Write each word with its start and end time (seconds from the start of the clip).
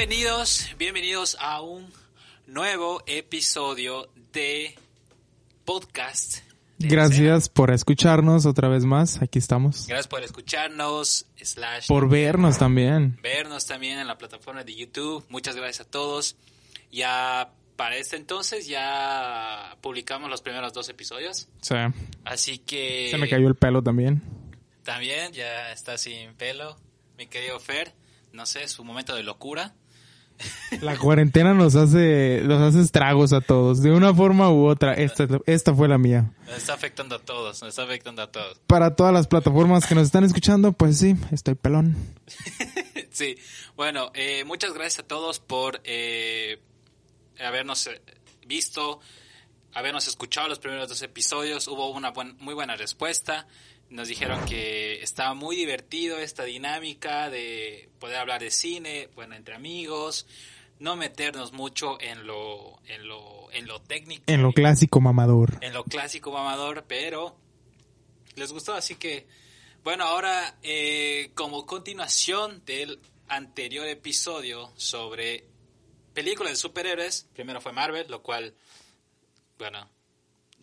Bienvenidos, 0.00 0.66
bienvenidos 0.76 1.38
a 1.40 1.62
un 1.62 1.90
nuevo 2.46 3.02
episodio 3.06 4.10
de 4.30 4.74
podcast. 5.64 6.40
de 6.76 6.88
Gracias 6.88 7.48
por 7.48 7.70
escucharnos 7.70 8.44
otra 8.44 8.68
vez 8.68 8.84
más. 8.84 9.22
Aquí 9.22 9.38
estamos. 9.38 9.86
Gracias 9.86 10.06
por 10.06 10.22
escucharnos, 10.22 11.24
slash, 11.40 11.86
Por 11.86 12.10
vernos 12.10 12.58
también. 12.58 13.18
vernos 13.22 13.64
también 13.64 13.98
en 13.98 14.06
la 14.06 14.18
plataforma 14.18 14.64
de 14.64 14.74
YouTube. 14.74 15.24
Muchas 15.30 15.56
gracias 15.56 15.86
a 15.86 15.90
todos. 15.90 16.36
Ya 16.92 17.50
para 17.76 17.96
este 17.96 18.16
entonces 18.16 18.66
ya 18.66 19.78
publicamos 19.80 20.28
los 20.28 20.42
primeros 20.42 20.74
dos 20.74 20.90
episodios. 20.90 21.48
Sí. 21.62 21.74
Así 22.22 22.58
que 22.58 23.08
Se 23.10 23.16
me 23.16 23.30
cayó 23.30 23.48
el 23.48 23.54
pelo 23.54 23.82
también. 23.82 24.22
también 24.82 25.32
ya 25.32 25.72
está 25.72 25.96
sin 25.96 26.34
pelo, 26.34 26.76
mi 27.16 27.28
querido 27.28 27.58
Fer. 27.60 27.94
No 28.32 28.44
sé, 28.44 28.64
es 28.64 28.78
un 28.78 28.86
momento 28.86 29.14
de 29.14 29.22
locura. 29.22 29.74
La 30.82 30.96
cuarentena 30.98 31.54
nos 31.54 31.74
hace, 31.76 32.42
nos 32.44 32.60
hace 32.60 32.80
estragos 32.82 33.32
a 33.32 33.40
todos, 33.40 33.82
de 33.82 33.90
una 33.92 34.12
forma 34.14 34.50
u 34.50 34.66
otra. 34.66 34.94
Esta, 34.94 35.26
esta 35.46 35.74
fue 35.74 35.88
la 35.88 35.98
mía. 35.98 36.30
Nos 36.46 36.56
está 36.58 36.74
afectando 36.74 37.16
a 37.16 37.18
todos, 37.18 37.60
nos 37.62 37.70
está 37.70 37.84
afectando 37.84 38.22
a 38.22 38.30
todos. 38.30 38.58
Para 38.66 38.94
todas 38.94 39.12
las 39.14 39.26
plataformas 39.26 39.86
que 39.86 39.94
nos 39.94 40.04
están 40.04 40.24
escuchando, 40.24 40.72
pues 40.72 40.98
sí, 40.98 41.16
estoy 41.32 41.54
pelón. 41.54 41.96
Sí, 43.10 43.34
bueno, 43.76 44.10
eh, 44.12 44.44
muchas 44.44 44.74
gracias 44.74 44.98
a 44.98 45.06
todos 45.08 45.40
por 45.40 45.80
eh, 45.84 46.60
habernos 47.40 47.86
eh, 47.86 47.98
visto, 48.46 49.00
habernos 49.72 50.06
escuchado 50.06 50.48
los 50.48 50.58
primeros 50.58 50.86
dos 50.90 51.00
episodios. 51.00 51.66
Hubo 51.66 51.88
una 51.92 52.10
buen- 52.12 52.36
muy 52.40 52.52
buena 52.52 52.76
respuesta. 52.76 53.46
Nos 53.88 54.08
dijeron 54.08 54.44
que 54.46 55.02
estaba 55.02 55.34
muy 55.34 55.56
divertido 55.56 56.18
esta 56.18 56.44
dinámica 56.44 57.30
de 57.30 57.88
poder 58.00 58.16
hablar 58.16 58.40
de 58.40 58.50
cine, 58.50 59.08
bueno, 59.14 59.34
entre 59.36 59.54
amigos, 59.54 60.26
no 60.78 60.96
meternos 60.96 61.52
mucho 61.52 62.00
en 62.00 62.26
lo, 62.26 62.80
en 62.86 63.06
lo, 63.06 63.50
en 63.52 63.66
lo 63.66 63.80
técnico, 63.80 64.24
En 64.26 64.42
lo 64.42 64.52
clásico 64.52 65.00
mamador. 65.00 65.58
en 65.60 65.72
lo 65.72 65.84
clásico 65.84 66.32
mamador, 66.32 66.84
pero 66.88 67.36
les 68.34 68.52
gustó, 68.52 68.74
así 68.74 68.96
que 68.96 69.26
bueno, 69.86 70.02
ahora 70.02 70.56
eh, 70.64 71.30
como 71.36 71.64
continuación 71.64 72.64
del 72.66 72.98
anterior 73.28 73.86
episodio 73.86 74.72
sobre 74.74 75.44
películas 76.12 76.54
de 76.54 76.56
superhéroes, 76.56 77.28
primero 77.34 77.60
fue 77.60 77.70
Marvel, 77.70 78.04
lo 78.10 78.20
cual, 78.20 78.52
bueno, 79.58 79.88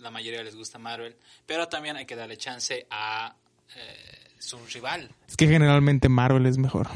la 0.03 0.11
mayoría 0.11 0.43
les 0.43 0.55
gusta 0.55 0.77
Marvel, 0.77 1.15
pero 1.45 1.67
también 1.67 1.95
hay 1.95 2.05
que 2.05 2.15
darle 2.15 2.37
chance 2.37 2.85
a 2.91 3.35
eh, 3.75 4.29
su 4.37 4.63
rival. 4.67 5.09
Es 5.27 5.35
que 5.35 5.47
generalmente 5.47 6.09
Marvel 6.09 6.45
es 6.45 6.57
mejor. 6.57 6.87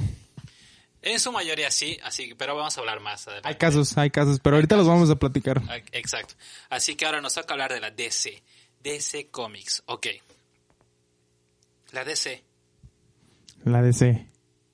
En 1.01 1.19
su 1.19 1.31
mayoría 1.31 1.71
sí, 1.71 1.97
así 2.03 2.33
pero 2.37 2.55
vamos 2.55 2.77
a 2.77 2.81
hablar 2.81 2.99
más 2.99 3.27
adelante. 3.27 3.47
Hay 3.47 3.55
casos, 3.55 3.97
hay 3.97 4.09
casos, 4.09 4.39
pero 4.41 4.57
ahorita 4.57 4.75
los 4.75 4.87
vamos 4.87 5.09
a 5.09 5.15
platicar. 5.15 5.61
Exacto. 5.93 6.33
Así 6.69 6.95
que 6.95 7.05
ahora 7.05 7.21
nos 7.21 7.33
toca 7.33 7.53
hablar 7.53 7.71
de 7.71 7.79
la 7.79 7.91
DC. 7.91 8.43
DC 8.83 9.29
Comics. 9.31 9.83
Ok. 9.85 10.07
La 11.91 12.03
DC. 12.03 12.43
La 13.63 13.81
DC. 13.81 14.27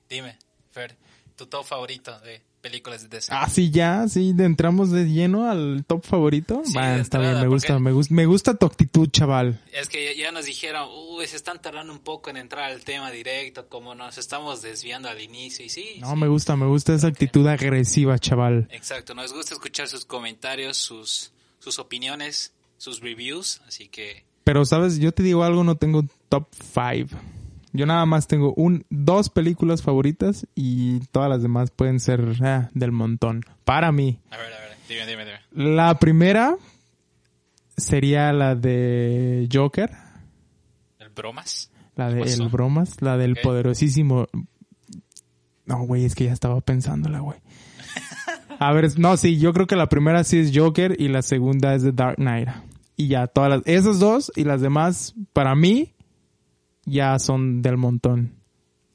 Dime, 0.08 0.36
Fer, 0.72 0.96
tu 1.36 1.46
top 1.46 1.64
favorito 1.64 2.18
de 2.20 2.42
películas 2.64 3.02
de 3.02 3.08
DC. 3.08 3.30
Ah, 3.30 3.46
sí, 3.46 3.70
ya, 3.70 4.08
sí, 4.08 4.34
entramos 4.38 4.90
de 4.90 5.04
lleno 5.04 5.50
al 5.50 5.84
top 5.86 6.02
favorito. 6.02 6.62
Sí, 6.64 6.78
está 6.98 7.18
bien, 7.18 7.38
me 7.38 7.46
gusta, 7.46 7.78
me 7.78 7.92
gusta, 7.92 8.14
me 8.14 8.24
gusta 8.24 8.54
tu 8.56 8.64
actitud, 8.64 9.10
chaval. 9.10 9.60
Es 9.70 9.90
que 9.90 10.16
ya 10.16 10.32
nos 10.32 10.46
dijeron, 10.46 10.88
uy, 11.10 11.26
se 11.26 11.36
están 11.36 11.60
tardando 11.60 11.92
un 11.92 11.98
poco 11.98 12.30
en 12.30 12.38
entrar 12.38 12.72
al 12.72 12.82
tema 12.82 13.10
directo, 13.10 13.68
como 13.68 13.94
nos 13.94 14.16
estamos 14.16 14.62
desviando 14.62 15.10
al 15.10 15.20
inicio. 15.20 15.62
Y 15.62 15.68
sí, 15.68 15.98
No, 16.00 16.12
sí, 16.12 16.16
me 16.16 16.26
gusta, 16.26 16.56
me 16.56 16.64
gusta 16.64 16.94
esa 16.94 17.08
actitud 17.08 17.46
agresiva, 17.46 18.18
chaval. 18.18 18.66
exacto. 18.70 19.14
Nos 19.14 19.34
gusta 19.34 19.52
escuchar 19.52 19.86
sus 19.86 20.06
comentarios, 20.06 20.78
sus, 20.78 21.32
sus 21.58 21.78
opiniones, 21.78 22.54
sus 22.78 23.00
reviews. 23.00 23.60
Así 23.68 23.88
que, 23.88 24.24
Pero, 24.42 24.64
¿sabes? 24.64 24.98
Yo 24.98 25.12
te 25.12 25.22
digo 25.22 25.44
algo, 25.44 25.64
no 25.64 25.76
tengo 25.76 26.02
top 26.30 26.46
5. 26.74 27.14
Yo 27.76 27.86
nada 27.86 28.06
más 28.06 28.28
tengo 28.28 28.54
un, 28.54 28.86
dos 28.88 29.30
películas 29.30 29.82
favoritas 29.82 30.46
y 30.54 31.00
todas 31.10 31.28
las 31.28 31.42
demás 31.42 31.72
pueden 31.72 31.98
ser 31.98 32.24
ah, 32.40 32.70
del 32.72 32.92
montón. 32.92 33.42
Para 33.64 33.90
mí. 33.90 34.20
a 34.30 34.36
ver, 34.36 34.46
a 34.46 34.60
ver, 34.60 34.76
dime, 34.88 35.06
dime, 35.06 35.24
dime. 35.24 35.74
La 35.74 35.98
primera 35.98 36.56
sería 37.76 38.32
la 38.32 38.54
de 38.54 39.48
Joker, 39.52 39.90
¿El 41.00 41.08
bromas? 41.08 41.72
la 41.96 42.10
de? 42.10 42.22
El 42.22 42.48
Bromas, 42.48 43.02
la 43.02 43.16
del 43.16 43.36
poderosísimo... 43.36 44.28
No, 45.66 45.84
güey, 45.86 46.04
es 46.04 46.14
que 46.14 46.24
ya 46.24 46.32
estaba 46.32 46.60
pensándola, 46.60 47.20
güey. 47.20 47.38
A 48.60 48.72
ver, 48.72 48.98
no, 48.98 49.16
sí, 49.16 49.38
yo 49.38 49.52
creo 49.52 49.66
que 49.66 49.76
la 49.76 49.88
primera 49.88 50.22
sí 50.22 50.38
es 50.38 50.52
Joker 50.54 50.94
y 50.98 51.08
la 51.08 51.22
segunda 51.22 51.74
es 51.74 51.82
The 51.82 51.92
Dark 51.92 52.16
Knight. 52.16 52.48
Y 52.96 53.08
ya, 53.08 53.26
todas 53.26 53.50
las... 53.50 53.62
Esas 53.64 53.98
dos 53.98 54.30
y 54.36 54.44
las 54.44 54.60
demás, 54.60 55.14
para 55.32 55.54
mí, 55.54 55.94
ya 56.86 57.18
son 57.18 57.62
del 57.62 57.76
montón. 57.76 58.34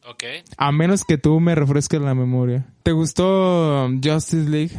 Ok. 0.06 0.24
A 0.58 0.72
menos 0.72 1.04
que 1.04 1.18
tú 1.18 1.40
me 1.40 1.54
refresques 1.56 2.02
la 2.02 2.16
memoria. 2.16 2.66
¿Te 2.84 2.92
gustó 2.92 3.86
um, 3.86 4.02
Justice 4.04 4.50
League? 4.50 4.76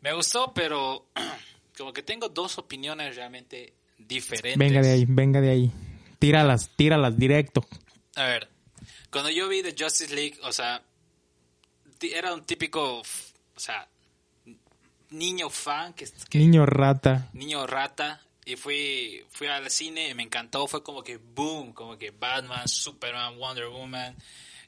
Me 0.00 0.12
gustó, 0.14 0.52
pero 0.54 1.06
como 1.78 1.92
que 1.92 2.02
tengo 2.02 2.28
dos 2.28 2.58
opiniones 2.58 3.14
realmente 3.16 3.74
diferentes. 3.98 4.56
Venga 4.58 4.80
de 4.80 4.90
ahí, 4.92 5.04
venga 5.08 5.40
de 5.40 5.50
ahí. 5.50 5.72
Tíralas, 6.18 6.70
tíralas 6.76 7.16
directo. 7.16 7.64
A 8.16 8.24
ver, 8.24 8.48
cuando 9.10 9.30
yo 9.30 9.48
vi 9.48 9.62
The 9.62 9.74
Justice 9.78 10.12
League, 10.14 10.38
o 10.42 10.50
sea, 10.52 10.82
era 12.00 12.34
un 12.34 12.44
típico, 12.44 13.00
o 13.00 13.04
sea, 13.60 13.88
niño 15.10 15.48
fan, 15.50 15.92
que, 15.94 16.06
que- 16.28 16.38
Niño 16.38 16.66
rata. 16.66 17.28
niño 17.32 17.66
rata, 17.66 18.20
y 18.48 18.56
fui, 18.56 19.22
fui 19.28 19.46
al 19.46 19.70
cine 19.70 20.08
y 20.08 20.14
me 20.14 20.22
encantó, 20.22 20.66
fue 20.66 20.82
como 20.82 21.02
que 21.02 21.18
boom, 21.18 21.74
como 21.74 21.98
que 21.98 22.10
Batman, 22.10 22.66
Superman, 22.66 23.36
Wonder 23.36 23.68
Woman, 23.68 24.16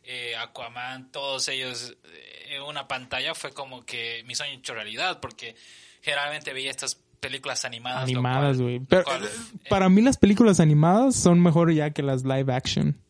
eh, 0.04 0.36
Aquaman, 0.36 1.10
todos 1.10 1.48
ellos 1.48 1.96
eh, 2.04 2.56
en 2.56 2.62
una 2.62 2.86
pantalla, 2.86 3.34
fue 3.34 3.52
como 3.52 3.82
que 3.86 4.22
mi 4.26 4.34
sueño 4.34 4.58
hecho 4.58 4.74
realidad, 4.74 5.18
porque 5.20 5.56
generalmente 6.02 6.52
veía 6.52 6.70
estas 6.70 6.96
películas 7.20 7.64
animadas. 7.64 8.02
Animadas, 8.02 8.60
güey. 8.60 8.80
Pero 8.80 9.04
cual, 9.04 9.24
eh, 9.24 9.28
para 9.70 9.88
mí 9.88 10.02
las 10.02 10.18
películas 10.18 10.60
animadas 10.60 11.16
son 11.16 11.40
mejor 11.40 11.72
ya 11.72 11.90
que 11.90 12.02
las 12.02 12.24
live 12.24 12.52
action. 12.52 13.00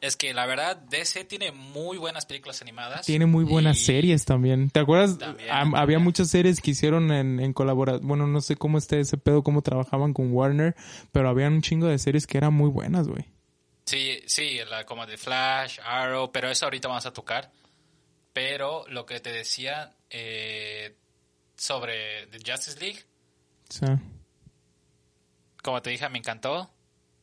Es 0.00 0.16
que 0.16 0.32
la 0.32 0.46
verdad, 0.46 0.76
DC 0.78 1.24
tiene 1.26 1.52
muy 1.52 1.98
buenas 1.98 2.24
películas 2.24 2.62
animadas. 2.62 3.04
Tiene 3.04 3.26
muy 3.26 3.44
buenas 3.44 3.78
Y- 3.82 3.84
series 3.84 4.24
también. 4.24 4.70
¿Te 4.70 4.80
acuerdas? 4.80 5.18
También. 5.18 5.50
Había 5.50 5.98
muchas 5.98 6.30
series 6.30 6.60
que 6.62 6.70
hicieron 6.70 7.12
en, 7.12 7.38
en 7.38 7.52
colaboración. 7.52 8.08
Bueno, 8.08 8.26
no 8.26 8.40
sé 8.40 8.56
cómo 8.56 8.78
esté 8.78 9.00
ese 9.00 9.18
pedo, 9.18 9.42
cómo 9.42 9.60
trabajaban 9.60 10.14
con 10.14 10.32
Warner, 10.32 10.74
pero 11.12 11.28
habían 11.28 11.52
un 11.52 11.62
chingo 11.62 11.86
de 11.86 11.98
series 11.98 12.26
que 12.26 12.38
eran 12.38 12.54
muy 12.54 12.70
buenas, 12.70 13.08
güey. 13.08 13.26
Sí, 13.84 14.20
sí, 14.26 14.58
la, 14.70 14.86
como 14.86 15.04
de 15.04 15.18
Flash, 15.18 15.78
Arrow, 15.84 16.32
pero 16.32 16.48
eso 16.48 16.64
ahorita 16.64 16.88
vamos 16.88 17.04
a 17.04 17.12
tocar. 17.12 17.50
Pero 18.32 18.84
lo 18.88 19.04
que 19.04 19.20
te 19.20 19.30
decía 19.32 19.96
eh, 20.08 20.96
sobre 21.56 22.26
The 22.28 22.38
Justice 22.38 22.78
League, 22.80 23.00
como 25.62 25.82
te 25.82 25.90
dije, 25.90 26.08
me 26.08 26.18
encantó. 26.18 26.70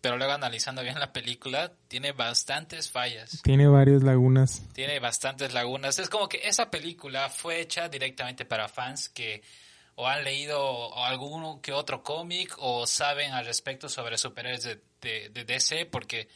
Pero 0.07 0.15
luego 0.15 0.31
analizando 0.31 0.83
bien 0.83 0.97
la 0.97 1.11
película, 1.11 1.69
tiene 1.89 2.13
bastantes 2.13 2.89
fallas. 2.89 3.41
tiene 3.43 3.67
varias 3.67 4.03
lagunas. 4.03 4.61
Tiene 4.71 5.01
bastantes 5.01 5.53
lagunas. 5.53 5.99
Es 5.99 6.07
como 6.07 6.29
que 6.29 6.47
esa 6.47 6.69
película 6.69 7.27
fue 7.27 7.59
hecha 7.59 7.89
directamente 7.89 8.45
para 8.45 8.69
fans 8.69 9.09
que 9.09 9.41
o 9.95 10.07
han 10.07 10.23
leído 10.23 10.97
alguno 10.97 11.59
que 11.61 11.73
otro 11.73 12.03
cómic 12.03 12.55
o 12.59 12.87
saben 12.87 13.33
al 13.33 13.45
respecto 13.45 13.89
sobre 13.89 14.17
superhéroes 14.17 14.63
de, 14.63 14.81
de, 15.01 15.27
de 15.27 15.43
DC 15.43 15.87
porque 15.87 16.29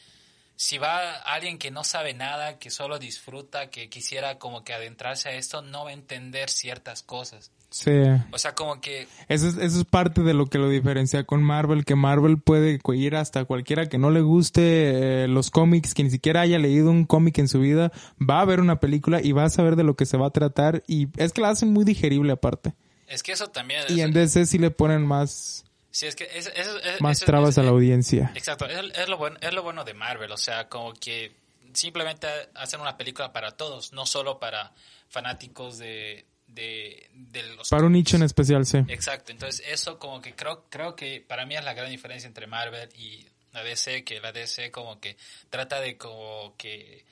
si 0.54 0.76
va 0.76 1.14
alguien 1.22 1.56
que 1.56 1.70
no 1.70 1.82
sabe 1.82 2.12
nada, 2.12 2.58
que 2.58 2.68
solo 2.68 2.98
disfruta, 2.98 3.70
que 3.70 3.88
quisiera 3.88 4.38
como 4.38 4.64
que 4.64 4.74
adentrarse 4.74 5.30
a 5.30 5.32
esto, 5.32 5.62
no 5.62 5.84
va 5.84 5.90
a 5.92 5.94
entender 5.94 6.50
ciertas 6.50 7.02
cosas. 7.02 7.50
Sí. 7.72 7.90
O 8.30 8.38
sea, 8.38 8.54
como 8.54 8.80
que 8.80 9.08
Eso 9.28 9.48
es, 9.48 9.56
eso 9.56 9.78
es 9.80 9.84
parte 9.84 10.22
de 10.22 10.34
lo 10.34 10.46
que 10.46 10.58
lo 10.58 10.68
diferencia 10.68 11.24
con 11.24 11.42
Marvel, 11.42 11.84
que 11.84 11.94
Marvel 11.96 12.38
puede 12.38 12.78
ir 12.94 13.16
hasta 13.16 13.44
cualquiera 13.44 13.88
que 13.88 13.98
no 13.98 14.10
le 14.10 14.20
guste 14.20 15.24
eh, 15.24 15.28
los 15.28 15.50
cómics, 15.50 15.94
que 15.94 16.04
ni 16.04 16.10
siquiera 16.10 16.42
haya 16.42 16.58
leído 16.58 16.90
un 16.90 17.04
cómic 17.06 17.38
en 17.38 17.48
su 17.48 17.60
vida, 17.60 17.90
va 18.20 18.40
a 18.40 18.44
ver 18.44 18.60
una 18.60 18.78
película 18.78 19.20
y 19.22 19.32
va 19.32 19.44
a 19.44 19.50
saber 19.50 19.76
de 19.76 19.84
lo 19.84 19.96
que 19.96 20.06
se 20.06 20.16
va 20.16 20.26
a 20.26 20.30
tratar 20.30 20.82
y 20.86 21.08
es 21.16 21.32
que 21.32 21.40
la 21.40 21.48
hacen 21.50 21.72
muy 21.72 21.84
digerible 21.84 22.32
aparte. 22.32 22.74
es 23.08 23.22
que 23.22 23.32
eso 23.32 23.48
también... 23.48 23.80
Y 23.88 23.94
eso- 23.94 24.04
en 24.04 24.12
DC 24.12 24.46
sí 24.46 24.58
le 24.58 24.70
ponen 24.70 25.06
más, 25.06 25.64
sí, 25.90 26.06
es 26.06 26.14
que 26.16 26.24
es- 26.34 26.46
es- 26.54 26.68
es- 26.84 27.00
más 27.00 27.20
trabas 27.20 27.50
es- 27.50 27.58
a 27.58 27.62
la 27.62 27.70
audiencia. 27.70 28.32
Exacto, 28.34 28.66
es, 28.66 28.78
es 28.98 29.08
lo 29.08 29.18
bueno, 29.18 29.36
es 29.40 29.52
lo 29.52 29.62
bueno 29.62 29.84
de 29.84 29.92
Marvel, 29.94 30.30
o 30.32 30.36
sea, 30.38 30.68
como 30.68 30.92
que 30.94 31.32
simplemente 31.74 32.26
hacen 32.54 32.80
una 32.80 32.96
película 32.96 33.32
para 33.32 33.50
todos, 33.52 33.92
no 33.92 34.04
solo 34.06 34.38
para 34.38 34.72
fanáticos 35.08 35.78
de, 35.78 36.24
de, 36.54 37.08
de 37.12 37.42
los... 37.54 37.68
Para 37.68 37.86
un 37.86 37.92
nicho 37.92 38.16
en 38.16 38.22
especial, 38.22 38.66
sí. 38.66 38.78
Exacto, 38.88 39.32
entonces 39.32 39.64
eso 39.66 39.98
como 39.98 40.20
que 40.20 40.34
creo, 40.34 40.64
creo 40.68 40.94
que 40.94 41.20
para 41.20 41.46
mí 41.46 41.56
es 41.56 41.64
la 41.64 41.74
gran 41.74 41.90
diferencia 41.90 42.26
entre 42.26 42.46
Marvel 42.46 42.88
y 42.96 43.26
la 43.52 43.62
DC, 43.62 44.04
que 44.04 44.20
la 44.20 44.32
DC 44.32 44.70
como 44.70 45.00
que 45.00 45.16
trata 45.50 45.80
de 45.80 45.96
como 45.96 46.54
que 46.56 47.04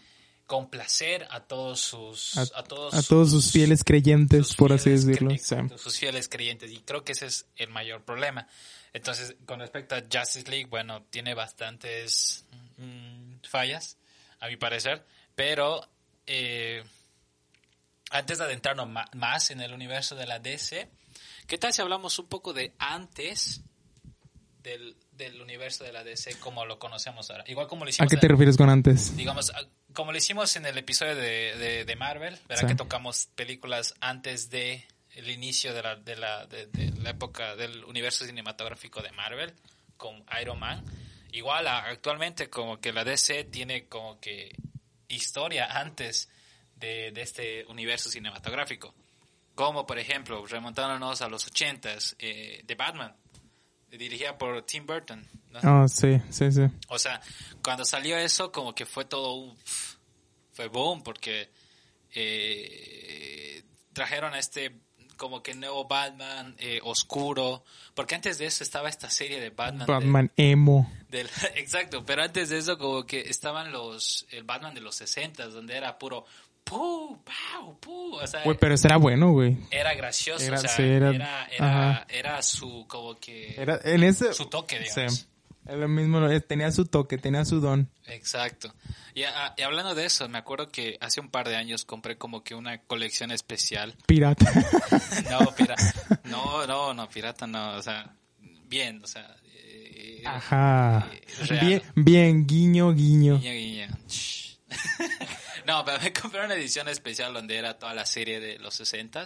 complacer 0.46 1.28
a 1.31 1.44
todos 1.44 1.81
sus 1.81 2.37
A, 2.37 2.42
a, 2.58 2.64
todos, 2.64 2.92
a 2.92 3.02
todos 3.04 3.31
sus 3.31 3.52
fieles 3.52 3.84
creyentes, 3.84 4.48
sus 4.48 4.56
por 4.56 4.72
así 4.72 4.90
decirlo. 4.90 5.31
Sí. 5.38 5.54
sus 5.76 5.96
fieles 5.96 6.28
creyentes 6.28 6.72
y 6.72 6.78
creo 6.81 7.04
que 7.04 7.12
ese 7.12 7.26
es 7.26 7.46
el 7.54 7.69
mayor 7.69 8.02
problema 8.02 8.48
entonces 8.92 9.37
con 9.46 9.60
respecto 9.60 9.94
a 9.94 10.00
Justice 10.00 10.50
League 10.50 10.66
bueno 10.69 11.04
tiene 11.08 11.34
bastantes 11.34 12.44
mm, 12.78 13.46
fallas 13.48 13.96
a 14.40 14.48
mi 14.48 14.56
parecer 14.56 15.06
pero 15.37 15.88
eh, 16.26 16.82
antes 18.10 18.38
de 18.38 18.44
adentrarnos 18.44 18.88
más 19.14 19.50
en 19.50 19.60
el 19.60 19.72
universo 19.72 20.14
de 20.16 20.26
la 20.26 20.38
DC 20.38 20.88
¿qué 21.46 21.58
tal 21.58 21.72
si 21.72 21.80
hablamos 21.82 22.18
un 22.18 22.26
poco 22.28 22.52
de 22.52 22.72
antes 22.78 23.62
del, 24.62 24.96
del 25.12 25.40
universo 25.40 25.84
de 25.84 25.92
la 25.92 26.04
DC 26.04 26.38
como 26.40 26.64
lo 26.66 26.78
conocemos 26.78 27.30
ahora 27.30 27.44
igual 27.46 27.66
como 27.66 27.84
lo 27.84 27.88
¿A 27.88 27.90
hicimos 27.90 28.10
qué 28.10 28.16
en- 28.16 28.20
te 28.20 28.28
refieres 28.28 28.56
con 28.56 28.68
antes? 28.68 29.16
digamos, 29.16 29.52
como 29.94 30.12
lo 30.12 30.18
hicimos 30.18 30.54
en 30.56 30.66
el 30.66 30.76
episodio 30.78 31.14
de, 31.14 31.56
de, 31.56 31.84
de 31.84 31.96
Marvel, 31.96 32.38
¿verdad? 32.48 32.62
Sí. 32.62 32.66
Que 32.68 32.74
tocamos 32.76 33.26
películas 33.34 33.94
antes 34.00 34.50
de 34.50 34.86
el 35.14 35.28
inicio 35.30 35.74
de 35.74 35.82
la, 35.82 35.96
de 35.96 36.16
la, 36.16 36.46
de, 36.46 36.66
de 36.66 36.92
la 37.00 37.10
época 37.10 37.56
del 37.56 37.84
universo 37.84 38.24
cinematográfico 38.24 39.02
de 39.02 39.10
Marvel, 39.10 39.52
con 39.96 40.24
Iron 40.40 40.60
Man. 40.60 40.84
Igual 41.32 41.66
a- 41.66 41.86
actualmente 41.88 42.48
como 42.48 42.80
que 42.80 42.92
la 42.92 43.02
DC 43.02 43.44
tiene 43.44 43.86
como 43.86 44.20
que 44.20 44.54
historia 45.08 45.66
antes 45.80 46.28
de, 46.80 47.12
de 47.12 47.22
este 47.22 47.64
universo 47.66 48.10
cinematográfico. 48.10 48.94
Como 49.54 49.86
por 49.86 49.98
ejemplo, 49.98 50.44
remontándonos 50.46 51.20
a 51.22 51.28
los 51.28 51.46
ochentas, 51.46 52.16
eh, 52.18 52.62
de 52.64 52.74
Batman, 52.74 53.14
dirigida 53.90 54.38
por 54.38 54.62
Tim 54.62 54.86
Burton. 54.86 55.26
¿no? 55.50 55.82
Oh, 55.82 55.88
sí, 55.88 56.18
sí, 56.30 56.50
sí. 56.50 56.62
O 56.88 56.98
sea, 56.98 57.20
cuando 57.62 57.84
salió 57.84 58.16
eso, 58.16 58.50
como 58.52 58.74
que 58.74 58.86
fue 58.86 59.04
todo 59.04 59.34
un. 59.34 59.56
Fue 60.52 60.68
boom, 60.68 61.02
porque 61.02 61.50
eh, 62.14 63.62
trajeron 63.92 64.34
a 64.34 64.38
este. 64.38 64.76
Como 65.16 65.42
que 65.42 65.54
nuevo 65.54 65.84
Batman 65.86 66.54
eh, 66.58 66.80
oscuro. 66.82 67.62
Porque 67.94 68.14
antes 68.14 68.38
de 68.38 68.46
eso 68.46 68.64
estaba 68.64 68.88
esta 68.88 69.10
serie 69.10 69.38
de 69.38 69.50
Batman. 69.50 69.86
de- 69.86 69.92
Batman 69.92 70.32
emo. 70.36 70.90
del- 71.10 71.28
exacto, 71.56 72.04
pero 72.06 72.22
antes 72.22 72.48
de 72.48 72.56
eso, 72.58 72.78
como 72.78 73.04
que 73.04 73.20
estaban 73.20 73.70
los. 73.72 74.26
El 74.30 74.44
Batman 74.44 74.74
de 74.74 74.80
los 74.80 74.96
60 74.96 75.48
donde 75.48 75.76
era 75.76 75.98
puro. 75.98 76.24
¡Pu! 76.70 77.19
¡Pau! 77.25 77.78
¡Pu! 77.81 78.14
O 78.17 78.26
sea, 78.26 78.44
Güey, 78.44 78.56
pero 78.58 78.75
ese 78.75 78.87
era 78.87 78.96
bueno, 78.96 79.32
güey. 79.32 79.56
era 79.72 79.93
gracioso. 79.94 80.44
Era- 80.44 80.58
o 80.58 80.61
sea, 80.61 80.70
sí, 80.70 80.82
era- 80.84 81.11
era, 81.50 82.06
era, 82.08 82.43
su. 82.43 82.87
Como 82.88 83.19
que. 83.19 83.55
Era, 83.61 83.81
en 83.82 84.05
ese... 84.05 84.32
su 84.32 84.46
toque, 84.46 84.78
digamos. 84.78 85.14
Sí. 85.17 85.26
Era 85.67 85.76
lo 85.76 85.88
mismo, 85.88 86.20
tenía 86.40 86.70
su 86.72 86.87
toque, 86.87 87.19
tenía 87.19 87.44
su 87.44 87.61
don. 87.61 87.90
Exacto. 88.06 88.72
Y, 89.14 89.25
a- 89.25 89.55
y 89.56 89.62
hablando 89.62 89.94
de 89.94 90.05
eso, 90.06 90.28
me 90.28 90.38
acuerdo 90.38 90.70
que 90.70 90.96
hace 91.00 91.20
un 91.20 91.28
par 91.28 91.49
de 91.49 91.56
años 91.56 91.84
compré 91.84 92.17
como 92.17 92.43
que 92.44 92.55
una 92.55 92.78
colección 92.82 93.31
especial. 93.32 93.94
Pirata. 94.06 94.46
No, 95.31 95.52
pirata. 95.55 95.93
No, 96.25 96.66
no, 96.66 96.94
no, 96.94 97.08
pirata 97.08 97.46
no. 97.49 97.73
O 97.76 97.82
sea, 97.82 98.14
bien, 98.69 99.02
o 99.02 99.06
sea. 99.08 99.37
eh, 99.44 100.23
Ajá. 100.25 101.08
eh. 101.12 101.58
Bien, 101.61 101.82
bien, 101.96 102.46
guiño, 102.46 102.93
guiño. 102.94 103.38
Guiño, 103.38 103.52
guiño. 103.52 103.87
No, 105.66 105.84
pero 105.84 106.00
me 106.00 106.12
compré 106.20 106.44
una 106.44 106.54
edición 106.54 106.88
especial 106.88 107.32
donde 107.32 107.56
era 107.56 107.78
toda 107.78 107.94
la 107.94 108.06
serie 108.06 108.40
de 108.40 108.58
los 108.58 108.74
60 108.74 109.24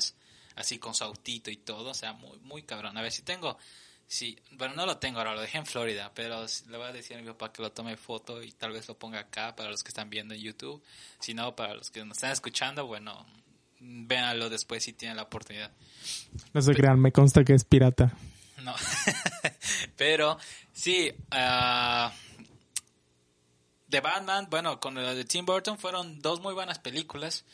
así 0.56 0.78
con 0.78 0.94
su 0.94 1.04
autito 1.04 1.50
y 1.50 1.56
todo, 1.56 1.90
o 1.90 1.94
sea, 1.94 2.12
muy, 2.12 2.38
muy 2.40 2.62
cabrón. 2.62 2.96
A 2.96 3.02
ver 3.02 3.12
si 3.12 3.22
tengo, 3.22 3.58
sí, 4.06 4.38
bueno, 4.52 4.74
no 4.74 4.86
lo 4.86 4.98
tengo 4.98 5.18
ahora, 5.18 5.34
lo 5.34 5.40
dejé 5.40 5.58
en 5.58 5.66
Florida, 5.66 6.12
pero 6.14 6.46
le 6.68 6.76
voy 6.76 6.86
a 6.86 6.92
decir 6.92 7.16
a 7.16 7.20
mi 7.20 7.26
papá 7.26 7.52
que 7.52 7.62
lo 7.62 7.72
tome 7.72 7.96
foto 7.96 8.42
y 8.42 8.52
tal 8.52 8.72
vez 8.72 8.88
lo 8.88 8.98
ponga 8.98 9.20
acá 9.20 9.54
para 9.56 9.70
los 9.70 9.82
que 9.82 9.88
están 9.88 10.10
viendo 10.10 10.34
en 10.34 10.40
YouTube. 10.40 10.82
Si 11.18 11.34
no, 11.34 11.54
para 11.56 11.74
los 11.74 11.90
que 11.90 12.04
nos 12.04 12.16
están 12.18 12.32
escuchando, 12.32 12.86
bueno, 12.86 13.26
véanlo 13.80 14.48
después 14.48 14.84
si 14.84 14.92
tienen 14.92 15.16
la 15.16 15.24
oportunidad. 15.24 15.72
No 16.52 16.62
se 16.62 16.74
crean, 16.74 17.00
me 17.00 17.12
consta 17.12 17.44
que 17.44 17.54
es 17.54 17.64
pirata. 17.64 18.12
No. 18.62 18.74
Pero 19.96 20.38
sí, 20.72 21.12
ah, 21.32 22.12
de 23.94 24.00
Batman, 24.00 24.48
bueno, 24.50 24.80
con 24.80 24.96
la 24.96 25.14
de 25.14 25.24
Tim 25.24 25.46
Burton 25.46 25.78
fueron 25.78 26.20
dos 26.20 26.40
muy 26.40 26.52
buenas 26.52 26.80
películas. 26.80 27.44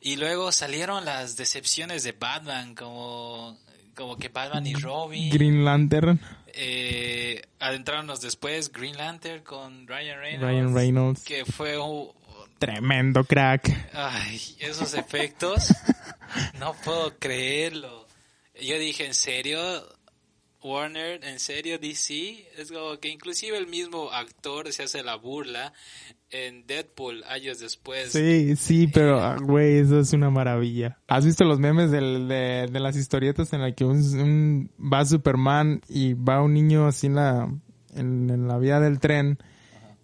Y 0.00 0.16
luego 0.16 0.52
salieron 0.52 1.04
las 1.04 1.36
decepciones 1.36 2.04
de 2.04 2.12
Batman, 2.12 2.76
como, 2.76 3.58
como 3.96 4.16
que 4.16 4.28
Batman 4.28 4.66
y 4.68 4.74
Robin. 4.74 5.30
Green 5.30 5.64
Lantern, 5.64 6.20
Eh, 6.54 7.42
adentrarnos 7.58 8.20
después 8.20 8.72
Green 8.72 8.96
Lantern 8.96 9.42
con 9.42 9.86
Ryan 9.88 10.20
Reynolds. 10.20 10.42
Ryan 10.42 10.74
Reynolds. 10.74 11.24
Que 11.24 11.44
fue 11.44 11.76
un... 11.76 12.12
Tremendo 12.60 13.24
crack. 13.24 13.90
Ay, 13.92 14.40
esos 14.60 14.94
efectos. 14.94 15.74
no 16.60 16.74
puedo 16.84 17.18
creerlo. 17.18 18.06
Yo 18.60 18.78
dije, 18.78 19.06
¿en 19.06 19.14
serio? 19.14 19.60
Warner, 20.62 21.24
¿en 21.24 21.38
serio 21.38 21.78
DC? 21.78 22.46
Es 22.58 22.70
como 22.70 22.98
que 22.98 23.08
inclusive 23.08 23.56
el 23.56 23.66
mismo 23.66 24.10
actor 24.12 24.72
se 24.72 24.82
hace 24.84 25.02
la 25.02 25.16
burla 25.16 25.72
en 26.30 26.66
Deadpool 26.66 27.24
años 27.28 27.58
después. 27.58 28.12
Sí, 28.12 28.54
sí, 28.56 28.86
pero, 28.86 29.20
ah, 29.20 29.36
güey, 29.40 29.78
eso 29.78 30.00
es 30.00 30.12
una 30.12 30.30
maravilla. 30.30 30.98
¿Has 31.08 31.24
visto 31.24 31.44
los 31.44 31.58
memes 31.58 31.90
del- 31.90 32.28
de, 32.28 32.68
de 32.70 32.80
las 32.80 32.96
historietas 32.96 33.52
en 33.52 33.62
las 33.62 33.74
que 33.74 33.84
un, 33.84 33.98
un- 34.20 34.70
va 34.80 35.04
Superman 35.04 35.80
y 35.88 36.14
va 36.14 36.42
un 36.42 36.54
niño 36.54 36.86
así 36.86 37.06
en 37.08 37.14
la, 37.16 37.48
en, 37.96 38.30
en 38.30 38.46
la 38.46 38.58
vía 38.58 38.78
del 38.80 39.00
tren? 39.00 39.38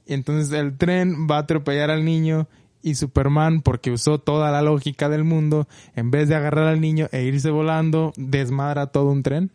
Y 0.07 0.15
entonces 0.15 0.53
el 0.59 0.77
tren 0.79 1.27
va 1.31 1.37
a 1.37 1.41
atropellar 1.41 1.91
al 1.91 2.05
niño 2.05 2.49
y 2.83 2.95
Superman, 2.95 3.63
porque 3.63 3.91
usó 3.91 4.19
toda 4.21 4.51
la 4.53 4.63
lógica 4.63 5.09
del 5.09 5.25
mundo, 5.25 5.67
en 5.97 6.11
vez 6.13 6.29
de 6.29 6.37
agarrar 6.37 6.69
al 6.69 6.81
niño 6.81 7.09
e 7.11 7.25
irse 7.25 7.51
volando, 7.51 8.13
desmadra 8.17 8.87
todo 8.87 9.11
un 9.11 9.23
tren. 9.25 9.51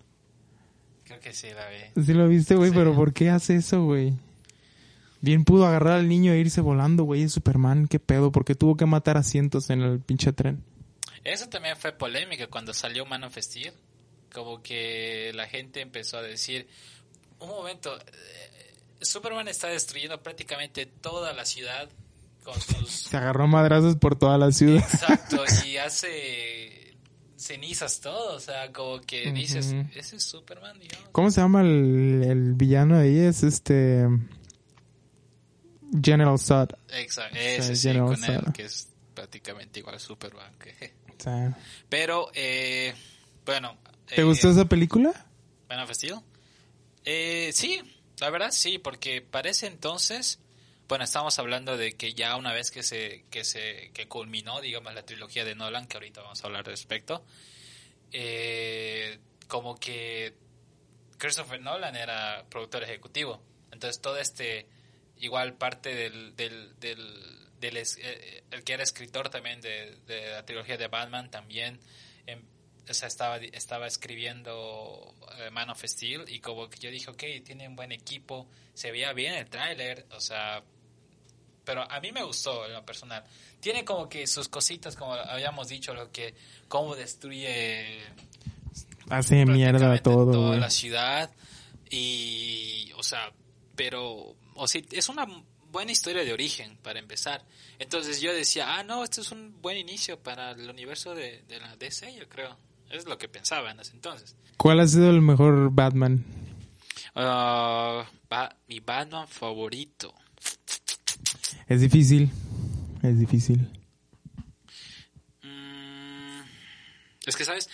Que 1.21 1.33
sí 1.33 1.47
la 1.55 1.67
vi. 1.69 2.03
Sí 2.03 2.13
lo 2.13 2.27
viste, 2.27 2.55
güey, 2.55 2.71
Sí. 2.71 2.75
pero 2.75 2.95
¿por 2.95 3.13
qué 3.13 3.29
hace 3.29 3.55
eso, 3.55 3.83
güey? 3.83 4.13
Bien 5.21 5.45
pudo 5.45 5.67
agarrar 5.67 5.99
al 5.99 6.07
niño 6.09 6.33
e 6.33 6.39
irse 6.39 6.61
volando, 6.61 7.03
güey, 7.03 7.23
es 7.23 7.31
Superman, 7.33 7.87
qué 7.87 7.99
pedo, 7.99 8.31
porque 8.31 8.55
tuvo 8.55 8.75
que 8.75 8.87
matar 8.87 9.17
a 9.17 9.23
cientos 9.23 9.69
en 9.69 9.81
el 9.81 9.99
pinche 9.99 10.33
tren. 10.33 10.63
Eso 11.23 11.47
también 11.47 11.77
fue 11.77 11.91
polémica 11.91 12.47
cuando 12.47 12.73
salió 12.73 13.05
Man 13.05 13.23
of 13.23 13.37
Steel. 13.37 13.73
Como 14.33 14.63
que 14.63 15.31
la 15.35 15.45
gente 15.47 15.81
empezó 15.81 16.17
a 16.17 16.21
decir, 16.23 16.67
un 17.39 17.49
momento, 17.49 17.95
eh, 17.95 18.73
Superman 19.01 19.47
está 19.47 19.67
destruyendo 19.67 20.19
prácticamente 20.23 20.87
toda 20.87 21.33
la 21.33 21.45
ciudad 21.45 21.87
con 22.43 22.59
sus... 22.61 22.89
Se 22.89 23.17
agarró 23.17 23.45
madrazos 23.47 23.97
por 23.97 24.17
toda 24.17 24.39
la 24.39 24.51
ciudad. 24.51 24.77
Exacto, 24.79 25.43
y 25.67 25.77
hace 25.77 26.90
cenizas 27.41 27.99
todo, 27.99 28.35
o 28.35 28.39
sea, 28.39 28.71
como 28.71 29.01
que 29.01 29.31
dices, 29.31 29.73
ese 29.95 30.17
es 30.17 30.23
Superman, 30.23 30.79
digamos. 30.79 31.09
¿Cómo 31.11 31.31
se 31.31 31.41
llama 31.41 31.61
el, 31.61 32.23
el 32.23 32.53
villano 32.53 32.97
de 32.97 33.03
ahí? 33.03 33.17
Es 33.19 33.43
este... 33.43 34.07
General 36.03 36.39
Zod. 36.39 36.69
Exacto, 36.89 37.37
ese 37.37 37.75
sí, 37.75 37.87
General 37.89 38.07
con 38.15 38.23
él, 38.23 38.41
que 38.53 38.65
es 38.65 38.87
prácticamente 39.13 39.79
igual 39.79 39.95
a 39.95 39.99
Superman. 39.99 40.53
que- 40.59 40.93
sea, 41.17 41.57
Pero, 41.89 42.29
eh, 42.33 42.93
bueno... 43.45 43.77
¿Te 44.05 44.21
eh, 44.21 44.23
gustó 44.23 44.51
esa 44.51 44.65
película? 44.65 45.11
Of 45.69 45.91
Steel? 45.93 46.19
Eh, 47.05 47.49
sí, 47.53 47.81
la 48.19 48.29
verdad 48.29 48.51
sí, 48.51 48.77
porque 48.77 49.21
parece 49.21 49.65
entonces, 49.67 50.39
bueno, 50.91 51.05
estamos 51.05 51.39
hablando 51.39 51.77
de 51.77 51.93
que 51.93 52.13
ya 52.13 52.35
una 52.35 52.51
vez 52.51 52.69
que 52.69 52.83
se, 52.83 53.23
que 53.31 53.45
se, 53.45 53.91
que 53.93 54.09
culminó, 54.09 54.59
digamos, 54.59 54.93
la 54.93 55.05
trilogía 55.05 55.45
de 55.45 55.55
Nolan, 55.55 55.87
que 55.87 55.95
ahorita 55.95 56.21
vamos 56.21 56.43
a 56.43 56.47
hablar 56.47 56.59
al 56.59 56.65
respecto, 56.65 57.23
eh, 58.11 59.17
como 59.47 59.79
que 59.79 60.33
Christopher 61.17 61.61
Nolan 61.61 61.95
era 61.95 62.45
productor 62.49 62.83
ejecutivo, 62.83 63.41
entonces 63.71 64.01
todo 64.01 64.17
este, 64.17 64.67
igual 65.15 65.53
parte 65.53 65.95
del, 65.95 66.35
del, 66.35 66.77
del, 66.81 67.47
del 67.61 67.77
eh, 67.77 68.43
el 68.51 68.61
que 68.65 68.73
era 68.73 68.83
escritor 68.83 69.29
también 69.29 69.61
de, 69.61 69.95
de 70.07 70.31
la 70.31 70.45
trilogía 70.45 70.75
de 70.75 70.87
Batman 70.87 71.31
también, 71.31 71.79
em, 72.27 72.43
o 72.89 72.93
sea, 72.93 73.07
estaba, 73.07 73.37
estaba 73.37 73.87
escribiendo 73.87 75.15
eh, 75.37 75.51
Man 75.51 75.69
of 75.69 75.81
Steel 75.85 76.25
y 76.27 76.41
como 76.41 76.69
que 76.69 76.79
yo 76.79 76.91
dije, 76.91 77.09
ok, 77.09 77.45
tiene 77.45 77.69
un 77.69 77.77
buen 77.77 77.93
equipo, 77.93 78.49
se 78.73 78.91
veía 78.91 79.13
bien 79.13 79.35
el 79.35 79.49
tráiler, 79.49 80.05
o 80.11 80.19
sea, 80.19 80.61
pero 81.71 81.89
a 81.89 82.01
mí 82.01 82.11
me 82.11 82.21
gustó 82.21 82.65
en 82.65 82.73
lo 82.73 82.85
personal. 82.85 83.23
Tiene 83.61 83.85
como 83.85 84.09
que 84.09 84.27
sus 84.27 84.49
cositas, 84.49 84.97
como 84.97 85.13
habíamos 85.13 85.69
dicho, 85.69 85.93
lo 85.93 86.11
que, 86.11 86.35
cómo 86.67 86.97
destruye 86.97 87.97
Hace 89.09 89.45
mierda 89.45 89.97
todo, 89.99 90.33
toda 90.33 90.57
la 90.57 90.69
ciudad 90.69 91.31
y, 91.89 92.91
o 92.97 93.03
sea, 93.03 93.31
pero, 93.77 94.35
o 94.55 94.67
sea, 94.67 94.81
es 94.91 95.07
una 95.07 95.25
buena 95.71 95.93
historia 95.93 96.25
de 96.25 96.33
origen 96.33 96.75
para 96.83 96.99
empezar. 96.99 97.41
Entonces 97.79 98.19
yo 98.19 98.33
decía, 98.33 98.75
ah, 98.77 98.83
no, 98.83 99.05
este 99.05 99.21
es 99.21 99.31
un 99.31 99.61
buen 99.61 99.77
inicio 99.77 100.19
para 100.19 100.51
el 100.51 100.69
universo 100.69 101.15
de, 101.15 101.41
de 101.47 101.57
la 101.61 101.77
DC, 101.77 102.13
yo 102.19 102.27
creo. 102.27 102.57
Es 102.89 103.05
lo 103.05 103.17
que 103.17 103.29
pensaba 103.29 103.71
en 103.71 103.79
ese 103.79 103.93
entonces. 103.93 104.35
¿Cuál 104.57 104.81
ha 104.81 104.87
sido 104.89 105.09
el 105.09 105.21
mejor 105.21 105.71
Batman? 105.71 106.25
Ah, 107.15 108.03
Ba- 108.29 108.57
mi 108.67 108.81
Batman 108.81 109.25
favorito. 109.29 110.13
Es 111.71 111.79
difícil. 111.79 112.29
Es 113.01 113.17
difícil. 113.17 113.59
Mm, 115.41 116.41
es 117.25 117.35
que, 117.37 117.45
¿sabes? 117.45 117.69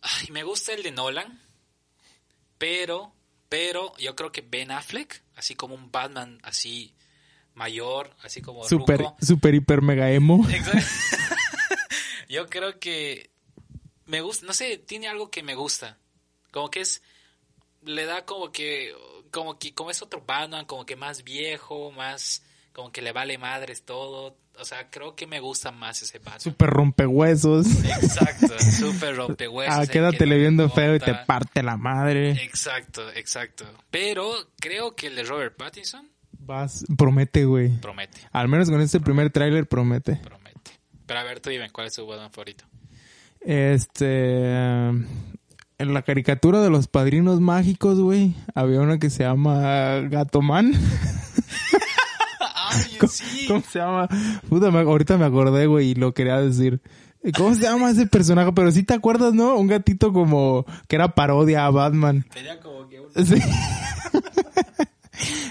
Ay, 0.00 0.28
me 0.30 0.44
gusta 0.44 0.74
el 0.74 0.84
de 0.84 0.92
Nolan, 0.92 1.40
pero, 2.56 3.12
pero 3.48 3.96
yo 3.98 4.14
creo 4.14 4.30
que 4.30 4.42
Ben 4.42 4.70
Affleck, 4.70 5.24
así 5.34 5.56
como 5.56 5.74
un 5.74 5.90
Batman 5.90 6.38
así 6.44 6.94
mayor, 7.54 8.14
así 8.22 8.42
como 8.42 8.62
Super, 8.62 9.00
ruco. 9.00 9.16
super, 9.22 9.56
hiper, 9.56 9.82
mega 9.82 10.12
emo. 10.12 10.48
Exacto. 10.52 11.16
yo 12.28 12.46
creo 12.46 12.78
que 12.78 13.30
me 14.06 14.20
gusta, 14.20 14.46
no 14.46 14.52
sé, 14.52 14.78
tiene 14.78 15.08
algo 15.08 15.32
que 15.32 15.42
me 15.42 15.56
gusta. 15.56 15.98
Como 16.52 16.70
que 16.70 16.82
es, 16.82 17.02
le 17.82 18.04
da 18.04 18.24
como 18.24 18.52
que, 18.52 18.94
como 19.32 19.58
que, 19.58 19.74
como 19.74 19.90
es 19.90 20.00
otro 20.00 20.22
Batman, 20.24 20.64
como 20.64 20.86
que 20.86 20.94
más 20.94 21.24
viejo, 21.24 21.90
más, 21.90 22.44
como 22.78 22.92
que 22.92 23.02
le 23.02 23.10
vale 23.10 23.38
madres 23.38 23.82
todo. 23.82 24.36
O 24.56 24.64
sea, 24.64 24.88
creo 24.88 25.16
que 25.16 25.26
me 25.26 25.40
gusta 25.40 25.72
más 25.72 26.00
ese 26.00 26.20
Batman. 26.20 26.38
Super 26.40 26.70
rompehuesos. 26.70 27.66
Exacto, 27.84 28.56
súper 28.78 29.16
rompehuesos. 29.16 29.74
Ah, 29.76 29.82
el 29.82 29.88
quédate 29.90 30.18
que 30.18 30.24
viendo 30.36 30.70
feo 30.70 30.94
y 30.94 31.00
te 31.00 31.12
parte 31.12 31.64
la 31.64 31.76
madre. 31.76 32.40
Exacto, 32.44 33.10
exacto. 33.14 33.64
Pero 33.90 34.30
creo 34.60 34.94
que 34.94 35.08
el 35.08 35.16
de 35.16 35.24
Robert 35.24 35.56
Pattinson 35.56 36.08
Vas, 36.38 36.84
promete, 36.96 37.46
güey. 37.46 37.80
promete, 37.80 38.20
Al 38.30 38.46
menos 38.46 38.70
con 38.70 38.80
este 38.80 39.00
primer 39.00 39.30
tráiler 39.30 39.66
promete. 39.66 40.14
promete. 40.22 40.70
Pero 41.04 41.18
a 41.18 41.24
ver, 41.24 41.40
tú 41.40 41.50
dime, 41.50 41.70
¿cuál 41.70 41.88
es 41.88 41.94
tu 41.94 42.06
Batman 42.06 42.30
favorito? 42.30 42.64
Este. 43.40 44.86
En 44.90 45.94
la 45.94 46.02
caricatura 46.02 46.60
de 46.60 46.70
los 46.70 46.86
padrinos 46.86 47.40
mágicos, 47.40 47.98
güey, 47.98 48.36
había 48.54 48.80
una 48.80 49.00
que 49.00 49.10
se 49.10 49.24
llama 49.24 49.98
Gatoman. 50.08 50.74
¡Ay, 52.70 53.08
sí! 53.08 53.46
¿Cómo 53.48 53.62
se 53.62 53.78
llama? 53.78 54.08
Puta, 54.48 54.70
me- 54.70 54.80
ahorita 54.80 55.16
me 55.18 55.24
acordé, 55.26 55.66
güey, 55.66 55.90
y 55.90 55.94
lo 55.94 56.12
quería 56.14 56.38
decir. 56.40 56.80
¿Cómo 57.36 57.54
se 57.54 57.62
llama 57.62 57.90
ese 57.90 58.06
personaje? 58.06 58.52
Pero 58.52 58.70
sí 58.70 58.84
te 58.84 58.94
acuerdas, 58.94 59.34
¿no? 59.34 59.56
Un 59.56 59.66
gatito 59.66 60.12
como 60.12 60.64
que 60.86 60.96
era 60.96 61.14
parodia 61.14 61.66
a 61.66 61.70
Batman. 61.70 62.24
Tenía 62.32 62.60
como 62.60 62.88
que 62.88 63.00
un... 63.00 63.10
Sí. 63.26 63.34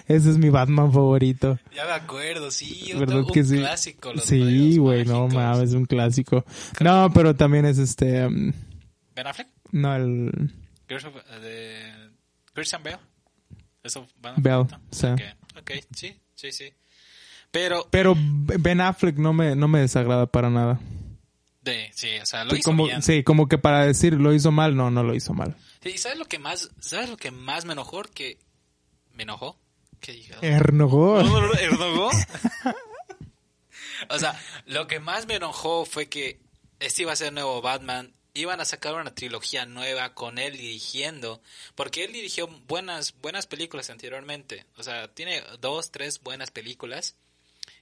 Ese 0.07 0.29
es 0.29 0.37
mi 0.37 0.49
Batman 0.49 0.93
favorito. 0.93 1.59
Ya 1.75 1.83
me 1.85 1.91
acuerdo, 1.91 2.49
sí, 2.49 2.91
¿Verdad 2.97 3.19
un 3.19 3.31
que 3.33 3.43
sí? 3.43 3.57
clásico. 3.57 4.13
Los 4.13 4.23
Sí, 4.23 4.77
güey, 4.77 5.03
no 5.05 5.27
mames, 5.27 5.69
es 5.69 5.73
un 5.75 5.85
clásico. 5.85 6.45
No, 6.79 7.11
pero 7.13 7.35
también 7.35 7.65
es 7.65 7.77
este. 7.77 8.25
um, 8.25 8.53
¿Ben 9.13 9.27
Affleck? 9.27 9.49
No, 9.73 9.93
el. 9.93 10.53
Christian, 10.87 11.13
eh, 11.33 11.39
de... 11.41 12.09
Christian 12.53 12.81
Bale. 12.83 12.97
¿Eso 13.83 14.07
Bale, 14.21 14.67
sí. 14.91 15.07
Ok, 15.07 15.21
ok, 15.59 15.71
sí, 15.93 16.15
sí, 16.35 16.51
sí. 16.53 16.73
Pero, 17.51 17.87
Pero 17.89 18.15
Ben 18.17 18.81
Affleck 18.81 19.17
no 19.17 19.33
me, 19.33 19.55
no 19.55 19.67
me 19.67 19.79
desagrada 19.79 20.25
para 20.27 20.49
nada. 20.49 20.79
de, 21.61 21.89
sí, 21.93 22.09
o 22.21 22.25
sea, 22.25 22.43
lo 22.45 22.51
Sí, 22.51 22.57
hizo 22.59 22.69
como, 22.69 22.85
bien. 22.85 23.01
sí, 23.01 23.23
como 23.23 23.47
que 23.47 23.57
para 23.57 23.85
decir 23.85 24.13
lo 24.13 24.33
hizo 24.33 24.51
mal, 24.51 24.75
no, 24.75 24.91
no 24.91 25.03
lo 25.03 25.15
hizo 25.15 25.33
mal. 25.33 25.55
Sí, 25.81 25.97
¿sabes 25.97 26.17
lo 26.17 26.25
que 26.25 26.39
más, 26.39 26.69
sabes 26.79 27.09
lo 27.09 27.17
que 27.17 27.31
más 27.31 27.65
me 27.65 27.73
enojó? 27.73 28.03
Que 28.03 28.37
me 29.13 29.23
enojó. 29.23 29.57
¿Qué 29.99 30.11
dije? 30.11 30.35
Ernogó. 30.41 31.19
¿Ernogó? 31.59 32.09
o 34.09 34.19
sea, 34.19 34.39
lo 34.65 34.87
que 34.87 34.99
más 34.99 35.27
me 35.27 35.35
enojó 35.35 35.85
fue 35.85 36.07
que 36.07 36.39
este 36.79 37.03
iba 37.03 37.13
a 37.13 37.15
ser 37.15 37.29
el 37.29 37.35
nuevo 37.35 37.61
Batman. 37.61 38.11
Iban 38.33 38.61
a 38.61 38.65
sacar 38.65 38.93
una 38.93 39.15
trilogía 39.15 39.65
nueva 39.65 40.13
con 40.13 40.37
él 40.37 40.57
dirigiendo. 40.57 41.41
Porque 41.73 42.03
él 42.03 42.13
dirigió 42.13 42.47
buenas, 42.67 43.15
buenas 43.21 43.47
películas 43.47 43.89
anteriormente. 43.89 44.65
O 44.77 44.83
sea, 44.83 45.07
tiene 45.07 45.41
dos, 45.59 45.89
tres 45.89 46.21
buenas 46.21 46.51
películas. 46.51 47.15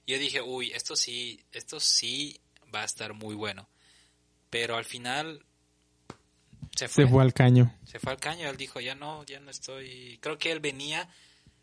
Yo 0.06 0.18
dije, 0.18 0.40
uy, 0.40 0.72
esto 0.72 0.96
sí, 0.96 1.44
esto 1.52 1.80
sí 1.80 2.40
va 2.74 2.82
a 2.82 2.84
estar 2.84 3.12
muy 3.14 3.34
bueno. 3.34 3.68
Pero 4.50 4.76
al 4.76 4.84
final 4.84 5.44
se 6.76 6.88
fue. 6.88 7.04
Se 7.04 7.10
fue 7.10 7.22
al 7.22 7.34
caño. 7.34 7.74
Se 7.84 7.98
fue 7.98 8.12
al 8.12 8.20
caño, 8.20 8.48
él 8.48 8.56
dijo, 8.56 8.80
ya 8.80 8.94
no, 8.94 9.24
ya 9.24 9.40
no 9.40 9.50
estoy... 9.50 10.18
Creo 10.20 10.38
que 10.38 10.52
él 10.52 10.60
venía, 10.60 11.08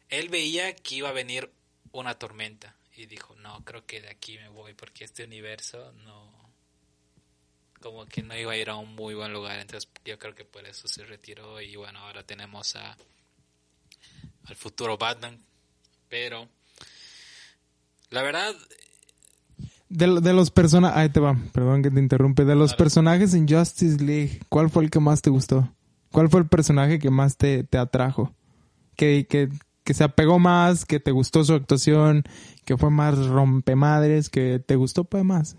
él 0.10 0.30
veía 0.30 0.76
que 0.76 0.96
iba 0.96 1.10
a 1.10 1.14
venir 1.14 1.52
una 1.92 2.16
tormenta 2.16 2.76
y 2.96 3.06
dijo, 3.06 3.36
no, 3.36 3.64
creo 3.64 3.86
que 3.86 4.02
de 4.02 4.10
aquí 4.10 4.38
me 4.38 4.50
voy 4.50 4.74
porque 4.74 5.06
este 5.06 5.24
universo 5.24 5.94
no... 6.04 6.44
Como 7.80 8.06
que 8.06 8.24
no 8.24 8.38
iba 8.38 8.54
a 8.54 8.58
ir 8.58 8.70
a 8.70 8.76
un 8.76 8.96
muy 8.96 9.14
buen 9.14 9.34
lugar, 9.34 9.60
entonces 9.60 9.90
yo 10.06 10.18
creo 10.18 10.34
que 10.34 10.46
por 10.46 10.66
eso 10.66 10.88
se 10.88 11.04
retiró 11.04 11.60
y 11.60 11.76
bueno, 11.76 12.00
ahora 12.00 12.24
tenemos 12.24 12.78
a 12.78 12.98
al 14.46 14.56
futuro 14.56 14.98
Batman, 14.98 15.42
pero 16.10 16.50
la 18.14 18.22
verdad, 18.24 18.54
De, 19.90 20.22
de 20.22 20.34
los 20.34 20.50
personajes, 20.52 20.98
ahí 20.98 21.10
te 21.10 21.20
va, 21.20 21.38
perdón 21.52 21.84
que 21.84 21.92
te 21.92 22.00
interrumpe. 22.00 22.46
De 22.46 22.56
los 22.56 22.72
Dale. 22.72 22.78
personajes 22.78 23.34
en 23.34 23.48
Justice 23.48 24.04
League, 24.04 24.40
¿cuál 24.50 24.70
fue 24.70 24.84
el 24.84 24.90
que 24.90 25.00
más 25.00 25.22
te 25.22 25.30
gustó? 25.30 25.72
¿Cuál 26.12 26.30
fue 26.30 26.40
el 26.42 26.48
personaje 26.48 27.00
que 27.00 27.10
más 27.10 27.38
te, 27.38 27.64
te 27.64 27.78
atrajo? 27.78 28.34
Que, 28.96 29.26
que, 29.28 29.50
que 29.84 29.94
se 29.94 30.04
apegó 30.04 30.40
más, 30.40 30.86
que 30.86 31.00
te 31.00 31.12
gustó 31.12 31.44
su 31.44 31.54
actuación, 31.54 32.24
que 32.66 32.78
fue 32.78 32.90
más 32.92 33.18
rompemadres, 33.28 34.30
que 34.30 34.60
te 34.60 34.76
gustó 34.76 35.04
pues 35.04 35.24
más. 35.24 35.56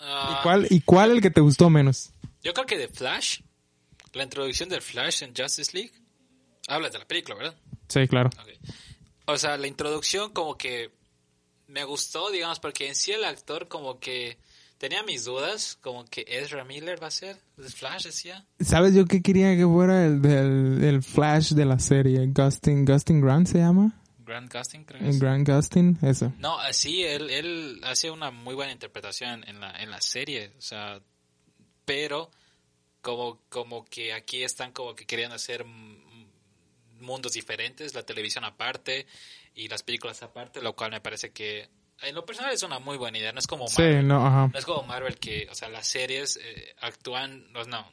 ah, 0.00 0.36
¿Y 0.38 0.42
cuál, 0.42 0.66
¿Y 0.70 0.80
cuál 0.80 1.12
el 1.12 1.20
que 1.20 1.30
te 1.30 1.40
gustó 1.40 1.70
menos? 1.70 2.12
yo 2.42 2.52
creo 2.54 2.66
que 2.66 2.78
de 2.78 2.88
Flash, 2.88 3.40
la 4.14 4.22
introducción 4.24 4.68
del 4.68 4.80
Flash 4.82 5.22
en 5.22 5.32
Justice 5.36 5.72
League, 5.74 5.92
hablas 6.68 6.92
de 6.92 6.98
la 6.98 7.06
película, 7.06 7.34
¿verdad? 7.36 7.54
Sí, 7.88 8.06
claro. 8.08 8.30
Ok. 8.40 8.74
O 9.32 9.38
sea, 9.38 9.56
la 9.56 9.66
introducción 9.66 10.32
como 10.32 10.56
que 10.56 10.90
me 11.68 11.84
gustó, 11.84 12.30
digamos, 12.30 12.60
porque 12.60 12.88
en 12.88 12.94
sí 12.94 13.12
el 13.12 13.24
actor 13.24 13.68
como 13.68 13.98
que 14.00 14.38
tenía 14.78 15.02
mis 15.02 15.24
dudas, 15.24 15.78
como 15.80 16.04
que 16.04 16.24
Ezra 16.26 16.64
Miller 16.64 17.02
va 17.02 17.08
a 17.08 17.12
ser, 17.12 17.36
el 17.58 17.70
Flash 17.70 18.04
decía. 18.04 18.46
¿Sabes 18.60 18.94
yo 18.94 19.04
qué 19.06 19.22
quería 19.22 19.56
que 19.56 19.64
fuera 19.64 20.06
el, 20.06 20.22
del 20.22 20.82
el 20.82 21.02
Flash 21.02 21.52
de 21.52 21.64
la 21.64 21.78
serie? 21.78 22.26
Gustin, 22.28 22.84
Gustin 22.84 23.20
Grant 23.20 23.46
se 23.46 23.58
llama. 23.58 24.00
Grant 24.18 24.52
Gustin, 24.52 24.84
creo 24.84 25.00
que. 25.00 25.18
Grant 25.18 25.48
Gustin, 25.48 25.98
eso. 26.02 26.32
No, 26.38 26.56
sí, 26.72 27.02
él, 27.02 27.30
él 27.30 27.80
hace 27.84 28.10
una 28.10 28.30
muy 28.30 28.54
buena 28.54 28.72
interpretación 28.72 29.44
en 29.46 29.60
la, 29.60 29.70
en 29.82 29.90
la 29.90 30.00
serie, 30.00 30.52
o 30.58 30.62
sea, 30.62 31.00
pero 31.84 32.30
como, 33.02 33.40
como 33.48 33.84
que 33.84 34.12
aquí 34.12 34.42
están 34.42 34.72
como 34.72 34.94
que 34.94 35.06
querían 35.06 35.32
hacer 35.32 35.64
mundos 37.00 37.32
diferentes, 37.32 37.94
la 37.94 38.02
televisión 38.04 38.44
aparte 38.44 39.06
y 39.54 39.68
las 39.68 39.82
películas 39.82 40.22
aparte, 40.22 40.60
lo 40.62 40.74
cual 40.74 40.90
me 40.90 41.00
parece 41.00 41.30
que 41.32 41.68
en 42.02 42.14
lo 42.14 42.24
personal 42.24 42.52
es 42.52 42.62
una 42.62 42.78
muy 42.78 42.96
buena 42.96 43.18
idea, 43.18 43.32
no 43.32 43.40
es 43.40 43.46
como 43.46 43.68
Sí, 43.68 43.82
Marvel, 43.82 44.08
no, 44.08 44.26
ajá. 44.26 44.48
no 44.52 44.58
es 44.58 44.64
como 44.64 44.82
Marvel 44.84 45.18
que, 45.18 45.48
o 45.50 45.54
sea, 45.54 45.68
las 45.68 45.86
series 45.86 46.38
eh, 46.42 46.74
actúan, 46.80 47.50
no, 47.52 47.64
no, 47.64 47.90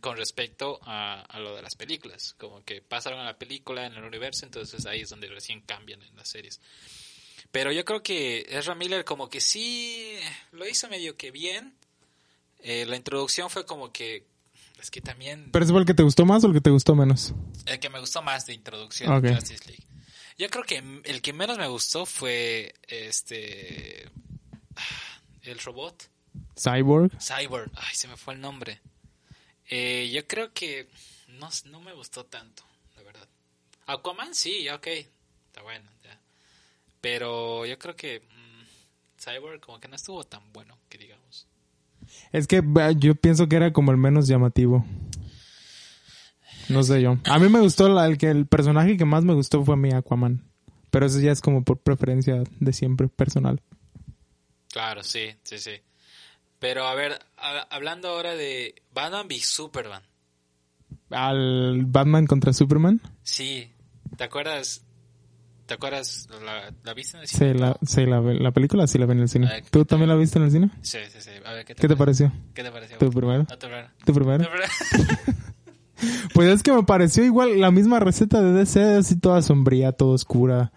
con 0.00 0.16
respecto 0.16 0.80
a, 0.82 1.20
a 1.22 1.38
lo 1.38 1.54
de 1.54 1.62
las 1.62 1.74
películas, 1.74 2.34
como 2.38 2.64
que 2.64 2.80
pasaron 2.80 3.20
a 3.20 3.24
la 3.24 3.36
película 3.38 3.86
en 3.86 3.94
el 3.94 4.04
universo, 4.04 4.46
entonces 4.46 4.86
ahí 4.86 5.02
es 5.02 5.10
donde 5.10 5.28
recién 5.28 5.60
cambian 5.60 6.02
en 6.02 6.16
las 6.16 6.28
series. 6.28 6.60
Pero 7.50 7.70
yo 7.70 7.84
creo 7.84 8.02
que 8.02 8.46
Ezra 8.48 8.74
Miller 8.74 9.04
como 9.04 9.28
que 9.28 9.40
sí 9.42 10.16
lo 10.52 10.66
hizo 10.66 10.88
medio 10.88 11.16
que 11.16 11.30
bien. 11.30 11.74
Eh, 12.60 12.86
la 12.86 12.96
introducción 12.96 13.50
fue 13.50 13.66
como 13.66 13.92
que 13.92 14.24
es 14.82 14.90
que 14.90 15.00
también 15.00 15.50
¿Pero 15.52 15.64
ese 15.64 15.72
fue 15.72 15.80
el 15.80 15.86
que 15.86 15.94
te 15.94 16.02
gustó 16.02 16.26
más 16.26 16.44
o 16.44 16.48
el 16.48 16.52
que 16.52 16.60
te 16.60 16.70
gustó 16.70 16.94
menos? 16.94 17.32
el 17.66 17.78
que 17.80 17.88
me 17.88 18.00
gustó 18.00 18.20
más 18.20 18.44
de 18.46 18.52
introducción 18.54 19.10
Ok. 19.12 19.22
de 19.22 19.34
Justice 19.36 19.64
League. 19.66 19.84
Yo 20.38 20.50
creo 20.50 20.64
que 20.64 20.78
el 21.04 21.22
que 21.22 21.32
menos 21.32 21.56
me 21.58 21.68
gustó 21.68 22.04
fue 22.04 22.74
este 22.88 24.10
el 25.42 25.58
robot 25.58 26.08
Cyborg. 26.58 27.10
Cyborg. 27.20 27.70
Ay, 27.76 27.94
se 27.94 28.08
me 28.08 28.16
fue 28.16 28.34
el 28.34 28.40
nombre. 28.40 28.80
Eh, 29.68 30.10
yo 30.12 30.26
creo 30.26 30.52
que 30.52 30.88
no, 31.28 31.48
no 31.66 31.80
me 31.80 31.92
gustó 31.92 32.24
tanto, 32.26 32.62
la 32.96 33.02
verdad. 33.02 33.28
Aquaman 33.86 34.34
sí, 34.34 34.64
ya, 34.64 34.74
ok, 34.76 34.86
está 34.86 35.62
bueno, 35.62 35.88
ya. 36.04 36.18
Pero 37.00 37.66
yo 37.66 37.78
creo 37.78 37.96
que 37.96 38.20
mm, 38.20 39.20
Cyborg 39.22 39.60
como 39.60 39.80
que 39.80 39.88
no 39.88 39.96
estuvo 39.96 40.24
tan 40.24 40.52
bueno, 40.52 40.78
que 40.88 40.98
digamos. 40.98 41.21
Es 42.32 42.46
que 42.46 42.62
yo 42.98 43.14
pienso 43.14 43.48
que 43.48 43.56
era 43.56 43.72
como 43.72 43.90
el 43.92 43.98
menos 43.98 44.26
llamativo. 44.26 44.84
No 46.68 46.82
sé 46.82 47.02
yo. 47.02 47.18
A 47.24 47.38
mí 47.38 47.48
me 47.48 47.60
gustó 47.60 47.88
la- 47.88 48.06
el 48.06 48.16
que 48.18 48.30
el 48.30 48.46
personaje 48.46 48.96
que 48.96 49.04
más 49.04 49.24
me 49.24 49.34
gustó 49.34 49.64
fue 49.64 49.76
mi 49.76 49.92
Aquaman. 49.92 50.42
Pero 50.90 51.06
eso 51.06 51.20
ya 51.20 51.32
es 51.32 51.40
como 51.40 51.64
por 51.64 51.78
preferencia 51.78 52.42
de 52.60 52.72
siempre 52.72 53.08
personal. 53.08 53.60
Claro, 54.72 55.02
sí, 55.02 55.30
sí, 55.42 55.58
sí. 55.58 55.72
Pero 56.58 56.86
a 56.86 56.94
ver, 56.94 57.18
ha- 57.36 57.66
hablando 57.70 58.08
ahora 58.08 58.34
de 58.34 58.74
Batman 58.94 59.26
v 59.26 59.40
Superman. 59.40 60.02
Al 61.10 61.84
Batman 61.86 62.26
contra 62.26 62.52
Superman. 62.52 63.00
Sí, 63.22 63.70
¿te 64.16 64.24
acuerdas? 64.24 64.84
¿Te 65.66 65.74
acuerdas? 65.74 66.28
¿La, 66.44 66.72
la 66.82 66.94
viste 66.94 67.16
en 67.16 67.22
el 67.22 67.28
Sí, 67.28 67.36
cine? 67.38 67.54
la, 67.54 67.76
sí, 67.86 68.04
la, 68.04 68.20
la 68.20 68.50
película 68.50 68.86
sí 68.86 68.98
la 68.98 69.06
vi 69.06 69.12
en 69.12 69.20
el 69.20 69.28
cine. 69.28 69.48
Ay, 69.50 69.62
¿Tú 69.70 69.84
también 69.84 70.08
la 70.08 70.16
viste 70.16 70.38
en 70.38 70.44
el 70.46 70.50
cine? 70.50 70.70
Sí, 70.82 70.98
sí, 71.10 71.20
sí. 71.20 71.30
A 71.44 71.52
ver, 71.52 71.64
¿qué 71.64 71.74
te, 71.74 71.80
¿Qué 71.82 71.88
te 71.88 71.96
pareció? 71.96 72.32
¿Qué 72.54 72.62
te 72.62 72.70
pareció? 72.70 72.98
¿Tú 72.98 73.10
primero? 73.10 73.46
No, 73.48 73.58
tú 73.58 73.66
primero. 73.66 73.88
¿Tú 74.04 74.12
primero? 74.12 74.44
Tú 74.44 74.50
primero. 74.50 75.42
Pues 76.34 76.48
es 76.48 76.62
que 76.64 76.72
me 76.72 76.82
pareció 76.82 77.24
igual 77.24 77.60
la 77.60 77.70
misma 77.70 78.00
receta 78.00 78.42
de 78.42 78.52
DC, 78.52 78.96
así 78.96 79.16
toda 79.16 79.40
sombría, 79.40 79.92
toda 79.92 80.14
oscura. 80.14 80.72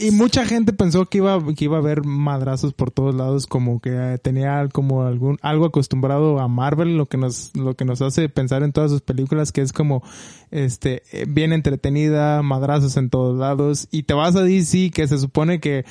Y 0.00 0.12
mucha 0.12 0.46
gente 0.46 0.72
pensó 0.72 1.06
que 1.06 1.18
iba, 1.18 1.42
que 1.56 1.64
iba 1.64 1.76
a 1.76 1.80
haber 1.80 2.04
madrazos 2.04 2.72
por 2.72 2.92
todos 2.92 3.16
lados, 3.16 3.48
como 3.48 3.80
que 3.80 3.90
eh, 3.90 4.18
tenía 4.18 4.68
como 4.72 5.02
algún, 5.02 5.38
algo 5.42 5.66
acostumbrado 5.66 6.38
a 6.38 6.46
Marvel, 6.46 6.96
lo 6.96 7.06
que 7.06 7.16
nos, 7.16 7.56
lo 7.56 7.74
que 7.74 7.84
nos 7.84 8.00
hace 8.00 8.28
pensar 8.28 8.62
en 8.62 8.72
todas 8.72 8.92
sus 8.92 9.00
películas, 9.00 9.50
que 9.50 9.60
es 9.60 9.72
como, 9.72 10.04
este, 10.52 11.02
eh, 11.10 11.26
bien 11.28 11.52
entretenida, 11.52 12.42
madrazos 12.42 12.96
en 12.96 13.10
todos 13.10 13.36
lados, 13.36 13.88
y 13.90 14.04
te 14.04 14.14
vas 14.14 14.36
a 14.36 14.42
DC, 14.42 14.92
que 14.92 15.08
se 15.08 15.18
supone 15.18 15.58
que 15.58 15.84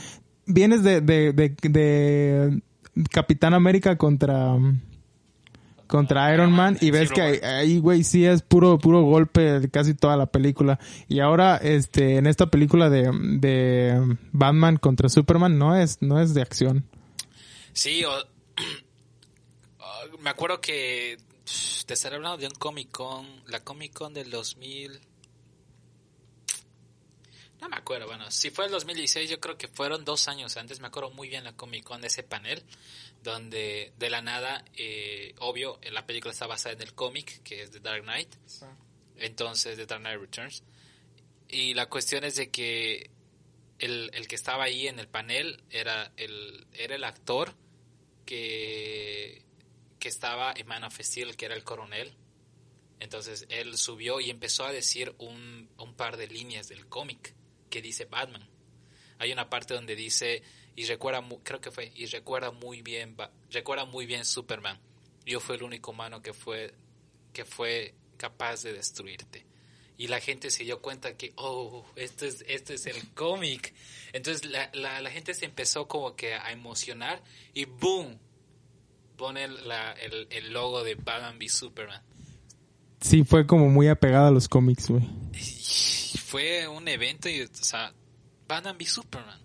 vienes 0.46 0.84
de, 0.84 1.02
de, 1.02 1.34
de, 1.34 1.54
de 1.64 2.62
Capitán 3.12 3.54
América 3.54 3.98
contra, 3.98 4.58
contra 5.88 6.34
Iron 6.34 6.52
Man 6.52 6.78
y 6.82 6.92
ves 6.92 7.12
que 7.12 7.22
ahí, 7.22 7.80
güey, 7.80 8.04
sí 8.04 8.26
es 8.26 8.42
puro, 8.42 8.78
puro 8.78 9.02
golpe 9.04 9.70
casi 9.72 9.94
toda 9.94 10.18
la 10.18 10.26
película. 10.28 10.80
Y 11.08 11.20
ahora, 11.20 11.58
este, 11.58 12.18
en 12.18 12.28
esta 12.28 12.48
película 12.48 12.90
de, 12.90 13.10
de 13.40 14.18
Batman 14.32 14.78
contra 14.78 15.10
Superman 15.10 15.58
no 15.58 15.76
es, 15.76 16.02
no 16.02 16.20
es 16.22 16.34
de 16.34 16.42
acción. 16.42 16.86
Sí, 17.74 18.04
o- 18.06 18.28
me 20.20 20.30
acuerdo 20.30 20.60
que 20.62 21.18
te 21.86 21.94
estaré 21.94 22.16
hablando 22.18 22.38
de 22.38 22.48
un 22.48 22.54
Comic 22.56 22.92
Con, 22.92 23.26
la 23.48 23.62
Comic 23.62 23.94
Con 23.94 24.14
del 24.14 24.30
2000. 24.30 25.00
No 27.62 27.70
me 27.70 27.76
acuerdo, 27.78 28.06
bueno, 28.06 28.30
si 28.30 28.52
fue 28.52 28.66
el 28.66 28.72
2016, 28.72 29.30
yo 29.32 29.40
creo 29.40 29.58
que 29.58 29.68
fueron 29.68 30.06
dos 30.06 30.28
años 30.28 30.56
antes, 30.58 30.80
me 30.80 30.88
acuerdo 30.88 31.10
muy 31.12 31.28
bien 31.28 31.44
la 31.44 31.54
Comic 31.54 31.84
Con 31.84 32.02
de 32.02 32.08
ese 32.08 32.22
panel, 32.22 32.62
donde 33.24 33.94
de 33.98 34.10
la 34.10 34.22
nada, 34.22 34.64
eh, 34.76 35.36
obvio, 35.40 35.80
la 35.92 36.06
película 36.06 36.32
está 36.32 36.48
basada 36.48 36.76
en 36.76 36.82
el 36.82 36.94
cómic, 36.94 37.42
que 37.44 37.64
es 37.64 37.72
The 37.72 37.80
Dark 37.80 38.04
Knight, 38.04 38.36
entonces 39.18 39.78
The 39.78 39.86
Dark 39.86 40.02
Knight 40.02 40.20
Returns, 40.20 40.64
y 41.48 41.74
la 41.74 41.88
cuestión 41.88 42.24
es 42.24 42.36
de 42.36 42.50
que 42.50 43.10
el, 43.80 44.10
el 44.14 44.28
que 44.28 44.36
estaba 44.36 44.66
ahí 44.66 44.88
en 44.88 45.00
el 45.00 45.08
panel 45.08 45.64
era 45.70 46.12
el, 46.18 46.68
era 46.74 46.96
el 46.96 47.04
actor 47.04 47.54
que, 48.26 49.44
que 50.00 50.10
estaba 50.10 50.54
en 50.56 50.68
Man 50.68 50.84
of 50.84 51.00
Steel, 51.00 51.36
que 51.36 51.46
era 51.46 51.56
el 51.56 51.64
coronel. 51.64 52.14
Entonces 53.00 53.46
él 53.50 53.78
subió 53.78 54.20
y 54.20 54.30
empezó 54.30 54.66
a 54.66 54.72
decir 54.72 55.14
un, 55.20 55.70
un 55.78 55.94
par 55.94 56.18
de 56.18 56.28
líneas 56.28 56.68
del 56.68 56.88
cómic 56.88 57.36
que 57.70 57.82
dice 57.82 58.06
Batman. 58.06 58.50
Hay 59.20 59.32
una 59.32 59.50
parte 59.50 59.74
donde 59.74 59.96
dice 59.96 60.42
y 60.78 60.86
recuerda 60.86 61.22
creo 61.44 61.60
que 61.60 61.72
fue 61.72 61.92
y 61.96 62.06
recuerda 62.06 62.52
muy 62.52 62.82
bien 62.82 63.18
recuerda 63.52 63.84
muy 63.84 64.06
bien 64.06 64.24
Superman. 64.24 64.80
Yo 65.26 65.42
fui 65.42 65.58
el 65.58 65.64
único 65.64 65.92
humano 65.92 66.22
que 66.22 66.32
fue 66.34 66.74
que 67.34 67.44
fue 67.44 67.94
capaz 68.16 68.64
de 68.64 68.72
destruirte. 68.72 69.46
Y 69.98 70.08
la 70.08 70.20
gente 70.20 70.52
se 70.52 70.64
dio 70.64 70.80
cuenta 70.80 71.18
que, 71.18 71.34
oh, 71.38 71.84
esto 71.96 72.26
es, 72.28 72.46
esto 72.48 72.72
es 72.74 72.86
el 72.86 73.10
cómic. 73.16 73.74
Entonces 74.14 74.46
la, 74.46 74.70
la, 74.74 75.02
la 75.02 75.10
gente 75.10 75.34
se 75.34 75.46
empezó 75.46 75.88
como 75.88 76.16
que 76.16 76.36
a 76.36 76.52
emocionar 76.52 77.24
y 77.56 77.66
boom, 77.66 78.20
pone 79.18 79.48
la- 79.48 79.94
el, 79.94 80.28
el 80.30 80.54
logo 80.54 80.84
de 80.84 80.94
Batman 80.94 81.38
v 81.40 81.50
Superman. 81.50 82.04
Sí, 83.02 83.24
fue 83.24 83.48
como 83.48 83.68
muy 83.70 83.88
apegada 83.88 84.28
a 84.28 84.32
los 84.32 84.48
cómics, 84.48 84.90
güey. 84.90 85.04
Fue 86.26 86.68
un 86.68 86.88
evento 86.88 87.30
y, 87.30 87.42
o 87.42 87.48
sea, 87.52 87.92
Batman 88.48 88.76
v 88.78 88.86
Superman. 88.86 89.40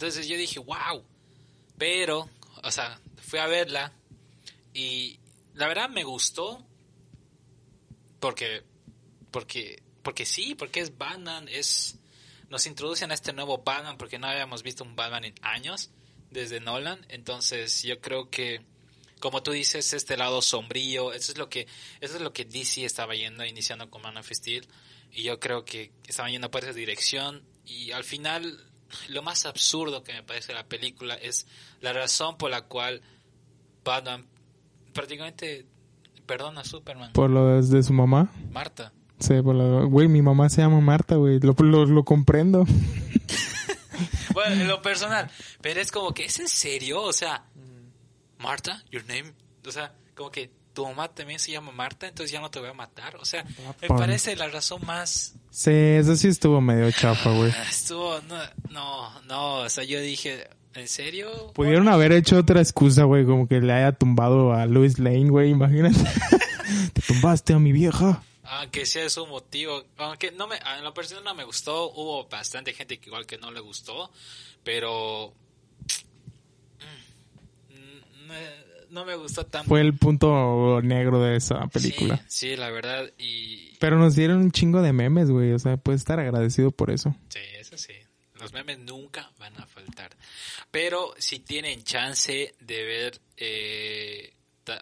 Entonces 0.00 0.26
yo 0.26 0.38
dije, 0.38 0.58
wow. 0.58 1.04
Pero, 1.76 2.26
o 2.62 2.70
sea, 2.70 2.98
fui 3.18 3.38
a 3.38 3.46
verla 3.46 3.92
y 4.72 5.20
la 5.52 5.68
verdad 5.68 5.90
me 5.90 6.04
gustó 6.04 6.66
porque, 8.18 8.62
porque, 9.30 9.82
porque 10.02 10.24
sí, 10.24 10.54
porque 10.54 10.80
es 10.80 10.96
Batman, 10.96 11.48
es, 11.48 11.98
nos 12.48 12.64
introducen 12.64 13.10
a 13.10 13.14
este 13.14 13.34
nuevo 13.34 13.58
Batman 13.58 13.98
porque 13.98 14.18
no 14.18 14.26
habíamos 14.26 14.62
visto 14.62 14.84
un 14.84 14.96
Batman 14.96 15.26
en 15.26 15.34
años 15.42 15.90
desde 16.30 16.60
Nolan. 16.60 17.04
Entonces 17.10 17.82
yo 17.82 18.00
creo 18.00 18.30
que 18.30 18.64
como 19.18 19.42
tú 19.42 19.50
dices, 19.50 19.92
este 19.92 20.16
lado 20.16 20.40
sombrío, 20.40 21.12
eso 21.12 21.32
es 21.32 21.36
lo 21.36 21.50
que, 21.50 21.66
eso 22.00 22.16
es 22.16 22.22
lo 22.22 22.32
que 22.32 22.46
DC 22.46 22.86
estaba 22.86 23.14
yendo, 23.14 23.44
iniciando 23.44 23.90
con 23.90 24.00
Man 24.00 24.16
of 24.16 24.30
Steel, 24.32 24.66
y 25.12 25.24
yo 25.24 25.38
creo 25.38 25.66
que 25.66 25.92
estaban 26.06 26.32
yendo 26.32 26.50
por 26.50 26.64
esa 26.64 26.72
dirección, 26.72 27.44
y 27.66 27.90
al 27.90 28.04
final, 28.04 28.69
lo 29.08 29.22
más 29.22 29.46
absurdo 29.46 30.02
que 30.02 30.12
me 30.12 30.22
parece 30.22 30.52
la 30.52 30.64
película 30.64 31.14
es 31.14 31.46
la 31.80 31.92
razón 31.92 32.36
por 32.36 32.50
la 32.50 32.62
cual 32.62 33.02
Batman 33.84 34.26
prácticamente 34.92 35.66
perdona 36.26 36.60
a 36.60 36.64
Superman, 36.64 37.12
Por 37.12 37.30
lo 37.30 37.60
de 37.60 37.82
su 37.82 37.92
mamá. 37.92 38.30
Marta. 38.52 38.92
Sí, 39.18 39.42
por 39.42 39.54
lo, 39.54 39.86
güey, 39.88 40.08
mi 40.08 40.22
mamá 40.22 40.48
se 40.48 40.62
llama 40.62 40.80
Marta, 40.80 41.16
güey. 41.16 41.40
Lo, 41.40 41.54
lo, 41.58 41.86
lo 41.86 42.04
comprendo. 42.04 42.64
Bueno, 44.32 44.62
en 44.62 44.68
lo 44.68 44.80
personal, 44.80 45.30
pero 45.60 45.80
es 45.80 45.90
como 45.90 46.14
que, 46.14 46.24
¿es 46.24 46.38
en 46.40 46.48
serio? 46.48 47.02
O 47.02 47.12
sea, 47.12 47.44
Marta, 48.38 48.82
your 48.90 49.04
name, 49.06 49.34
o 49.66 49.70
sea, 49.70 49.92
como 50.14 50.30
que 50.30 50.50
tu 50.72 50.86
mamá 50.86 51.08
también 51.08 51.38
se 51.38 51.50
llama 51.52 51.72
Marta, 51.72 52.06
entonces 52.08 52.30
ya 52.32 52.40
no 52.40 52.50
te 52.50 52.60
voy 52.60 52.68
a 52.68 52.74
matar. 52.74 53.16
O 53.16 53.24
sea, 53.24 53.44
me 53.80 53.88
Pon. 53.88 53.98
parece 53.98 54.36
la 54.36 54.48
razón 54.48 54.80
más 54.86 55.34
Sí, 55.50 55.70
eso 55.72 56.14
sí 56.16 56.28
estuvo 56.28 56.60
medio 56.60 56.90
chafa, 56.92 57.30
güey. 57.32 57.52
Estuvo, 57.68 58.20
no, 58.22 58.38
no, 58.70 59.20
no, 59.22 59.54
o 59.62 59.68
sea, 59.68 59.82
yo 59.84 60.00
dije, 60.00 60.48
¿en 60.74 60.86
serio? 60.86 61.52
Pudieron 61.54 61.88
haber 61.88 62.12
hecho 62.12 62.38
otra 62.38 62.60
excusa, 62.60 63.02
güey, 63.04 63.26
como 63.26 63.48
que 63.48 63.60
le 63.60 63.72
haya 63.72 63.92
tumbado 63.92 64.52
a 64.52 64.66
Louis 64.66 64.98
Lane, 65.00 65.28
güey, 65.28 65.50
imagínate. 65.50 65.98
Te 66.92 67.02
tumbaste 67.02 67.52
a 67.52 67.58
mi 67.58 67.72
vieja. 67.72 68.22
Aunque 68.44 68.86
sea 68.86 69.08
su 69.10 69.26
motivo, 69.26 69.84
aunque 69.96 70.30
no 70.32 70.46
me, 70.48 70.56
en 70.56 70.84
lo 70.84 70.94
personal 70.94 71.22
no 71.24 71.34
me 71.34 71.44
gustó, 71.44 71.90
hubo 71.92 72.28
bastante 72.28 72.72
gente 72.72 72.98
que 72.98 73.08
igual 73.08 73.26
que 73.26 73.38
no 73.38 73.50
le 73.50 73.60
gustó, 73.60 74.10
pero 74.64 75.32
mm, 77.70 78.26
me- 78.28 78.69
no 78.90 79.04
me 79.04 79.14
gustó 79.16 79.46
tanto. 79.46 79.68
Fue 79.68 79.80
el 79.80 79.94
punto 79.96 80.80
negro 80.82 81.22
de 81.22 81.36
esa 81.36 81.66
película. 81.68 82.16
Sí, 82.28 82.50
sí, 82.50 82.56
la 82.56 82.70
verdad, 82.70 83.10
y 83.18 83.76
Pero 83.78 83.98
nos 83.98 84.14
dieron 84.14 84.38
un 84.38 84.52
chingo 84.52 84.82
de 84.82 84.92
memes, 84.92 85.30
güey. 85.30 85.52
O 85.52 85.58
sea, 85.58 85.76
puedes 85.76 86.00
estar 86.00 86.18
agradecido 86.20 86.70
por 86.70 86.90
eso. 86.90 87.14
sí, 87.28 87.40
eso 87.58 87.76
sí, 87.78 87.94
los 88.38 88.52
memes 88.52 88.78
nunca 88.78 89.30
van 89.38 89.56
a 89.60 89.66
faltar. 89.66 90.10
Pero 90.70 91.14
si 91.18 91.40
tienen 91.40 91.82
chance 91.84 92.54
de 92.60 92.84
ver, 92.84 93.20
eh, 93.36 94.32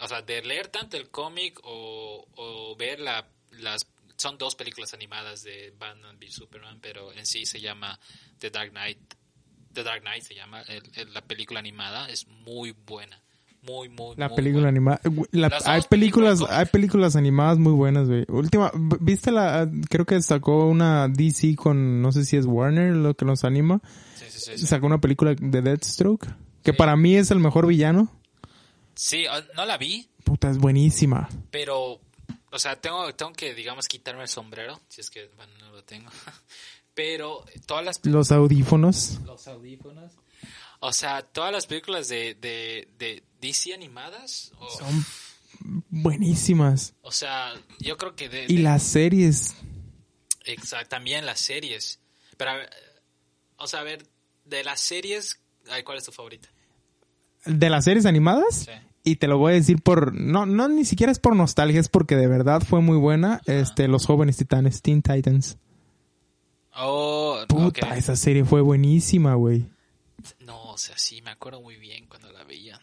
o 0.00 0.08
sea, 0.08 0.22
de 0.22 0.42
leer 0.42 0.68
tanto 0.68 0.96
el 0.96 1.08
cómic 1.10 1.60
o, 1.64 2.26
o 2.36 2.76
ver 2.76 3.00
la, 3.00 3.26
las... 3.52 3.86
Son 4.16 4.36
dos 4.36 4.56
películas 4.56 4.94
animadas 4.94 5.42
de 5.44 5.72
Batman 5.78 6.16
v 6.18 6.28
Superman, 6.30 6.78
pero 6.80 7.12
en 7.12 7.24
sí 7.24 7.46
se 7.46 7.60
llama 7.60 7.98
The 8.38 8.50
Dark 8.50 8.70
Knight. 8.72 8.98
The 9.72 9.84
Dark 9.84 10.00
Knight 10.00 10.22
se 10.24 10.34
llama, 10.34 10.62
el- 10.62 10.82
el- 10.96 11.12
la 11.14 11.20
película 11.22 11.60
animada 11.60 12.08
es 12.08 12.26
muy 12.26 12.72
buena. 12.72 13.20
Muy, 13.62 13.88
muy, 13.88 14.14
La 14.16 14.28
muy 14.28 14.36
película 14.36 14.62
buena. 14.62 14.68
animada. 14.68 15.00
la- 15.32 15.48
Las 15.48 15.66
hay 15.66 15.82
películas, 15.82 16.38
películas 16.38 16.58
hay 16.58 16.66
películas 16.66 17.16
animadas 17.16 17.58
muy 17.58 17.72
buenas, 17.72 18.08
güey. 18.08 18.24
Última, 18.28 18.70
¿viste 19.00 19.30
la? 19.30 19.68
Creo 19.90 20.06
que 20.06 20.20
sacó 20.22 20.66
una 20.66 21.08
DC 21.08 21.54
con, 21.56 22.00
no 22.00 22.12
sé 22.12 22.24
si 22.24 22.36
es 22.36 22.46
Warner 22.46 22.94
lo 22.94 23.14
que 23.14 23.24
nos 23.24 23.44
anima. 23.44 23.80
Sí, 24.16 24.24
sí, 24.30 24.52
sí. 24.58 24.66
Sacó 24.66 24.86
una 24.86 25.00
película 25.00 25.34
de 25.34 25.62
Deathstroke. 25.62 26.26
Que 26.62 26.72
para 26.72 26.96
mí 26.96 27.14
es 27.16 27.30
el 27.30 27.40
mejor 27.40 27.66
villano. 27.66 28.10
Sí, 28.94 29.24
ah, 29.30 29.40
no 29.54 29.64
la 29.64 29.76
vi, 29.78 30.08
Puta, 30.24 30.50
es 30.50 30.58
buenísima. 30.58 31.28
Pero, 31.50 32.00
o 32.50 32.58
sea, 32.58 32.80
tengo, 32.80 33.14
tengo 33.14 33.32
que, 33.32 33.54
digamos, 33.54 33.86
quitarme 33.86 34.22
el 34.22 34.28
sombrero, 34.28 34.80
si 34.88 35.00
es 35.00 35.08
que, 35.10 35.30
bueno, 35.36 35.52
no 35.60 35.70
lo 35.72 35.82
tengo. 35.84 36.10
Pero 36.94 37.44
todas 37.66 37.84
las... 37.84 38.04
Los 38.04 38.32
audífonos. 38.32 39.20
Los 39.24 39.46
audífonos. 39.46 40.12
O 40.80 40.92
sea, 40.92 41.22
todas 41.22 41.52
las 41.52 41.66
películas 41.66 42.08
de, 42.08 42.34
de, 42.34 42.88
de 42.98 43.22
DC 43.40 43.74
animadas, 43.74 44.52
Son 44.78 45.04
buenísimas. 45.90 46.94
o 47.02 47.10
sea, 47.10 47.52
yo 47.80 47.96
creo 47.96 48.14
que 48.14 48.28
de... 48.28 48.46
Y 48.48 48.58
las 48.58 48.82
series. 48.82 49.54
Exacto, 50.44 50.88
también 50.90 51.26
las 51.26 51.40
series. 51.40 51.98
Pero, 52.36 52.52
a 52.52 52.54
ver, 52.54 52.70
o 53.56 53.66
sea, 53.66 53.80
a 53.80 53.82
ver, 53.82 54.06
de 54.44 54.62
las 54.64 54.80
series, 54.80 55.40
¿cuál 55.84 55.98
es 55.98 56.04
tu 56.04 56.12
favorita? 56.12 56.48
De 57.44 57.70
las 57.70 57.84
series 57.84 58.06
animadas. 58.06 58.66
Sí. 58.66 58.70
Y 59.04 59.16
te 59.16 59.26
lo 59.26 59.38
voy 59.38 59.52
a 59.52 59.54
decir 59.56 59.80
por, 59.82 60.14
no, 60.14 60.46
no 60.46 60.68
ni 60.68 60.84
siquiera 60.84 61.10
es 61.10 61.18
por 61.18 61.34
nostalgia, 61.34 61.80
es 61.80 61.88
porque 61.88 62.14
de 62.14 62.26
verdad 62.28 62.62
fue 62.62 62.80
muy 62.80 62.96
buena. 62.98 63.40
Este, 63.46 63.88
los 63.88 64.06
jóvenes 64.06 64.36
titanes, 64.36 64.82
Teen 64.82 65.02
Titans. 65.02 65.56
Oh, 66.76 67.38
Puta, 67.48 67.96
esa 67.96 68.14
serie 68.16 68.44
fue 68.44 68.60
buenísima, 68.60 69.34
güey. 69.34 69.66
No, 70.40 70.70
o 70.70 70.78
sea, 70.78 70.96
sí, 70.98 71.22
me 71.22 71.30
acuerdo 71.30 71.60
muy 71.60 71.76
bien 71.76 72.06
cuando 72.06 72.30
la 72.32 72.44
veía. 72.44 72.80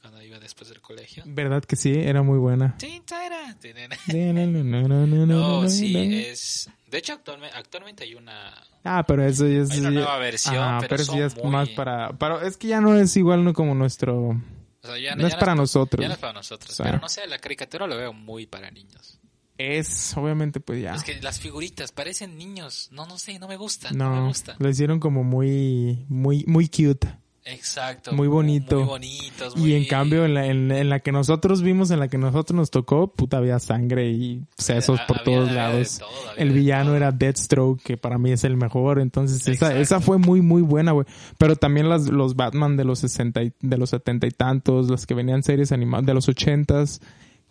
Cuando 0.00 0.22
iba 0.22 0.38
después 0.38 0.68
del 0.68 0.82
colegio. 0.82 1.22
¿Verdad 1.26 1.64
que 1.64 1.76
sí? 1.76 1.92
Era 1.94 2.22
muy 2.22 2.38
buena. 2.38 2.76
No, 4.08 5.62
No, 5.62 5.68
sí, 5.68 5.96
es... 6.26 6.68
De 6.86 6.98
hecho, 6.98 7.14
actualmente, 7.14 7.56
actualmente 7.56 8.04
hay 8.04 8.14
una... 8.14 8.54
Ah, 8.84 9.04
pero 9.06 9.24
eso 9.24 9.46
ya 9.48 9.62
es... 9.62 9.70
Hay 9.70 9.80
una 9.80 9.90
nueva 9.90 10.18
versión, 10.18 10.56
Ah, 10.58 10.76
pero 10.80 10.90
pero 10.90 11.02
eso 11.02 11.16
ya 11.18 11.26
es 11.26 11.36
muy- 11.36 11.50
más 11.50 11.68
para... 11.70 12.10
Pero 12.18 12.40
es 12.42 12.56
que 12.56 12.68
ya 12.68 12.80
no 12.80 12.94
es 12.98 13.16
igual 13.16 13.44
no 13.44 13.52
como 13.54 13.74
nuestro... 13.74 14.28
O 14.28 14.86
sea, 14.86 14.98
ya, 14.98 15.14
No 15.16 15.22
ya 15.22 15.28
es 15.28 15.34
para 15.36 15.54
nosotros. 15.54 16.02
Ya 16.02 16.08
no 16.08 16.14
es 16.14 16.20
para 16.20 16.34
nosotros. 16.34 16.70
O 16.72 16.74
sea. 16.74 16.84
Pero 16.86 16.98
no 17.00 17.08
sé, 17.08 17.26
la 17.26 17.38
caricatura 17.38 17.86
lo 17.86 17.96
veo 17.96 18.12
muy 18.12 18.46
para 18.46 18.70
niños. 18.70 19.18
Es, 19.58 20.16
obviamente, 20.16 20.58
pues 20.60 20.82
ya. 20.82 20.94
Es 20.94 21.04
que 21.04 21.20
las 21.22 21.38
figuritas 21.38 21.92
parecen 21.92 22.36
niños. 22.36 22.88
No, 22.92 23.06
no 23.06 23.18
sé, 23.18 23.38
no 23.38 23.46
me 23.48 23.56
gusta. 23.56 23.90
No, 23.92 24.10
me 24.22 24.26
gusta. 24.28 24.56
lo 24.58 24.68
hicieron 24.68 24.98
como 25.00 25.22
muy, 25.24 26.04
muy, 26.08 26.44
muy 26.46 26.68
cute. 26.68 27.08
Exacto. 27.46 28.12
Muy 28.14 28.26
bonito. 28.26 28.76
Muy 28.78 28.84
bonitos. 28.86 29.54
Y 29.58 29.74
en 29.74 29.84
cambio, 29.84 30.24
en 30.24 30.32
la, 30.32 30.46
en, 30.46 30.72
en 30.72 30.88
la 30.88 31.00
que 31.00 31.12
nosotros 31.12 31.60
vimos, 31.60 31.90
en 31.90 32.00
la 32.00 32.08
que 32.08 32.16
nosotros 32.16 32.56
nos 32.56 32.70
tocó, 32.70 33.12
puta, 33.12 33.36
había 33.36 33.58
sangre 33.58 34.10
y 34.10 34.42
sesos 34.56 34.98
por 35.02 35.18
había- 35.20 35.24
todos 35.24 35.48
había 35.50 35.68
lados. 35.68 35.98
todo, 35.98 36.08
el 36.38 36.52
villano 36.52 36.96
era 36.96 37.12
Deathstroke, 37.12 37.82
que 37.82 37.96
para 37.98 38.16
mí 38.16 38.32
es 38.32 38.44
el 38.44 38.56
mejor. 38.56 38.98
Entonces, 38.98 39.46
esa, 39.46 39.78
esa 39.78 40.00
fue 40.00 40.16
muy, 40.16 40.40
muy 40.40 40.62
buena, 40.62 40.92
güey. 40.92 41.06
Pero 41.36 41.54
también 41.56 41.90
las, 41.90 42.08
los 42.08 42.34
Batman 42.34 42.78
de 42.78 42.84
los 42.84 43.00
60 43.00 43.42
y, 43.42 43.52
de 43.60 43.76
los 43.76 43.90
70 43.90 44.26
y 44.26 44.30
tantos, 44.30 44.88
las 44.88 45.04
que 45.06 45.12
venían 45.12 45.42
series 45.42 45.70
animadas 45.70 46.06
de 46.06 46.14
los 46.14 46.26
80s, 46.28 47.02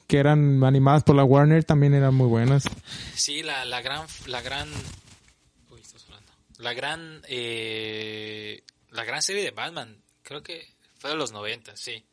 que 0.07 0.17
eran 0.17 0.63
animadas 0.63 1.03
por 1.03 1.15
la 1.15 1.23
Warner, 1.23 1.63
también 1.63 1.93
eran 1.93 2.13
muy 2.13 2.27
buenas. 2.27 2.63
Sí, 3.15 3.43
la, 3.43 3.65
la 3.65 3.81
gran, 3.81 4.05
la 4.27 4.41
gran, 4.41 4.69
uy, 5.69 5.81
estás 5.81 6.03
hablando. 6.05 6.31
La 6.57 6.73
gran, 6.73 7.21
eh, 7.27 8.63
la 8.91 9.03
gran 9.03 9.21
serie 9.21 9.43
de 9.43 9.51
Batman, 9.51 9.97
creo 10.21 10.43
que 10.43 10.67
fue 10.99 11.09
de 11.11 11.15
los 11.15 11.31
90, 11.31 11.75
sí. 11.77 12.03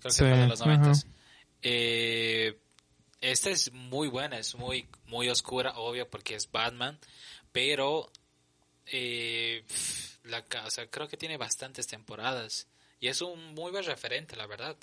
que 0.02 0.10
Sí, 0.12 0.18
fue 0.18 0.28
de 0.30 0.46
los 0.46 0.60
90. 0.60 0.90
ajá. 0.90 1.00
Eh, 1.62 2.58
esta 3.20 3.50
es 3.50 3.72
muy 3.72 4.08
buena, 4.08 4.38
es 4.38 4.54
muy, 4.54 4.86
muy 5.06 5.28
oscura, 5.28 5.72
obvio, 5.76 6.08
porque 6.08 6.34
es 6.34 6.50
Batman, 6.50 6.98
pero, 7.52 8.10
eh, 8.86 9.64
la, 10.24 10.44
o 10.64 10.70
sea, 10.70 10.86
creo 10.88 11.06
que 11.08 11.16
tiene 11.16 11.36
bastantes 11.36 11.86
temporadas 11.86 12.66
y 12.98 13.08
es 13.08 13.20
un 13.22 13.54
muy 13.54 13.70
buen 13.70 13.84
referente, 13.84 14.36
la 14.36 14.46
verdad. 14.46 14.76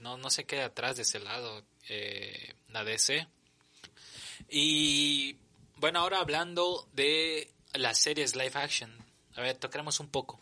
No, 0.00 0.16
no 0.16 0.30
se 0.30 0.44
queda 0.44 0.66
atrás 0.66 0.96
de 0.96 1.02
ese 1.02 1.20
lado, 1.20 1.62
eh, 1.88 2.54
la 2.68 2.84
DC. 2.84 3.26
Y 4.48 5.36
bueno, 5.76 6.00
ahora 6.00 6.20
hablando 6.20 6.88
de 6.94 7.50
las 7.74 7.98
series 7.98 8.34
live 8.36 8.52
action, 8.54 8.90
a 9.36 9.40
ver, 9.42 9.56
tocaremos 9.56 10.00
un 10.00 10.08
poco. 10.08 10.40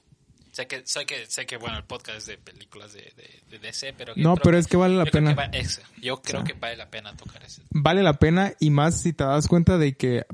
Sé 0.52 0.66
que, 0.66 0.84
sé 0.86 1.06
que, 1.06 1.26
sé 1.26 1.46
que 1.46 1.56
bueno, 1.56 1.76
el 1.76 1.84
podcast 1.84 2.18
es 2.18 2.26
de 2.26 2.38
películas 2.38 2.92
de, 2.92 3.12
de, 3.16 3.42
de 3.50 3.58
DC, 3.58 3.92
pero... 3.96 4.14
No, 4.16 4.34
pero 4.36 4.56
es 4.58 4.66
que 4.66 4.76
vale 4.76 4.96
la 4.96 5.04
yo 5.04 5.10
creo 5.10 5.22
pena. 5.24 5.30
que 5.30 5.36
va- 5.36 5.58
ex- 5.58 5.82
yo 6.00 6.20
creo 6.22 6.40
O 6.42 6.44
sea. 6.46 6.54
que 6.54 6.58
vale 6.58 6.76
la 6.76 6.90
pena 6.90 7.16
tocar 7.16 7.42
ese. 7.44 7.62
vale 7.70 8.02
la 8.02 8.14
pena 8.14 8.54
y 8.58 8.70
más 8.70 9.00
si 9.00 9.12
te 9.12 9.24
das 9.24 9.46
cuenta 9.46 9.78
de 9.78 9.96
que 9.96 10.24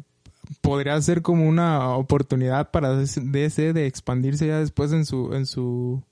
podría 0.61 1.01
ser 1.03 1.21
como 1.21 1.47
una 1.49 1.91
oportunidad 1.97 2.71
para 2.71 2.95
DC 2.97 3.73
de 3.73 3.87
expandirse 3.87 4.47
ya 4.47 4.61
después 4.61 4.93
en 4.93 5.05
su 5.05 5.35
en 5.35 5.47
su 5.47 6.03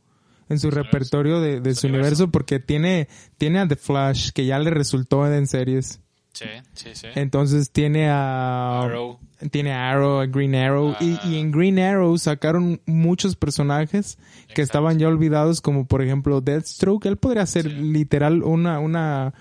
en 0.52 0.60
su 0.60 0.70
repertorio 0.70 1.40
de, 1.40 1.60
de 1.60 1.74
Su 1.74 1.86
universo. 1.86 1.86
universo 1.88 2.30
porque 2.30 2.60
tiene 2.60 3.08
tiene 3.38 3.58
a 3.58 3.66
The 3.66 3.76
Flash 3.76 4.30
que 4.32 4.46
ya 4.46 4.58
le 4.58 4.70
resultó 4.70 5.26
en 5.32 5.46
series 5.46 6.00
Sí, 6.34 6.46
sí, 6.72 6.90
sí. 6.94 7.08
entonces 7.14 7.70
tiene 7.72 8.08
a 8.08 8.80
Arrow. 8.82 9.18
tiene 9.50 9.72
a 9.74 9.90
Arrow 9.90 10.20
a 10.20 10.26
Green 10.26 10.54
Arrow 10.54 10.96
y, 11.00 11.12
Ah. 11.14 11.20
y 11.24 11.38
en 11.38 11.50
Green 11.50 11.78
Arrow 11.78 12.16
sacaron 12.16 12.80
muchos 12.86 13.36
personajes 13.36 14.16
que 14.54 14.62
estaban 14.62 14.98
ya 14.98 15.08
olvidados 15.08 15.60
como 15.60 15.86
por 15.86 16.00
ejemplo 16.02 16.40
Deathstroke 16.40 17.04
él 17.06 17.16
podría 17.18 17.44
ser 17.46 17.64
Sí. 17.64 17.70
literal 17.70 18.42
una 18.44 18.78
una 18.78 19.34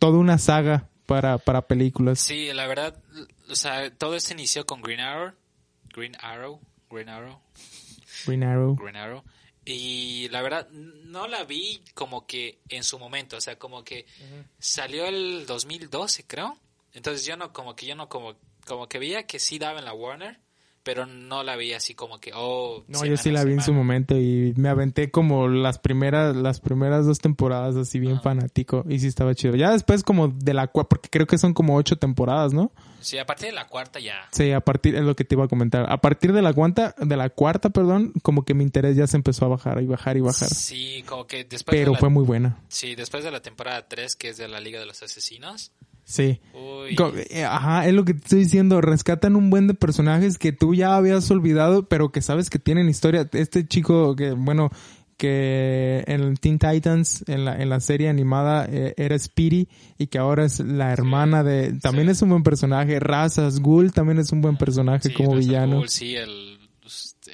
toda 0.00 0.18
una 0.18 0.38
saga 0.38 0.88
para 1.06 1.38
para 1.38 1.62
películas 1.68 2.18
Sí, 2.20 2.48
la 2.52 2.66
verdad, 2.66 2.96
o 3.50 3.54
sea, 3.54 3.90
todo 3.94 4.16
esto 4.16 4.32
inició 4.32 4.64
con 4.66 4.80
Green 4.82 5.00
Arrow. 5.00 5.32
Green 5.94 6.14
Arrow. 6.20 6.60
Green 6.90 7.08
Arrow. 7.08 7.38
Green 8.26 8.42
Arrow 8.42 8.74
Green 8.76 8.96
Arrow. 8.96 9.22
Y 9.64 10.28
la 10.28 10.42
verdad, 10.42 10.68
no 10.70 11.26
la 11.26 11.44
vi 11.44 11.82
como 11.94 12.26
que 12.26 12.58
en 12.68 12.84
su 12.84 12.98
momento, 12.98 13.36
o 13.36 13.40
sea, 13.40 13.58
como 13.58 13.82
que 13.82 14.06
salió 14.58 15.06
el 15.06 15.46
2012, 15.46 16.24
creo. 16.26 16.58
Entonces 16.92 17.24
yo 17.26 17.36
no, 17.36 17.52
como 17.52 17.74
que 17.74 17.86
yo 17.86 17.94
no, 17.94 18.08
como, 18.08 18.36
como 18.66 18.88
que 18.88 18.98
veía 18.98 19.26
que 19.26 19.38
sí 19.38 19.58
daba 19.58 19.78
en 19.78 19.84
la 19.84 19.94
Warner, 19.94 20.38
pero 20.84 21.06
no 21.06 21.42
la 21.42 21.56
veía 21.56 21.78
así 21.78 21.94
como 21.94 22.20
que, 22.20 22.30
oh. 22.34 22.84
No, 22.86 22.98
semana 22.98 23.16
yo 23.16 23.22
sí 23.22 23.30
la 23.30 23.44
vi 23.44 23.54
en 23.54 23.62
su 23.62 23.72
momento 23.72 24.16
y 24.16 24.52
me 24.56 24.68
aventé 24.68 25.10
como 25.10 25.48
las 25.48 25.78
primeras, 25.78 26.36
las 26.36 26.60
primeras 26.60 27.06
dos 27.06 27.18
temporadas 27.18 27.74
así 27.76 27.98
bien 27.98 28.20
fanático 28.20 28.84
y 28.88 29.00
sí 29.00 29.08
estaba 29.08 29.34
chido. 29.34 29.56
Ya 29.56 29.72
después 29.72 30.04
como 30.04 30.28
de 30.28 30.54
la 30.54 30.68
cuarta, 30.68 30.90
porque 30.90 31.08
creo 31.08 31.26
que 31.26 31.38
son 31.38 31.54
como 31.54 31.74
ocho 31.74 31.96
temporadas, 31.96 32.52
¿no? 32.52 32.70
Sí, 33.00 33.18
a 33.18 33.26
partir 33.26 33.48
de 33.48 33.52
la 33.52 33.66
cuarta 33.66 33.98
ya. 33.98 34.28
Sí, 34.30 34.52
a 34.52 34.60
partir, 34.60 34.94
es 34.94 35.02
lo 35.02 35.16
que 35.16 35.24
te 35.24 35.34
iba 35.34 35.44
a 35.44 35.48
comentar. 35.48 35.90
A 35.90 36.00
partir 36.00 36.32
de 36.32 36.40
la 36.42 36.52
cuarta, 36.52 36.94
de 36.98 37.16
la 37.16 37.28
cuarta, 37.28 37.70
perdón, 37.70 38.12
como 38.22 38.44
que 38.44 38.54
mi 38.54 38.62
interés 38.64 38.96
ya 38.96 39.06
se 39.06 39.16
empezó 39.16 39.46
a 39.46 39.48
bajar 39.48 39.82
y 39.82 39.86
bajar 39.86 40.16
y 40.16 40.20
bajar. 40.20 40.48
Sí, 40.48 41.02
como 41.06 41.26
que 41.26 41.44
después 41.44 41.76
Pero 41.76 41.90
de 41.90 41.94
la, 41.94 41.98
fue 41.98 42.08
muy 42.08 42.24
buena. 42.24 42.58
sí, 42.68 42.94
después 42.94 43.24
de 43.24 43.30
la 43.30 43.40
temporada 43.40 43.86
3, 43.88 44.16
que 44.16 44.28
es 44.30 44.36
de 44.36 44.48
la 44.48 44.60
Liga 44.60 44.80
de 44.80 44.86
los 44.86 45.02
Asesinos. 45.02 45.72
Sí. 46.04 46.40
Uy. 46.54 46.96
Eh, 47.30 47.44
Ajá, 47.44 47.86
es 47.86 47.94
lo 47.94 48.04
que 48.04 48.14
te 48.14 48.20
estoy 48.24 48.38
diciendo. 48.40 48.80
Rescatan 48.80 49.36
un 49.36 49.50
buen 49.50 49.66
de 49.66 49.74
personajes 49.74 50.38
que 50.38 50.52
tú 50.52 50.74
ya 50.74 50.96
habías 50.96 51.30
olvidado, 51.30 51.88
pero 51.88 52.12
que 52.12 52.20
sabes 52.22 52.50
que 52.50 52.58
tienen 52.58 52.88
historia. 52.88 53.28
Este 53.32 53.66
chico 53.66 54.14
que, 54.14 54.32
bueno, 54.32 54.70
que 55.16 56.04
en 56.06 56.36
Teen 56.36 56.58
Titans, 56.58 57.24
en 57.28 57.44
la, 57.44 57.60
en 57.60 57.68
la 57.70 57.80
serie 57.80 58.08
animada, 58.08 58.66
eh, 58.68 58.94
era 58.96 59.18
Speedy 59.18 59.68
y 59.96 60.08
que 60.08 60.18
ahora 60.18 60.44
es 60.44 60.60
la 60.60 60.92
hermana 60.92 61.42
de... 61.42 61.72
También 61.80 62.06
Sí. 62.08 62.12
es 62.12 62.22
un 62.22 62.30
buen 62.30 62.42
personaje. 62.42 63.00
Razas, 63.00 63.60
Ghoul 63.60 63.92
también 63.92 64.18
es 64.18 64.32
un 64.32 64.40
buen 64.40 64.56
personaje 64.56 65.08
Sí, 65.08 65.14
como 65.14 65.36
villano. 65.36 65.76
Ghul, 65.78 65.88
sí, 65.88 66.16
el, 66.16 66.58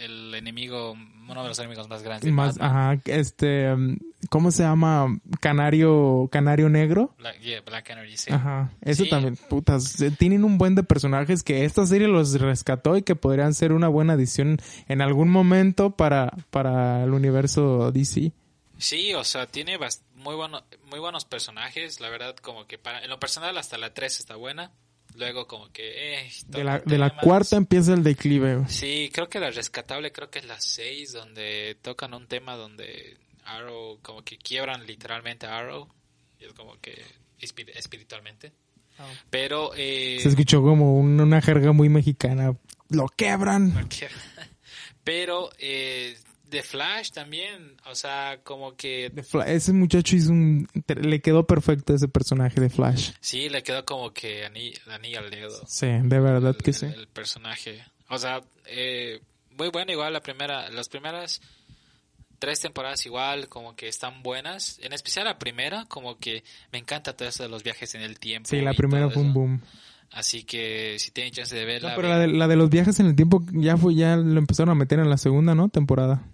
el 0.05 0.35
enemigo, 0.35 0.95
uno 1.31 1.43
de 1.43 1.49
los 1.49 1.59
enemigos 1.59 1.89
más 1.89 2.03
grandes. 2.03 2.25
de 2.25 2.33
Más, 2.33 2.59
Batman. 2.59 2.71
ajá, 2.95 3.03
este, 3.07 3.73
um, 3.73 3.97
¿cómo 4.29 4.51
se 4.51 4.63
llama? 4.63 5.07
Canario, 5.41 6.29
Canario 6.31 6.69
Negro. 6.69 7.15
Black, 7.19 7.41
yeah, 7.41 7.61
Black 7.63 7.87
Canary, 7.87 8.17
sí. 8.17 8.33
Ajá, 8.33 8.71
eso 8.83 9.05
Sí. 9.05 9.11
también, 9.11 9.37
putas, 9.37 10.01
eh, 10.01 10.11
tienen 10.11 10.45
un 10.45 10.59
buen 10.59 10.75
de 10.75 10.83
personajes 10.83 11.43
que 11.43 11.65
esta 11.65 11.87
serie 11.87 12.09
los 12.09 12.39
rescató 12.41 12.97
y 12.97 13.03
que 13.03 13.17
podrían 13.17 13.55
ser 13.55 13.73
una 13.73 13.89
buena 13.89 14.15
adición 14.15 14.59
en 14.89 15.01
algún 15.03 15.29
momento 15.31 15.91
para, 15.97 16.33
para 16.51 17.05
el 17.05 17.13
universo 17.13 17.91
DC. 17.93 18.33
Sí, 18.79 19.13
o 19.15 19.25
sea, 19.25 19.47
tiene 19.47 19.79
muy, 20.15 20.35
bueno, 20.35 20.63
muy 20.91 20.99
buenos 21.01 21.25
personajes, 21.27 22.01
la 22.01 22.09
verdad, 22.09 22.35
como 22.37 22.67
que 22.67 22.79
para, 22.79 23.03
en 23.05 23.11
lo 23.11 23.21
personal 23.21 23.57
hasta 23.59 23.77
la 23.77 23.93
3 23.93 24.19
está 24.21 24.37
buena, 24.37 24.73
luego 25.17 25.47
como 25.47 25.71
que, 25.73 26.19
eh, 26.23 26.31
De 26.47 26.65
la, 26.65 26.79
de 26.79 26.99
la 26.99 27.17
cuarta 27.17 27.57
empieza 27.57 27.95
el 27.95 28.03
declive. 28.03 28.65
Sí, 28.69 29.11
creo 29.13 29.29
que 29.29 29.41
la 29.41 29.51
rescatable 29.51 30.13
creo 30.13 30.31
que 30.31 30.39
es 30.41 30.45
la 30.47 30.61
6, 30.61 31.13
donde 31.13 31.77
tocan 31.83 32.15
un 32.15 32.27
tema 32.27 32.57
donde 32.57 33.17
Arrow, 33.45 33.99
como 34.03 34.23
que 34.23 34.37
quiebran 34.39 34.87
literalmente 34.87 35.47
a 35.47 35.59
Arrow, 35.59 35.89
y 36.39 36.45
es 36.45 36.53
como 36.53 36.79
que 36.81 37.03
espir- 37.41 37.71
espiritualmente. 37.75 38.53
Pero, 39.31 39.73
eh, 39.77 40.19
Se 40.23 40.29
escuchó 40.29 40.61
como 40.63 40.97
un- 40.99 41.19
una 41.21 41.41
jerga 41.41 41.73
muy 41.73 41.89
mexicana. 41.89 42.55
Lo 42.91 43.07
quebran. 43.09 43.73
Pero 45.05 45.51
eh, 45.59 46.17
The 46.51 46.63
Flash 46.63 47.11
también, 47.13 47.77
o 47.89 47.95
sea, 47.95 48.41
como 48.43 48.75
que 48.77 49.13
Ese 49.47 49.73
muchacho 49.73 50.17
hizo 50.17 50.33
un... 50.33 50.69
Le 50.87 51.21
quedó 51.21 51.47
perfecto 51.47 51.95
ese 51.95 52.09
personaje 52.09 52.61
de 52.61 52.69
Flash. 52.71 53.13
sí 53.21 53.49
le 53.49 53.63
quedó 53.63 53.85
como 53.85 54.13
que 54.13 54.45
ani- 54.45 54.75
anillo 54.91 55.21
al 55.21 55.31
dedo. 55.31 55.65
Sí, 55.67 55.87
de 55.87 56.21
verdad 56.21 56.57
que 56.57 56.71
el, 56.71 56.77
sí. 56.77 56.87
el 56.87 57.07
personaje. 57.09 57.85
O 58.09 58.19
sea, 58.19 58.43
eh, 58.67 59.21
muy 59.57 59.69
bueno 59.69 59.93
igual 59.93 60.13
la 60.13 60.21
primera, 60.21 60.69
las 60.71 60.89
primeras 60.89 61.41
tres 62.39 62.61
temporadas 62.61 63.05
igual 63.07 63.49
como 63.49 63.77
que 63.77 63.87
están 63.89 64.23
buenas. 64.23 64.79
En 64.83 64.93
especial 64.93 65.27
la 65.27 65.39
primera, 65.39 65.85
como 65.87 66.19
que 66.19 66.43
me 66.73 66.79
encanta 66.79 67.15
todo 67.17 67.29
eso 67.29 67.43
de 67.43 67.49
los 67.49 67.63
viajes 67.63 67.95
en 67.95 68.03
el 68.03 68.19
tiempo. 68.19 68.49
Sí, 68.49 68.61
la 68.61 68.73
primera 68.75 69.09
fue 69.11 69.23
un 69.23 69.33
boom. 69.33 69.61
Así 70.13 70.43
que 70.43 70.97
si 70.99 71.13
tienen 71.13 71.33
chance 71.33 71.55
de 71.55 71.61
No, 71.63 71.67
verla, 71.69 71.95
pero 71.95 72.09
ven. 72.09 72.17
la 72.19 72.19
de, 72.19 72.27
la 72.29 72.49
de 72.49 72.57
los 72.57 72.69
viajes 72.71 72.99
en 72.99 73.07
el 73.07 73.15
tiempo 73.15 73.45
ya 73.53 73.77
fue, 73.77 73.95
ya 73.95 74.17
lo 74.17 74.39
empezaron 74.41 74.71
a 74.71 74.75
meter 74.75 74.99
en 74.99 75.09
la 75.09 75.17
segunda, 75.19 75.55
¿no? 75.55 75.69
Temporada. 75.69 76.27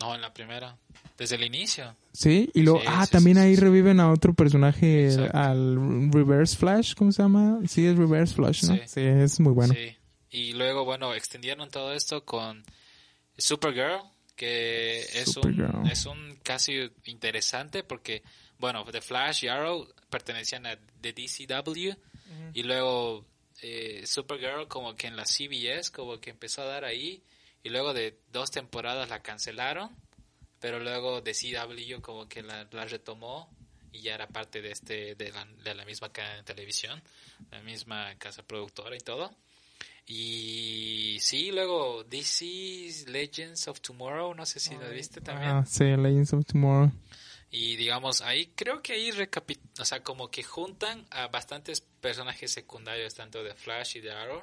No 0.00 0.14
en 0.14 0.20
la 0.20 0.32
primera, 0.32 0.76
desde 1.16 1.36
el 1.36 1.44
inicio. 1.44 1.94
Sí, 2.12 2.50
y 2.54 2.62
luego, 2.62 2.80
Sí, 2.80 2.86
ah, 2.88 3.04
sí, 3.06 3.12
también 3.12 3.36
sí, 3.36 3.42
ahí 3.42 3.54
sí. 3.54 3.60
reviven 3.60 4.00
a 4.00 4.10
otro 4.12 4.34
personaje, 4.34 5.06
Exacto. 5.06 5.36
al 5.38 6.10
Reverse 6.12 6.56
Flash, 6.56 6.94
¿cómo 6.94 7.12
se 7.12 7.22
llama? 7.22 7.60
Sí, 7.68 7.86
es 7.86 7.96
Reverse 7.96 8.34
Flash, 8.34 8.64
¿no? 8.64 8.74
Sí. 8.76 8.82
Sí, 8.86 9.00
es 9.02 9.40
muy 9.40 9.52
bueno. 9.52 9.74
Sí. 9.74 9.96
Y 10.30 10.52
luego, 10.52 10.84
bueno, 10.84 11.14
extendieron 11.14 11.70
todo 11.70 11.92
esto 11.94 12.24
con 12.24 12.62
Supergirl, 13.36 14.00
que 14.36 15.00
es 15.00 15.28
un, 15.36 15.42
Supergirl. 15.42 15.90
es 15.90 16.06
un 16.06 16.38
casi 16.42 16.90
interesante 17.04 17.82
porque, 17.82 18.22
bueno, 18.58 18.84
The 18.84 19.00
Flash 19.00 19.44
y 19.44 19.48
Arrow 19.48 19.88
pertenecían 20.10 20.66
a 20.66 20.76
the 21.00 21.12
DCW 21.12 21.92
y 22.54 22.62
luego 22.62 23.24
eh, 23.62 24.02
Supergirl 24.06 24.68
como 24.68 24.94
que 24.96 25.06
en 25.06 25.16
la 25.16 25.24
CBS 25.24 25.90
como 25.90 26.20
que 26.20 26.30
empezó 26.30 26.62
a 26.62 26.66
dar 26.66 26.84
ahí 26.84 27.22
y 27.68 27.70
luego 27.70 27.92
de 27.92 28.18
dos 28.32 28.50
temporadas 28.50 29.10
la 29.10 29.20
cancelaron, 29.20 29.94
pero 30.58 30.80
luego 30.80 31.20
de 31.20 31.34
CW 31.34 32.00
como 32.00 32.26
que 32.26 32.42
la, 32.42 32.66
la 32.72 32.86
retomó 32.86 33.54
y 33.92 34.00
ya 34.00 34.14
era 34.14 34.26
parte 34.26 34.62
de 34.62 34.72
este 34.72 35.14
de 35.16 35.30
la, 35.32 35.44
de 35.44 35.74
la 35.74 35.84
misma 35.84 36.10
cadena 36.10 36.36
de 36.36 36.44
televisión, 36.44 37.02
la 37.50 37.60
misma 37.60 38.14
casa 38.16 38.42
productora 38.42 38.96
y 38.96 39.00
todo. 39.00 39.30
Y 40.06 41.18
sí, 41.20 41.52
luego 41.52 42.04
DC 42.04 43.04
Legends 43.08 43.68
of 43.68 43.82
Tomorrow, 43.82 44.34
no 44.34 44.46
sé 44.46 44.60
si 44.60 44.74
lo 44.74 44.88
viste 44.88 45.20
también. 45.20 45.50
Ah, 45.50 45.66
sí, 45.66 45.84
Legends 45.84 46.32
of 46.32 46.46
Tomorrow. 46.46 46.90
Y 47.50 47.76
digamos, 47.76 48.22
ahí 48.22 48.46
creo 48.56 48.80
que 48.80 48.94
ahí 48.94 49.10
recapi 49.10 49.58
o 49.78 49.84
sea, 49.84 50.02
como 50.02 50.30
que 50.30 50.42
juntan 50.42 51.06
a 51.10 51.28
bastantes 51.28 51.82
personajes 51.82 52.50
secundarios, 52.50 53.14
tanto 53.14 53.44
de 53.44 53.52
Flash 53.52 53.98
y 53.98 54.00
de 54.00 54.12
Arrow. 54.12 54.42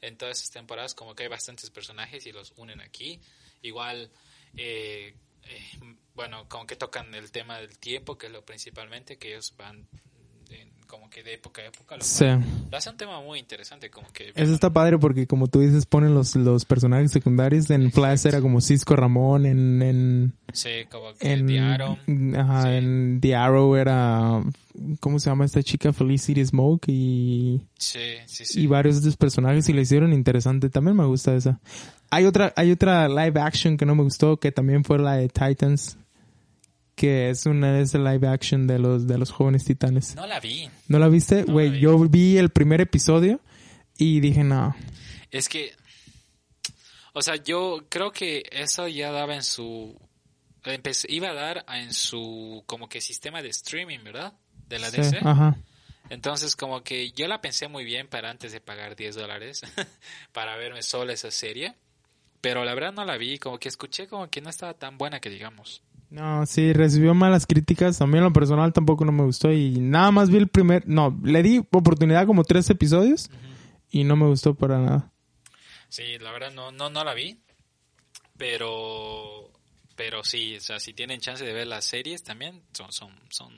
En 0.00 0.16
todas 0.16 0.38
esas 0.38 0.50
temporadas, 0.50 0.94
como 0.94 1.14
que 1.14 1.24
hay 1.24 1.28
bastantes 1.28 1.70
personajes 1.70 2.26
y 2.26 2.32
los 2.32 2.52
unen 2.56 2.80
aquí. 2.80 3.20
Igual, 3.62 4.10
eh, 4.56 5.14
eh, 5.44 5.96
bueno, 6.14 6.48
como 6.48 6.66
que 6.66 6.76
tocan 6.76 7.14
el 7.14 7.30
tema 7.32 7.58
del 7.58 7.78
tiempo, 7.78 8.16
que 8.16 8.26
es 8.26 8.32
lo 8.32 8.44
principalmente, 8.44 9.18
que 9.18 9.28
ellos 9.30 9.54
van 9.56 9.88
como 10.88 11.08
que 11.10 11.22
de 11.22 11.34
época 11.34 11.62
a 11.62 11.66
época. 11.66 11.96
Lo, 11.96 12.02
Sí. 12.02 12.24
lo 12.70 12.76
hace 12.76 12.90
un 12.90 12.96
tema 12.96 13.20
muy 13.20 13.38
interesante, 13.38 13.90
como 13.90 14.08
que... 14.12 14.32
Eso 14.34 14.52
está 14.52 14.72
padre 14.72 14.98
porque 14.98 15.26
como 15.28 15.46
tú 15.46 15.60
dices, 15.60 15.86
ponen 15.86 16.14
los, 16.14 16.34
los 16.34 16.64
personajes 16.64 17.12
secundarios. 17.12 17.70
En 17.70 17.92
Flash 17.92 18.26
era 18.26 18.40
como 18.40 18.60
Cisco 18.60 18.96
Ramón, 18.96 19.46
en... 19.46 19.82
en 19.82 20.32
Sí, 20.52 20.70
como 20.90 21.12
que 21.14 21.32
en, 21.32 21.46
The 21.46 21.60
Arrow. 21.60 21.98
ajá, 22.36 22.62
Sí. 22.62 22.68
en 22.70 23.18
The 23.20 23.34
Arrow 23.36 23.76
era... 23.76 24.42
¿Cómo 25.00 25.18
se 25.18 25.28
llama 25.30 25.44
esta 25.44 25.62
chica? 25.62 25.92
Felicity 25.92 26.44
Smoke 26.44 26.88
y... 26.88 27.60
Sí, 27.78 27.98
sí, 28.26 28.44
sí. 28.44 28.60
y 28.62 28.66
varios 28.66 28.96
de 28.96 29.00
estos 29.00 29.16
personajes 29.16 29.68
y 29.68 29.72
le 29.72 29.82
hicieron 29.82 30.12
interesante. 30.12 30.70
También 30.70 30.96
me 30.96 31.04
gusta 31.04 31.34
esa. 31.36 31.60
Hay 32.10 32.24
otra, 32.24 32.52
hay 32.56 32.72
otra 32.72 33.08
live 33.08 33.40
action 33.40 33.76
que 33.76 33.84
no 33.84 33.94
me 33.94 34.02
gustó, 34.04 34.38
que 34.38 34.50
también 34.52 34.84
fue 34.84 34.98
la 34.98 35.14
de 35.14 35.28
Titans, 35.28 35.98
que 36.98 37.30
es 37.30 37.46
una 37.46 37.80
es 37.80 37.94
el 37.94 38.02
live 38.04 38.26
action 38.28 38.66
de 38.66 38.78
los 38.78 39.06
de 39.06 39.16
los 39.16 39.30
jóvenes 39.30 39.64
titanes. 39.64 40.14
No 40.16 40.26
la 40.26 40.40
vi. 40.40 40.68
¿No 40.88 40.98
la 40.98 41.08
viste? 41.08 41.44
Güey, 41.44 41.70
vi. 41.70 41.78
yo 41.80 41.98
vi 42.00 42.36
el 42.36 42.50
primer 42.50 42.80
episodio 42.80 43.40
y 43.96 44.20
dije, 44.20 44.42
no. 44.44 44.74
Es 45.30 45.48
que, 45.48 45.72
o 47.12 47.22
sea, 47.22 47.36
yo 47.36 47.86
creo 47.88 48.10
que 48.12 48.42
eso 48.50 48.86
ya 48.88 49.10
daba 49.12 49.34
en 49.34 49.42
su, 49.42 49.98
empecé- 50.64 51.06
iba 51.10 51.28
a 51.30 51.34
dar 51.34 51.64
en 51.74 51.92
su 51.92 52.62
como 52.66 52.88
que 52.88 53.00
sistema 53.00 53.42
de 53.42 53.48
streaming, 53.48 54.00
¿verdad? 54.04 54.32
De 54.68 54.78
la 54.78 54.90
Sí. 54.90 54.96
DC. 54.98 55.18
Ajá. 55.22 55.56
Entonces, 56.10 56.56
como 56.56 56.82
que 56.82 57.10
yo 57.12 57.28
la 57.28 57.40
pensé 57.40 57.68
muy 57.68 57.84
bien 57.84 58.08
para 58.08 58.30
antes 58.30 58.52
de 58.52 58.60
pagar 58.60 58.96
10 58.96 59.14
dólares 59.14 59.60
para 60.32 60.56
verme 60.56 60.82
sola 60.82 61.12
esa 61.12 61.30
serie. 61.30 61.74
Pero 62.40 62.64
la 62.64 62.72
verdad 62.74 62.92
no 62.92 63.04
la 63.04 63.16
vi, 63.16 63.38
como 63.38 63.58
que 63.58 63.68
escuché 63.68 64.06
como 64.06 64.28
que 64.30 64.40
no 64.40 64.48
estaba 64.48 64.72
tan 64.74 64.96
buena 64.96 65.18
que 65.20 65.28
digamos. 65.28 65.82
No, 66.10 66.46
sí, 66.46 66.72
recibió 66.72 67.14
malas 67.14 67.46
críticas. 67.46 68.00
A 68.00 68.06
mí 68.06 68.16
en 68.16 68.24
lo 68.24 68.32
personal 68.32 68.72
tampoco 68.72 69.04
no 69.04 69.12
me 69.12 69.24
gustó 69.24 69.52
y 69.52 69.78
nada 69.78 70.10
más 70.10 70.30
vi 70.30 70.38
el 70.38 70.48
primer... 70.48 70.88
No, 70.88 71.18
le 71.22 71.42
di 71.42 71.58
oportunidad 71.58 72.26
como 72.26 72.44
tres 72.44 72.70
episodios 72.70 73.30
y 73.90 74.04
no 74.04 74.16
me 74.16 74.26
gustó 74.26 74.54
para 74.54 74.78
nada. 74.78 75.12
Sí, 75.88 76.18
la 76.18 76.32
verdad 76.32 76.52
no, 76.52 76.72
no, 76.72 76.88
no 76.88 77.04
la 77.04 77.14
vi. 77.14 77.40
Pero, 78.36 79.50
pero 79.96 80.24
sí, 80.24 80.56
o 80.56 80.60
sea, 80.60 80.80
si 80.80 80.94
tienen 80.94 81.20
chance 81.20 81.44
de 81.44 81.52
ver 81.52 81.66
las 81.66 81.84
series 81.84 82.22
también, 82.22 82.62
son, 82.72 82.92
son, 82.92 83.12
son 83.30 83.52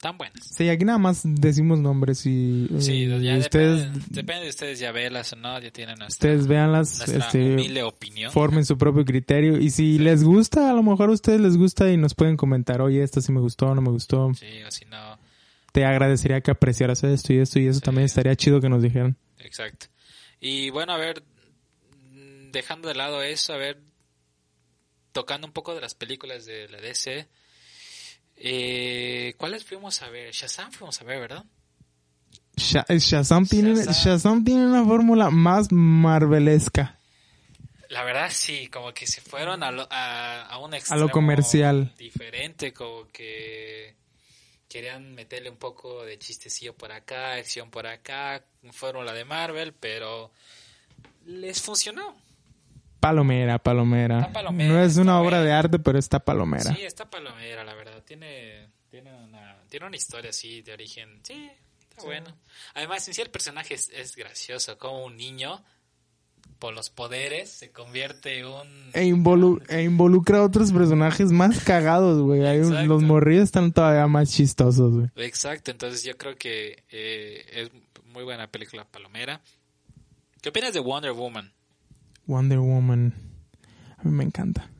tan 0.00 0.16
buenas. 0.16 0.44
Sí, 0.44 0.68
aquí 0.68 0.84
nada 0.84 0.98
más 0.98 1.22
decimos 1.24 1.78
nombres 1.78 2.24
y, 2.26 2.68
Sí, 2.78 3.04
y 3.04 3.22
ya 3.22 3.36
ustedes, 3.36 3.82
depende, 3.86 4.06
depende 4.10 4.44
de 4.44 4.50
ustedes 4.50 4.78
ya 4.78 4.92
verlas 4.92 5.32
o 5.32 5.36
no, 5.36 5.58
ya 5.60 5.70
tienen 5.70 5.98
nuestra, 5.98 6.30
ustedes 6.30 6.46
véanlas, 6.46 6.98
nuestra 6.98 7.26
este, 7.26 7.54
humilde 7.54 7.82
opinión. 7.82 8.32
formen 8.32 8.64
su 8.64 8.78
propio 8.78 9.04
criterio 9.04 9.58
y 9.58 9.70
si 9.70 9.98
les 9.98 10.24
gusta, 10.24 10.70
a 10.70 10.72
lo 10.72 10.82
mejor 10.82 11.10
a 11.10 11.12
ustedes 11.12 11.40
les 11.40 11.56
gusta 11.56 11.90
y 11.90 11.96
nos 11.96 12.14
pueden 12.14 12.36
comentar, 12.36 12.80
oye, 12.80 13.02
esto 13.02 13.20
sí 13.20 13.32
me 13.32 13.40
gustó, 13.40 13.74
no 13.74 13.82
me 13.82 13.90
gustó. 13.90 14.32
Sí, 14.34 14.62
o 14.66 14.70
si 14.70 14.84
no, 14.84 15.18
Te 15.72 15.84
agradecería 15.84 16.40
que 16.40 16.50
apreciaras 16.50 17.02
esto 17.04 17.32
y 17.32 17.38
esto 17.38 17.58
y 17.58 17.66
eso 17.66 17.80
también 17.80 18.06
estaría 18.06 18.34
chido 18.36 18.60
que 18.60 18.68
nos 18.68 18.82
dijeran. 18.82 19.16
exacto. 19.38 19.86
Y 20.40 20.70
bueno, 20.70 20.92
a 20.92 20.98
ver, 20.98 21.24
dejando 22.52 22.88
de 22.88 22.94
lado 22.94 23.22
eso, 23.22 23.52
a 23.52 23.56
ver, 23.56 23.78
tocando 25.12 25.46
un 25.48 25.52
poco 25.52 25.74
de 25.74 25.80
las 25.80 25.94
películas 25.94 26.46
de 26.46 26.68
la 26.68 26.80
DC, 26.80 27.26
eh, 28.40 29.34
¿cuáles 29.36 29.64
fuimos 29.64 30.00
a 30.02 30.08
ver? 30.08 30.32
Shazam 30.32 30.70
fuimos 30.72 31.00
a 31.00 31.04
ver, 31.04 31.20
¿verdad? 31.20 31.44
Sha- 32.56 32.86
Shazam, 32.88 33.46
tiene, 33.46 33.74
Shazam. 33.74 33.94
Shazam 33.94 34.44
tiene 34.44 34.66
una 34.66 34.84
fórmula 34.84 35.30
más 35.30 35.70
marvelesca. 35.70 36.98
La 37.88 38.04
verdad 38.04 38.28
sí, 38.32 38.66
como 38.68 38.92
que 38.92 39.06
se 39.06 39.20
fueron 39.20 39.62
a, 39.62 39.70
lo- 39.70 39.86
a, 39.90 40.42
a 40.42 40.58
un 40.58 40.74
extremo 40.74 41.02
A 41.02 41.06
lo 41.06 41.10
comercial. 41.12 41.94
diferente, 41.96 42.72
como 42.72 43.06
que 43.08 43.94
querían 44.68 45.14
meterle 45.14 45.48
un 45.50 45.56
poco 45.56 46.04
de 46.04 46.18
chistecillo 46.18 46.74
por 46.74 46.92
acá, 46.92 47.34
acción 47.34 47.70
por 47.70 47.86
acá, 47.86 48.44
fórmula 48.72 49.14
de 49.14 49.24
Marvel, 49.24 49.72
pero 49.72 50.30
les 51.24 51.62
funcionó. 51.62 52.14
Palomera, 53.00 53.58
palomera. 53.58 54.20
Está 54.20 54.32
palomera, 54.32 54.72
no 54.72 54.80
es 54.82 54.88
está 54.90 55.02
una 55.02 55.20
obra 55.20 55.42
de 55.42 55.52
arte, 55.52 55.78
pero 55.78 55.98
está 55.98 56.18
palomera. 56.20 56.74
Sí, 56.74 56.82
está 56.82 57.08
palomera, 57.08 57.64
la 57.64 57.74
verdad. 57.74 58.02
Tiene, 58.04 58.68
tiene, 58.90 59.12
una, 59.14 59.56
tiene 59.68 59.86
una 59.86 59.96
historia 59.96 60.30
así 60.30 60.62
de 60.62 60.72
origen. 60.72 61.20
Sí, 61.22 61.50
está 61.90 62.02
bueno. 62.04 62.34
Además, 62.74 63.06
en 63.08 63.14
sí 63.14 63.20
el 63.22 63.30
personaje 63.30 63.74
es, 63.74 63.90
es 63.90 64.16
gracioso, 64.16 64.76
como 64.78 65.04
un 65.04 65.16
niño, 65.16 65.62
por 66.58 66.74
los 66.74 66.90
poderes, 66.90 67.50
se 67.50 67.70
convierte 67.70 68.40
en 68.40 68.46
un... 68.46 68.90
E, 68.92 69.04
involu- 69.04 69.62
e 69.68 69.82
involucra 69.84 70.38
a 70.38 70.42
otros 70.42 70.72
personajes 70.72 71.30
más 71.30 71.62
cagados, 71.62 72.20
güey. 72.20 72.44
Hay 72.46 72.58
un- 72.58 72.72
Exacto. 72.72 72.88
Los 72.88 73.02
morrillos 73.04 73.44
están 73.44 73.72
todavía 73.72 74.08
más 74.08 74.32
chistosos, 74.32 74.92
güey. 74.92 75.08
Exacto, 75.16 75.70
entonces 75.70 76.02
yo 76.02 76.16
creo 76.18 76.34
que 76.36 76.82
eh, 76.90 77.44
es 77.52 77.70
muy 78.06 78.24
buena 78.24 78.48
película 78.50 78.84
Palomera. 78.84 79.40
¿Qué 80.42 80.48
opinas 80.48 80.72
de 80.72 80.80
Wonder 80.80 81.12
Woman? 81.12 81.52
Wonder 82.28 82.58
Woman. 82.60 83.12
A 83.96 84.04
mí 84.04 84.12
me 84.12 84.22
encanta. 84.22 84.70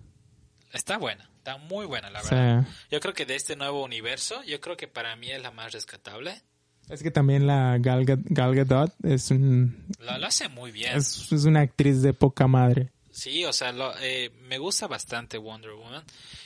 Está 0.72 0.96
buena, 0.98 1.28
está 1.38 1.56
muy 1.56 1.86
buena, 1.86 2.08
la 2.10 2.22
verdad. 2.22 2.66
Yo 2.90 3.00
creo 3.00 3.14
que 3.14 3.26
de 3.26 3.34
este 3.34 3.56
nuevo 3.56 3.82
universo, 3.82 4.42
yo 4.44 4.60
creo 4.60 4.76
que 4.76 4.86
para 4.86 5.16
mí 5.16 5.30
es 5.30 5.42
la 5.42 5.50
más 5.50 5.72
rescatable. 5.72 6.40
es 6.88 7.02
que 7.02 7.10
también 7.10 7.46
la 7.46 7.76
Gal, 7.80 8.04
Gal 8.06 8.54
Gadot 8.54 8.92
es, 9.04 9.30
un, 9.32 9.86
Lo, 9.98 10.16
lo 10.18 10.26
hace 10.26 10.48
muy 10.48 10.70
bien. 10.70 10.96
es, 10.96 11.32
es 11.32 11.44
una 11.46 11.60
actriz 11.62 12.02
de 12.02 12.12
poca 12.14 12.46
madre. 12.46 12.92
Sí, 13.10 13.44
o 13.44 13.52
sea, 13.52 13.72
lo- 13.72 13.98
eh, 13.98 14.30
me 14.42 14.58
gusta 14.58 14.86
bastante 14.86 15.38
Wonder 15.38 15.72
Woman. 15.72 16.04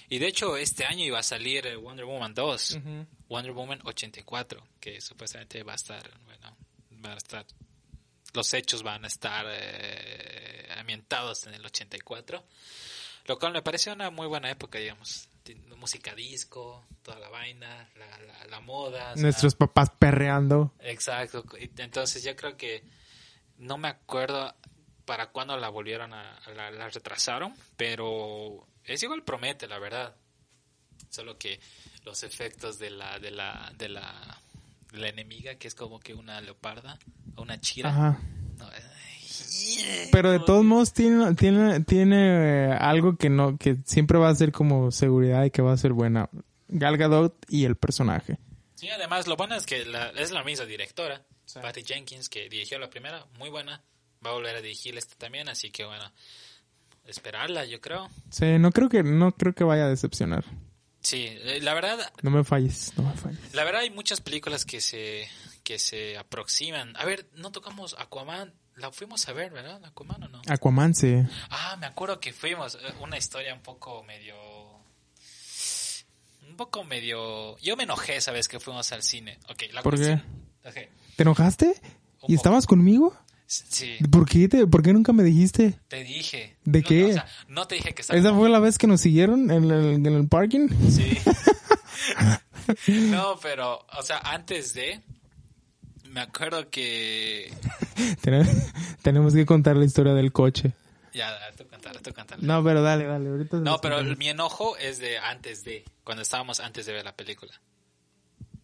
Y 0.09 0.19
de 0.21 0.29
hecho, 0.29 0.57
este 0.57 0.85
año 0.87 1.05
iba 1.05 1.19
a 1.19 1.23
salir 1.23 1.67
eh, 1.67 1.77
Wonder 1.77 2.07
Woman 2.07 2.33
2, 2.33 2.79
Wonder 3.29 3.53
Woman 3.53 3.81
84, 3.85 4.63
que 4.81 5.01
supuestamente 5.01 5.63
va 5.65 5.73
a 5.73 5.77
estar, 5.77 6.03
bueno, 6.25 6.57
va 7.05 7.13
a 7.13 7.17
estar, 7.17 7.45
los 8.35 8.55
hechos 8.55 8.83
van 8.83 9.05
a 9.05 9.09
estar 9.09 9.47
eh, 9.49 10.69
ambientados 10.77 11.47
en 11.47 11.55
el 11.55 11.65
84. 11.65 12.43
Lo 13.27 13.39
cual 13.39 13.53
me 13.53 13.63
parece 13.63 13.93
una 13.93 14.11
muy 14.11 14.27
buena 14.27 14.51
época, 14.51 14.79
digamos. 14.79 15.29
Música 15.77 16.15
disco, 16.15 16.85
toda 17.03 17.19
la 17.19 17.29
vaina, 17.29 17.89
la, 17.97 18.07
la, 18.19 18.47
la 18.47 18.61
moda. 18.61 19.13
o 19.13 19.15
sea, 19.15 19.23
Nuestros 19.23 19.55
papás 19.57 19.91
perreando. 19.99 20.73
Exacto. 20.81 21.45
Entonces 21.77 22.23
yo 22.23 22.37
creo 22.37 22.57
que 22.57 22.85
no 23.59 23.79
me 23.79 23.89
acuerdo 23.89 24.55
para 25.05 25.31
cuándo 25.31 25.57
la 25.57 25.69
volvieron 25.69 26.13
a, 26.15 26.37
a 26.37 26.51
la, 26.53 26.71
la 26.71 26.89
retrasaron, 26.89 27.55
pero 27.77 28.67
es 28.85 29.03
igual 29.03 29.25
promete, 29.25 29.67
la 29.67 29.79
verdad. 29.79 30.15
Solo 31.11 31.37
que 31.37 31.61
los 32.05 32.23
efectos 32.23 32.79
de 32.79 32.91
la 32.91 33.19
de 33.19 33.31
la 33.33 33.73
de 33.77 33.89
la, 33.89 34.41
la 34.93 35.09
enemiga, 35.09 35.55
que 35.57 35.69
es 35.69 35.75
como 35.75 35.99
que 36.01 36.15
una 36.15 36.41
leoparda 36.41 36.99
o 37.37 37.43
una 37.43 37.61
chira. 37.61 37.91
Ajá. 37.91 38.19
no, 38.59 38.67
ay, 38.67 40.09
Pero 40.13 40.31
de 40.31 40.39
todos 40.41 40.61
que- 40.61 40.67
modos 40.67 40.93
tiene, 40.93 41.35
tiene, 41.35 41.81
tiene 41.81 42.69
eh, 42.71 42.73
algo 42.73 43.17
que 43.17 43.29
no, 43.31 43.57
que 43.59 43.77
siempre 43.85 44.19
va 44.19 44.29
a 44.29 44.35
ser 44.35 44.53
como 44.53 44.91
seguridad 44.91 45.45
y 45.45 45.51
que 45.51 45.63
va 45.63 45.73
a 45.73 45.77
ser 45.77 45.93
buena. 45.93 46.29
Gal 46.69 46.97
Gadot 46.97 47.35
y 47.49 47.65
el 47.65 47.77
personaje. 47.77 48.39
Sí, 48.75 48.89
además 48.89 49.27
lo 49.27 49.37
bueno 49.37 49.55
es 49.55 49.67
que 49.67 49.85
la- 49.85 50.11
es 50.11 50.31
la 50.33 50.43
misma 50.45 50.65
directora, 50.67 51.23
Patty 51.61 51.83
Jenkins, 51.85 52.29
que 52.29 52.49
dirigió 52.49 52.79
la 52.79 52.89
primera, 52.91 53.27
muy 53.39 53.51
buena. 53.51 53.83
Va 54.25 54.31
a 54.31 54.35
volver 54.35 54.57
a 54.57 54.61
dirigir 54.63 54.97
esta 54.97 55.15
también, 55.17 55.49
así 55.49 55.71
que 55.71 55.85
bueno, 55.85 56.05
esperarla, 57.07 57.65
yo 57.65 57.81
creo. 57.81 58.09
Sí, 58.31 58.59
no 58.59 58.71
creo 58.71 58.89
que, 58.89 59.03
no 59.03 59.33
creo 59.33 59.53
que 59.55 59.65
vaya 59.65 59.85
a 59.85 59.89
decepcionar. 59.89 60.45
Sí, 61.03 61.27
eh, 61.29 61.59
la 61.63 61.75
verdad, 61.75 62.13
No 62.23 62.31
me 62.31 62.45
falles, 62.45 62.93
no 62.97 63.03
me 63.03 63.15
falles. 63.15 63.55
la 63.55 63.65
verdad 63.65 63.83
hay 63.83 63.91
muchas 63.91 64.21
películas 64.21 64.65
que 64.65 64.81
se 64.81 65.29
que 65.65 65.79
se 65.79 66.17
aproximan. 66.19 66.97
A 66.97 67.05
ver, 67.05 67.29
no 67.35 67.53
tocamos 67.53 67.95
Aquaman, 67.99 68.53
la 68.77 68.91
fuimos 68.91 69.29
a 69.29 69.33
ver, 69.33 69.53
¿verdad? 69.53 69.85
Aquaman 69.85 70.23
o 70.25 70.29
no? 70.29 70.43
Aquaman, 70.49 70.95
sí. 70.95 71.23
Ah, 71.51 71.77
me 71.79 71.87
acuerdo 71.87 72.19
que 72.21 72.33
fuimos 72.33 72.75
eh, 72.77 72.79
una 73.01 73.17
historia 73.19 73.55
un 73.55 73.63
poco 73.63 74.03
medio 74.05 74.35
un 76.49 76.57
poco 76.57 76.85
medio 76.85 77.57
yo 77.59 77.77
me 77.77 77.85
enojé 77.85 78.17
esa 78.17 78.31
vez 78.33 78.49
que 78.49 78.61
fuimos 78.61 78.93
al 78.93 79.03
cine. 79.03 79.39
Okay, 79.49 79.71
la 79.73 79.83
¿Por 79.83 79.99
qué? 79.99 80.15
Ok, 80.65 80.75
¿Te 81.17 81.23
enojaste? 81.23 81.67
Un 81.67 81.73
¿Y 81.75 82.21
poco. 82.21 82.33
estabas 82.35 82.67
conmigo? 82.67 83.17
Sí, 83.69 83.99
¿Por 84.11 84.27
qué, 84.27 84.49
te, 84.49 84.67
¿Por 84.67 84.83
qué 84.83 84.93
nunca 84.95 85.13
me 85.13 85.23
dijiste? 85.23 85.79
te 85.89 86.03
dije. 86.05 86.57
¿De 86.65 86.81
No, 86.81 86.87
qué? 86.89 87.03
No, 87.03 87.09
o 87.09 87.13
sea, 87.13 87.27
no 87.49 87.67
te 87.67 87.75
dije 87.75 87.95
que 87.95 88.01
estaba 88.01 88.19
¿Esa 88.19 88.33
fue 88.35 88.49
la 88.49 88.61
vez 88.61 88.79
que 88.79 88.87
nos 88.87 89.01
siguieron 89.03 89.51
en 89.51 89.65
el, 89.71 89.95
en 89.95 90.07
el 90.07 90.27
parking? 90.29 90.69
Sí. 90.89 91.19
no, 93.11 93.39
pero, 93.43 93.85
o 93.99 94.03
sea, 94.03 94.19
antes 94.19 94.73
de, 94.75 95.03
me 96.11 96.21
acuerdo 96.21 96.71
que, 96.71 97.53
Tene- 98.23 98.49
Tenemos 99.03 99.35
que 99.35 99.45
contar 99.47 99.77
la 99.77 99.85
historia 99.85 100.15
del 100.15 100.33
coche. 100.33 100.73
Ya, 101.13 101.31
tú 101.59 101.67
cántala, 101.69 102.01
tú 102.01 102.13
cántala. 102.15 102.41
No, 102.43 102.65
pero 102.65 102.81
dale, 102.81 103.05
dale. 103.05 103.29
Ahorita 103.29 103.59
No, 103.59 103.81
pero 103.83 104.03
mi 104.17 104.29
enojo 104.31 104.79
es 104.79 104.99
de 104.99 105.19
antes 105.19 105.63
de, 105.63 105.85
cuando 106.05 106.23
estábamos 106.23 106.61
antes 106.61 106.87
de 106.87 106.93
ver 106.95 107.05
la 107.05 107.15
película. 107.15 107.53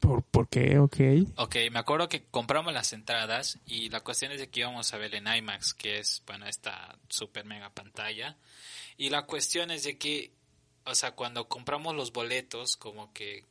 ¿Por, 0.00 0.22
¿Por 0.22 0.48
qué? 0.48 0.78
Ok. 0.78 0.96
Ok, 1.36 1.56
me 1.70 1.78
acuerdo 1.78 2.08
que 2.08 2.24
compramos 2.24 2.72
las 2.72 2.92
entradas 2.92 3.58
y 3.66 3.88
la 3.90 4.00
cuestión 4.00 4.32
es 4.32 4.38
de 4.40 4.48
que 4.48 4.60
íbamos 4.60 4.92
a 4.94 4.98
ver 4.98 5.14
en 5.14 5.26
IMAX, 5.26 5.74
que 5.74 5.98
es, 5.98 6.22
bueno, 6.26 6.46
esta 6.46 6.98
super 7.08 7.44
mega 7.44 7.70
pantalla. 7.70 8.36
Y 8.96 9.10
la 9.10 9.22
cuestión 9.26 9.70
es 9.70 9.84
de 9.84 9.98
que, 9.98 10.32
o 10.84 10.94
sea, 10.94 11.12
cuando 11.12 11.48
compramos 11.48 11.94
los 11.94 12.12
boletos, 12.12 12.76
como 12.76 13.12
que, 13.12 13.44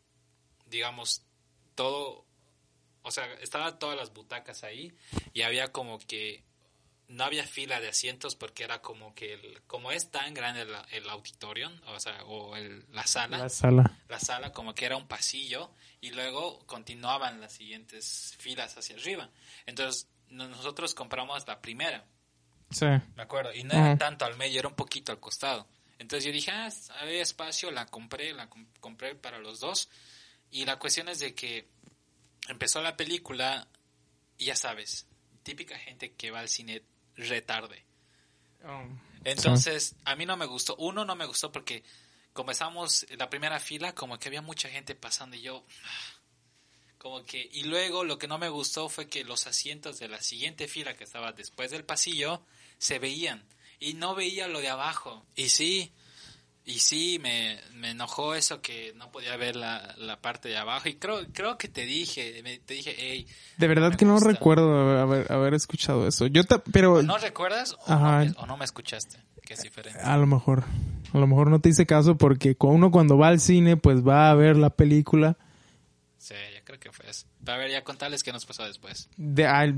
digamos, 0.69 1.21
todo, 1.75 2.25
o 3.03 3.11
sea, 3.11 3.25
estaban 3.41 3.77
todas 3.79 3.95
las 3.97 4.13
butacas 4.13 4.63
ahí 4.63 4.93
y 5.33 5.43
había 5.43 5.71
como 5.71 5.99
que 5.99 6.43
no 7.07 7.23
había 7.23 7.45
fila 7.47 7.79
de 7.79 7.87
asientos 7.87 8.35
porque 8.35 8.63
era 8.65 8.81
como 8.81 9.15
que, 9.15 9.33
el- 9.35 9.61
como 9.67 9.91
es 9.93 10.11
tan 10.11 10.33
grande 10.33 10.63
el, 10.63 10.75
el 10.91 11.09
auditorio, 11.09 11.71
o 11.87 11.99
sea, 12.01 12.23
o 12.25 12.55
el- 12.57 12.85
la 12.91 13.07
sala, 13.07 13.37
La 13.37 13.49
sala. 13.49 13.97
la 14.09 14.19
sala 14.19 14.51
como 14.51 14.73
que 14.75 14.85
era 14.85 14.97
un 14.97 15.07
pasillo 15.07 15.71
y 16.01 16.11
luego 16.11 16.59
continuaban 16.65 17.41
las 17.41 17.53
siguientes 17.53 18.35
filas 18.39 18.77
hacia 18.77 18.95
arriba. 18.95 19.29
Entonces 19.65 20.07
no- 20.29 20.47
nosotros 20.47 20.93
compramos 20.93 21.47
la 21.47 21.59
primera, 21.61 22.05
Sí. 22.69 22.85
me 23.15 23.23
acuerdo, 23.23 23.53
y 23.53 23.63
no 23.63 23.73
era 23.73 23.85
Ajá. 23.91 23.97
tanto 23.97 24.25
al 24.25 24.35
medio, 24.37 24.59
era 24.59 24.67
un 24.67 24.75
poquito 24.75 25.11
al 25.11 25.19
costado. 25.19 25.67
Entonces 25.99 26.25
yo 26.25 26.31
dije, 26.31 26.51
ah, 26.51 26.69
había 26.99 27.21
espacio, 27.23 27.71
la 27.71 27.85
compré, 27.87 28.33
la 28.33 28.49
com- 28.49 28.67
compré 28.79 29.15
para 29.15 29.39
los 29.39 29.59
dos. 29.59 29.89
Y 30.51 30.65
la 30.65 30.77
cuestión 30.77 31.09
es 31.09 31.19
de 31.19 31.33
que 31.33 31.67
empezó 32.49 32.81
la 32.81 32.95
película 32.95 33.67
y 34.37 34.45
ya 34.45 34.55
sabes, 34.55 35.07
típica 35.43 35.77
gente 35.79 36.13
que 36.13 36.29
va 36.29 36.39
al 36.41 36.49
cine 36.49 36.83
retarde. 37.15 37.83
Entonces, 39.23 39.95
a 40.05 40.15
mí 40.15 40.25
no 40.25 40.37
me 40.37 40.45
gustó. 40.45 40.75
Uno, 40.77 41.03
no 41.05 41.15
me 41.15 41.25
gustó 41.25 41.51
porque 41.51 41.83
comenzamos 42.37 43.07
la 43.17 43.29
primera 43.31 43.59
fila, 43.59 43.95
como 43.95 44.19
que 44.19 44.27
había 44.29 44.43
mucha 44.43 44.69
gente 44.69 44.93
pasando 44.93 45.35
y 45.35 45.41
yo, 45.41 45.65
como 46.99 47.25
que, 47.25 47.49
y 47.51 47.63
luego 47.63 48.03
lo 48.03 48.19
que 48.19 48.27
no 48.27 48.37
me 48.37 48.49
gustó 48.49 48.89
fue 48.89 49.07
que 49.07 49.23
los 49.23 49.47
asientos 49.47 49.97
de 49.97 50.07
la 50.07 50.21
siguiente 50.21 50.67
fila 50.67 50.95
que 50.95 51.03
estaba 51.03 51.31
después 51.31 51.71
del 51.71 51.83
pasillo 51.83 52.43
se 52.77 52.99
veían 52.99 53.43
y 53.79 53.95
no 53.95 54.13
veía 54.13 54.47
lo 54.47 54.59
de 54.61 54.69
abajo. 54.69 55.25
Y 55.35 55.49
sí, 55.49 55.91
y 56.63 56.79
sí, 56.79 57.17
me, 57.19 57.59
me 57.73 57.91
enojó 57.91 58.35
eso 58.35 58.61
que 58.61 58.93
no 58.95 59.11
podía 59.11 59.35
ver 59.37 59.55
la, 59.55 59.95
la 59.97 60.19
parte 60.21 60.49
de 60.49 60.57
abajo. 60.57 60.89
Y 60.89 60.95
creo, 60.95 61.25
creo 61.33 61.57
que 61.57 61.67
te 61.69 61.85
dije, 61.85 62.41
me- 62.43 62.59
te 62.59 62.73
dije, 62.75 62.95
hey, 62.97 63.27
De 63.57 63.67
verdad 63.67 63.95
que 63.95 64.05
no 64.05 64.19
recuerdo 64.19 64.99
haber, 65.01 65.31
haber 65.31 65.53
escuchado 65.55 66.07
eso. 66.07 66.27
Yo 66.27 66.41
pero 66.71 67.01
¿no 67.01 67.17
recuerdas 67.17 67.73
o, 67.87 67.91
Ajá. 67.91 68.19
no 68.19 68.25
me, 68.25 68.33
o 68.37 68.45
no 68.45 68.57
me 68.57 68.65
escuchaste? 68.65 69.17
Que 69.43 69.53
es 69.53 69.61
diferente. 69.61 70.01
a 70.01 70.17
lo 70.17 70.25
mejor, 70.27 70.65
a 71.13 71.17
lo 71.17 71.27
mejor 71.27 71.49
no 71.49 71.59
te 71.59 71.69
hice 71.69 71.85
caso 71.85 72.17
porque 72.17 72.55
uno 72.59 72.91
cuando 72.91 73.17
va 73.17 73.29
al 73.29 73.39
cine 73.39 73.77
pues 73.77 74.05
va 74.05 74.29
a 74.29 74.35
ver 74.35 74.57
la 74.57 74.69
película. 74.69 75.37
Sí, 76.17 76.33
yo 76.55 76.63
creo 76.65 76.79
que 76.79 76.91
fue 76.91 77.09
eso. 77.09 77.25
Pero 77.43 77.55
a 77.55 77.57
ver, 77.59 77.71
ya 77.71 77.83
contarles 77.83 78.23
qué 78.23 78.33
nos 78.33 78.45
pasó 78.45 78.65
después. 78.65 79.07
De, 79.17 79.45
al- 79.45 79.75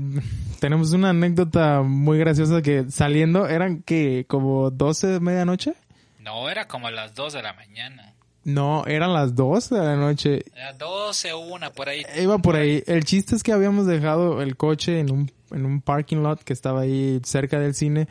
tenemos 0.58 0.92
una 0.92 1.10
anécdota 1.10 1.82
muy 1.82 2.18
graciosa 2.18 2.62
que 2.62 2.90
saliendo 2.90 3.46
eran 3.46 3.82
que 3.82 4.24
como 4.28 4.70
12 4.70 5.06
de 5.06 5.20
medianoche. 5.20 5.74
No, 6.18 6.48
era 6.50 6.66
como 6.66 6.88
a 6.88 6.90
las 6.90 7.14
2 7.14 7.34
de 7.34 7.42
la 7.42 7.52
mañana. 7.52 8.14
No, 8.42 8.84
eran 8.86 9.12
las 9.12 9.34
12 9.34 9.74
de 9.74 9.84
la 9.84 9.96
noche. 9.96 10.42
Era 10.56 10.72
12 10.72 11.32
o 11.34 11.38
1, 11.40 11.72
por 11.72 11.88
ahí. 11.90 12.02
Iba 12.20 12.38
por 12.38 12.56
ahí. 12.56 12.82
El 12.86 13.04
chiste 13.04 13.36
es 13.36 13.42
que 13.42 13.52
habíamos 13.52 13.86
dejado 13.86 14.40
el 14.42 14.56
coche 14.56 14.98
en 14.98 15.12
un, 15.12 15.30
en 15.50 15.66
un 15.66 15.82
parking 15.82 16.18
lot 16.18 16.42
que 16.42 16.54
estaba 16.54 16.80
ahí 16.80 17.20
cerca 17.22 17.60
del 17.60 17.74
cine. 17.74 18.08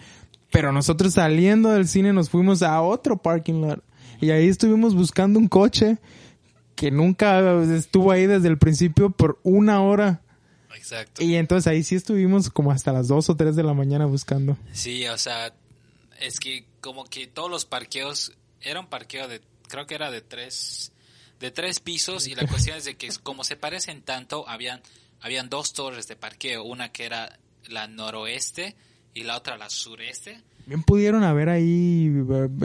Pero 0.51 0.71
nosotros 0.71 1.13
saliendo 1.13 1.69
del 1.69 1.87
cine 1.87 2.13
nos 2.13 2.29
fuimos 2.29 2.61
a 2.63 2.81
otro 2.81 3.17
parking 3.17 3.61
lot. 3.61 3.83
Y 4.21 4.31
ahí 4.31 4.47
estuvimos 4.47 4.95
buscando 4.95 5.39
un 5.39 5.47
coche 5.47 5.97
que 6.75 6.91
nunca 6.91 7.61
estuvo 7.73 8.11
ahí 8.11 8.25
desde 8.25 8.47
el 8.47 8.57
principio 8.57 9.09
por 9.09 9.39
una 9.43 9.81
hora. 9.81 10.21
Exacto. 10.75 11.23
Y 11.23 11.35
entonces 11.35 11.67
ahí 11.67 11.83
sí 11.83 11.95
estuvimos 11.95 12.49
como 12.49 12.71
hasta 12.71 12.91
las 12.91 13.07
2 13.07 13.29
o 13.29 13.35
3 13.35 13.55
de 13.55 13.63
la 13.63 13.73
mañana 13.73 14.05
buscando. 14.05 14.57
Sí, 14.71 15.05
o 15.07 15.17
sea, 15.17 15.53
es 16.19 16.39
que 16.39 16.65
como 16.81 17.05
que 17.05 17.27
todos 17.27 17.49
los 17.49 17.65
parqueos, 17.65 18.33
era 18.61 18.79
un 18.79 18.87
parqueo 18.87 19.27
de, 19.27 19.41
creo 19.67 19.85
que 19.87 19.95
era 19.95 20.09
de 20.09 20.21
tres, 20.21 20.91
de 21.39 21.51
tres 21.51 21.79
pisos 21.79 22.27
y 22.27 22.35
la 22.35 22.47
cuestión 22.47 22.77
es 22.77 22.85
de 22.85 22.95
que 22.95 23.09
como 23.23 23.43
se 23.43 23.55
parecen 23.55 24.01
tanto, 24.01 24.47
habían, 24.47 24.81
habían 25.21 25.49
dos 25.49 25.73
torres 25.73 26.07
de 26.07 26.15
parqueo, 26.15 26.63
una 26.63 26.91
que 26.91 27.05
era 27.05 27.39
la 27.67 27.87
noroeste 27.87 28.75
y 29.13 29.23
la 29.23 29.37
otra 29.37 29.57
la 29.57 29.69
sureste. 29.69 30.41
Bien 30.65 30.83
pudieron 30.83 31.23
haber 31.23 31.49
ahí, 31.49 32.11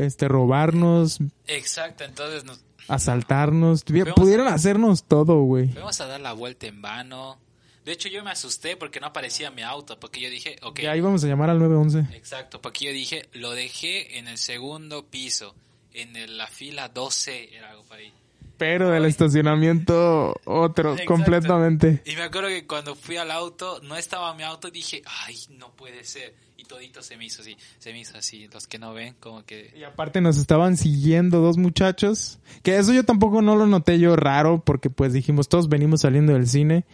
este, 0.00 0.28
robarnos, 0.28 1.18
Exacto, 1.46 2.04
entonces 2.04 2.44
nos 2.44 2.60
asaltarnos. 2.88 3.82
Fuimos 3.84 4.08
a- 4.08 4.14
Pudieron 4.14 4.48
hacernos 4.48 5.04
todo, 5.04 5.42
güey. 5.42 5.68
fuimos 5.68 6.00
a 6.00 6.06
dar 6.06 6.20
la 6.20 6.32
vuelta 6.32 6.66
en 6.66 6.82
vano. 6.82 7.38
De 7.84 7.92
hecho, 7.92 8.08
yo 8.08 8.24
me 8.24 8.30
asusté 8.30 8.76
porque 8.76 8.98
no 9.00 9.06
aparecía 9.08 9.50
mi 9.50 9.62
auto, 9.62 9.98
porque 10.00 10.20
yo 10.20 10.30
dije, 10.30 10.56
ok, 10.62 10.80
Ya 10.80 10.96
íbamos 10.96 11.22
a 11.24 11.26
llamar 11.26 11.50
al 11.50 11.58
911. 11.58 12.16
Exacto, 12.16 12.60
porque 12.62 12.86
yo 12.86 12.92
dije, 12.92 13.28
lo 13.32 13.50
dejé 13.52 14.18
en 14.18 14.26
el 14.28 14.38
segundo 14.38 15.06
piso, 15.06 15.54
en 15.92 16.16
el- 16.16 16.38
la 16.38 16.46
fila 16.46 16.88
12, 16.88 17.54
era 17.54 17.70
algo 17.70 17.82
por 17.84 17.98
ahí. 17.98 18.12
Pero 18.56 18.90
del 18.90 19.04
estacionamiento 19.06 20.34
otro, 20.44 20.92
Exacto. 20.92 21.12
completamente. 21.12 22.02
Y 22.04 22.14
me 22.16 22.22
acuerdo 22.22 22.48
que 22.48 22.66
cuando 22.66 22.94
fui 22.94 23.16
al 23.16 23.30
auto, 23.30 23.80
no 23.82 23.96
estaba 23.96 24.34
mi 24.34 24.42
auto, 24.42 24.70
dije, 24.70 25.02
ay, 25.26 25.36
no 25.58 25.72
puede 25.72 26.04
ser. 26.04 26.34
Y 26.56 26.64
todito 26.64 27.02
se 27.02 27.16
me 27.16 27.26
hizo 27.26 27.42
así, 27.42 27.56
se 27.78 27.92
me 27.92 28.00
hizo 28.00 28.16
así. 28.16 28.48
Los 28.52 28.66
que 28.66 28.78
no 28.78 28.94
ven, 28.94 29.16
como 29.20 29.44
que... 29.44 29.72
Y 29.76 29.82
aparte 29.82 30.20
nos 30.20 30.38
estaban 30.38 30.76
siguiendo 30.76 31.40
dos 31.40 31.56
muchachos. 31.58 32.38
Que 32.62 32.78
eso 32.78 32.92
yo 32.92 33.04
tampoco 33.04 33.42
no 33.42 33.56
lo 33.56 33.66
noté 33.66 33.98
yo 33.98 34.14
raro, 34.16 34.62
porque 34.64 34.88
pues 34.88 35.12
dijimos, 35.12 35.48
todos 35.48 35.68
venimos 35.68 36.02
saliendo 36.02 36.32
del 36.32 36.46
cine. 36.46 36.84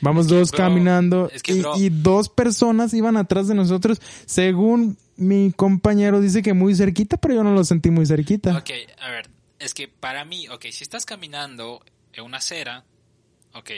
Vamos 0.00 0.26
Es 0.26 0.32
que, 0.32 0.38
dos 0.38 0.50
bro, 0.52 0.58
caminando. 0.58 1.30
es 1.34 1.42
que, 1.42 1.54
y, 1.54 1.62
y 1.76 1.88
dos 1.90 2.28
personas 2.28 2.94
iban 2.94 3.16
atrás 3.16 3.48
de 3.48 3.54
nosotros. 3.54 4.00
Según 4.26 4.96
mi 5.16 5.52
compañero 5.54 6.20
dice 6.20 6.42
que 6.42 6.54
muy 6.54 6.76
cerquita, 6.76 7.16
pero 7.16 7.34
yo 7.34 7.42
no 7.42 7.52
lo 7.52 7.64
sentí 7.64 7.90
muy 7.90 8.06
cerquita. 8.06 8.56
Ok, 8.56 8.70
a 9.00 9.10
ver, 9.10 9.28
es 9.58 9.74
que 9.74 9.88
para 9.88 10.24
mí, 10.24 10.48
ok, 10.48 10.66
si 10.70 10.82
estás 10.84 11.04
caminando 11.04 11.84
en 12.12 12.24
una 12.24 12.38
acera, 12.38 12.84
ok, 13.54 13.70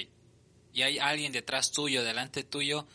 y 0.73 0.83
hay 0.83 0.99
alguien 0.99 1.33
detrás 1.33 1.73
tuyo, 1.73 2.05
delante 2.05 2.45
tuyo, 2.45 2.87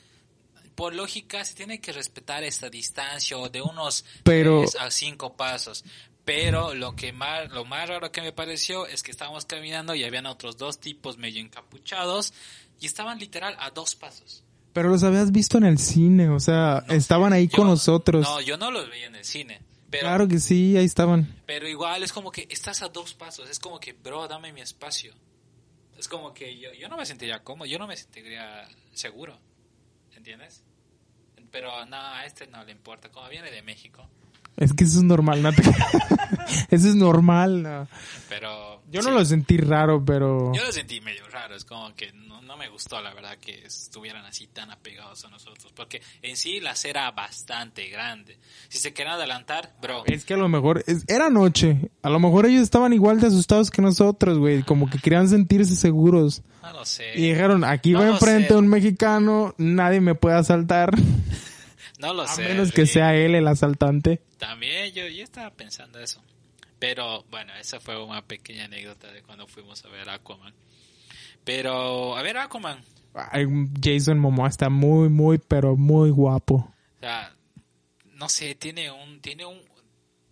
por 0.75 0.93
lógica 0.93 1.43
se 1.45 1.55
tiene 1.55 1.79
que 1.79 1.91
respetar 1.93 2.43
esta 2.43 2.69
distancia 2.69 3.37
o 3.37 3.49
de 3.49 3.61
unos 3.61 4.05
Pero- 4.23 4.59
3 4.61 4.75
a 4.79 4.91
5 4.91 5.35
pasos. 5.37 5.85
Pero 6.25 6.73
lo 6.73 6.95
que 6.95 7.13
más, 7.13 7.49
lo 7.51 7.65
más 7.65 7.87
raro 7.87 8.11
que 8.11 8.21
me 8.21 8.31
pareció 8.33 8.87
es 8.87 9.03
que 9.03 9.11
estábamos 9.11 9.45
caminando 9.45 9.93
y 9.93 10.03
habían 10.03 10.25
otros 10.25 10.57
dos 10.57 10.79
tipos 10.79 11.17
medio 11.17 11.39
encapuchados 11.39 12.33
y 12.81 12.87
estaban 12.87 13.19
literal 13.19 13.55
a 13.59 13.69
dos 13.69 13.95
pasos. 13.95 14.43
Pero 14.73 14.89
los 14.89 15.03
habías 15.03 15.31
visto 15.31 15.57
en 15.59 15.65
el 15.65 15.77
cine, 15.77 16.29
o 16.29 16.39
sea, 16.39 16.83
estaban 16.89 17.31
ahí 17.31 17.47
Yo- 17.47 17.57
con 17.57 17.67
nosotros. 17.67 18.23
No, 18.23 18.41
yo 18.41 18.57
no 18.57 18.71
los 18.71 18.89
veía 18.89 19.05
en 19.05 19.15
el 19.15 19.23
cine. 19.23 19.61
Pero, 19.95 20.07
claro 20.07 20.27
que 20.27 20.39
sí, 20.39 20.75
ahí 20.75 20.85
estaban. 20.85 21.41
Pero 21.45 21.67
igual 21.67 22.03
es 22.03 22.11
como 22.11 22.31
que 22.31 22.47
estás 22.49 22.81
a 22.81 22.89
dos 22.89 23.13
pasos. 23.13 23.49
Es 23.49 23.59
como 23.59 23.79
que, 23.79 23.93
bro, 23.93 24.27
dame 24.27 24.51
mi 24.51 24.61
espacio. 24.61 25.13
Es 25.97 26.09
como 26.09 26.33
que 26.33 26.57
yo, 26.59 26.73
yo 26.73 26.89
no 26.89 26.97
me 26.97 27.05
sentiría 27.05 27.43
cómodo, 27.43 27.65
yo 27.65 27.79
no 27.79 27.87
me 27.87 27.95
sentiría 27.95 28.67
seguro. 28.93 29.39
¿Entiendes? 30.15 30.63
Pero 31.49 31.85
no, 31.85 31.95
a 31.95 32.25
este 32.25 32.47
no 32.47 32.63
le 32.65 32.73
importa. 32.73 33.09
Como 33.09 33.29
viene 33.29 33.51
de 33.51 33.61
México. 33.61 34.05
Es 34.57 34.73
que 34.73 34.83
eso 34.85 34.97
es 34.99 35.03
normal, 35.03 35.41
no 35.41 35.49
Eso 36.71 36.87
es 36.89 36.95
normal. 36.95 37.63
no. 37.63 37.87
Pero. 38.29 38.75
Yo 38.91 39.01
no 39.01 39.11
lo 39.11 39.25
sentí 39.25 39.57
raro, 39.57 40.05
pero... 40.05 40.53
Yo 40.53 40.63
lo 40.63 40.71
sentí 40.71 41.01
medio 41.01 41.27
raro. 41.27 41.55
Es 41.55 41.65
como 41.65 41.93
que 41.95 42.13
no, 42.13 42.41
no 42.43 42.55
me 42.55 42.69
gustó, 42.69 43.01
la 43.01 43.13
verdad, 43.13 43.35
que 43.41 43.65
estuvieran 43.65 44.23
así 44.25 44.47
tan 44.47 44.69
apegados 44.71 45.25
a 45.25 45.29
nosotros. 45.29 45.73
Porque 45.75 46.01
en 46.21 46.37
sí 46.37 46.59
la 46.61 46.75
era 46.85 47.09
bastante 47.11 47.89
grande. 47.89 48.37
Si 48.69 48.77
se 48.77 48.93
querían 48.93 49.15
adelantar, 49.15 49.73
bro. 49.81 50.03
Es 50.05 50.23
que 50.23 50.35
a 50.35 50.37
lo 50.37 50.47
mejor... 50.47 50.83
es- 50.87 51.03
era 51.07 51.29
noche. 51.29 51.89
A 52.03 52.09
lo 52.09 52.19
mejor 52.19 52.45
ellos 52.45 52.61
estaban 52.61 52.93
igual 52.93 53.19
de 53.19 53.27
asustados 53.27 53.69
que 53.71 53.81
nosotros, 53.81 54.37
güey. 54.37 54.63
Como 54.63 54.89
que 54.89 54.99
querían 54.99 55.27
sentirse 55.27 55.75
seguros. 55.75 56.41
No 56.61 56.71
lo 56.71 56.85
sé. 56.85 57.15
Y 57.15 57.29
dijeron, 57.29 57.63
aquí 57.65 57.91
No 57.91 57.99
va 57.99 58.09
enfrente 58.09 58.49
sé. 58.49 58.55
un 58.55 58.67
mexicano, 58.67 59.55
nadie 59.57 59.99
me 59.99 60.15
puede 60.15 60.37
asaltar. 60.37 60.91
No 61.99 62.13
lo 62.13 62.23
A 62.23 62.27
sé. 62.27 62.43
menos 62.43 62.71
que 62.71 62.85
sea 62.85 63.15
él 63.15 63.35
el 63.35 63.47
asaltante. 63.47 64.21
También 64.37 64.93
yo, 64.93 65.07
yo 65.07 65.23
estaba 65.23 65.49
pensando 65.51 65.99
eso. 65.99 66.21
Pero 66.79 67.23
bueno, 67.31 67.53
esa 67.55 67.79
fue 67.79 68.01
una 68.03 68.21
pequeña 68.21 68.65
anécdota 68.65 69.11
de 69.11 69.21
cuando 69.21 69.47
fuimos 69.47 69.83
a 69.85 69.89
ver 69.89 70.09
Aquaman. 70.09 70.53
Pero, 71.43 72.17
a 72.17 72.21
ver 72.21 72.37
Aquaman. 72.37 72.83
Jason 73.81 74.19
Momoa 74.19 74.49
está 74.49 74.69
muy, 74.69 75.07
muy, 75.09 75.37
pero 75.37 75.77
muy 75.77 76.09
guapo. 76.09 76.55
O 76.55 76.99
sea, 76.99 77.33
no 78.15 78.27
sé, 78.27 78.55
tiene 78.55 78.91
un... 78.91 79.21
Tiene 79.21 79.45
un 79.45 79.61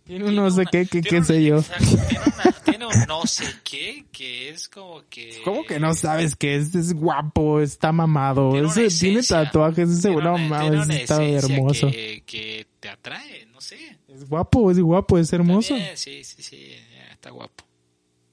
Tiene 0.04 0.26
un 0.26 0.34
no 0.36 0.50
sé 0.50 0.60
una- 0.62 0.70
qué, 0.70 0.86
qué, 0.86 1.00
qué 1.00 1.18
un- 1.18 1.24
sé 1.24 1.42
yo. 1.44 1.62
tiene, 1.62 2.20
una- 2.26 2.52
tiene 2.64 2.86
un 2.86 2.92
no 3.08 3.26
sé 3.26 3.44
qué, 3.64 4.04
que 4.12 4.50
es 4.50 4.68
como 4.68 5.00
que... 5.08 5.40
¿Cómo 5.44 5.64
que 5.64 5.80
no 5.80 5.94
sabes 5.94 6.36
que 6.36 6.56
es, 6.56 6.74
es 6.74 6.92
guapo, 6.92 7.60
está 7.60 7.90
mamado? 7.90 8.50
Tiene 8.52 8.66
una 8.66 8.70
Ese, 8.82 8.98
tiene 9.00 9.20
esencia, 9.20 9.44
tatuajes, 9.44 9.88
ese 9.90 10.10
no 10.14 10.36
mames, 10.36 10.88
está 10.90 11.22
esencia 11.24 11.56
hermoso. 11.56 11.90
Que, 11.90 12.22
que 12.26 12.66
te 12.80 12.88
atrae, 12.90 13.46
no 13.46 13.60
sé. 13.62 13.78
Es 14.08 14.28
guapo, 14.28 14.70
es 14.70 14.78
guapo, 14.78 15.16
es 15.18 15.32
hermoso. 15.32 15.70
También, 15.74 15.96
sí, 15.96 16.22
sí, 16.22 16.42
sí, 16.42 16.72
está 17.10 17.30
guapo. 17.30 17.64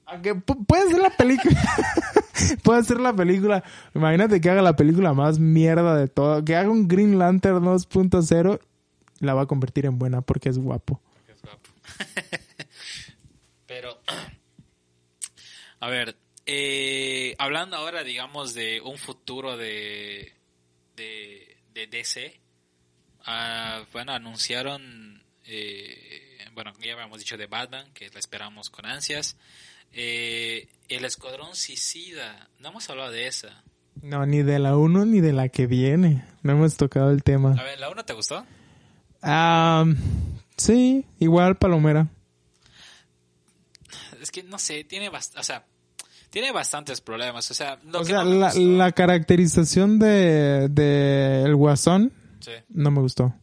Aunque 0.04 0.34
pu- 0.34 0.66
puede 0.66 0.90
ser 0.90 1.00
la 1.00 1.08
película. 1.16 1.58
puede 2.62 2.84
ser 2.84 3.00
la 3.00 3.14
película. 3.14 3.64
Imagínate 3.94 4.42
que 4.42 4.50
haga 4.50 4.60
la 4.60 4.76
película 4.76 5.14
más 5.14 5.38
mierda 5.38 5.96
de 5.96 6.06
todo. 6.08 6.44
Que 6.44 6.54
haga 6.54 6.68
un 6.70 6.86
Green 6.86 7.18
Lantern 7.18 7.64
2.0. 7.64 8.60
La 9.20 9.32
va 9.32 9.42
a 9.42 9.46
convertir 9.46 9.86
en 9.86 9.98
buena 9.98 10.20
porque 10.20 10.50
es 10.50 10.58
guapo. 10.58 11.00
Pero, 13.66 14.00
a 15.80 15.88
ver, 15.88 16.16
eh, 16.46 17.34
hablando 17.38 17.76
ahora, 17.76 18.02
digamos, 18.02 18.54
de 18.54 18.80
un 18.80 18.98
futuro 18.98 19.56
de, 19.56 20.32
de, 20.96 21.56
de 21.72 21.86
DC, 21.86 22.40
ah, 23.24 23.84
bueno, 23.92 24.12
anunciaron, 24.12 25.22
eh, 25.46 26.38
bueno, 26.54 26.72
ya 26.80 26.92
habíamos 26.94 27.18
dicho 27.18 27.36
de 27.36 27.46
Batman, 27.46 27.92
que 27.94 28.10
la 28.10 28.18
esperamos 28.18 28.70
con 28.70 28.86
ansias. 28.86 29.36
Eh, 29.92 30.68
el 30.88 31.04
Escuadrón 31.04 31.54
Suicida, 31.54 32.48
no 32.58 32.70
hemos 32.70 32.88
hablado 32.90 33.10
de 33.10 33.26
esa. 33.26 33.62
No, 34.00 34.24
ni 34.26 34.42
de 34.42 34.58
la 34.58 34.76
1 34.76 35.04
ni 35.04 35.20
de 35.20 35.32
la 35.32 35.48
que 35.48 35.66
viene. 35.66 36.24
No 36.42 36.52
hemos 36.52 36.76
tocado 36.76 37.10
el 37.10 37.22
tema. 37.22 37.54
A 37.58 37.62
ver, 37.62 37.78
¿la 37.78 37.90
una 37.90 38.04
te 38.04 38.14
gustó? 38.14 38.44
Ah, 39.22 39.84
sí, 40.62 41.06
igual 41.18 41.56
Palomera. 41.56 42.08
Es 44.20 44.30
que 44.30 44.42
no 44.42 44.58
sé, 44.58 44.84
tiene 44.84 45.08
o 45.10 45.42
sea, 45.42 45.66
tiene 46.30 46.52
bastantes 46.52 47.00
problemas, 47.00 47.50
o 47.50 47.54
sea, 47.54 47.78
lo 47.84 47.98
o 48.00 48.02
que 48.02 48.08
sea, 48.08 48.24
no 48.24 48.30
la, 48.34 48.46
gustó- 48.52 48.60
la 48.78 48.92
caracterización 48.92 49.98
de, 49.98 50.68
de 50.70 51.42
el 51.44 51.56
Guasón 51.56 52.12
Sí. 52.40 52.52
no 52.70 52.90
me 52.90 53.00
gustó. 53.00 53.34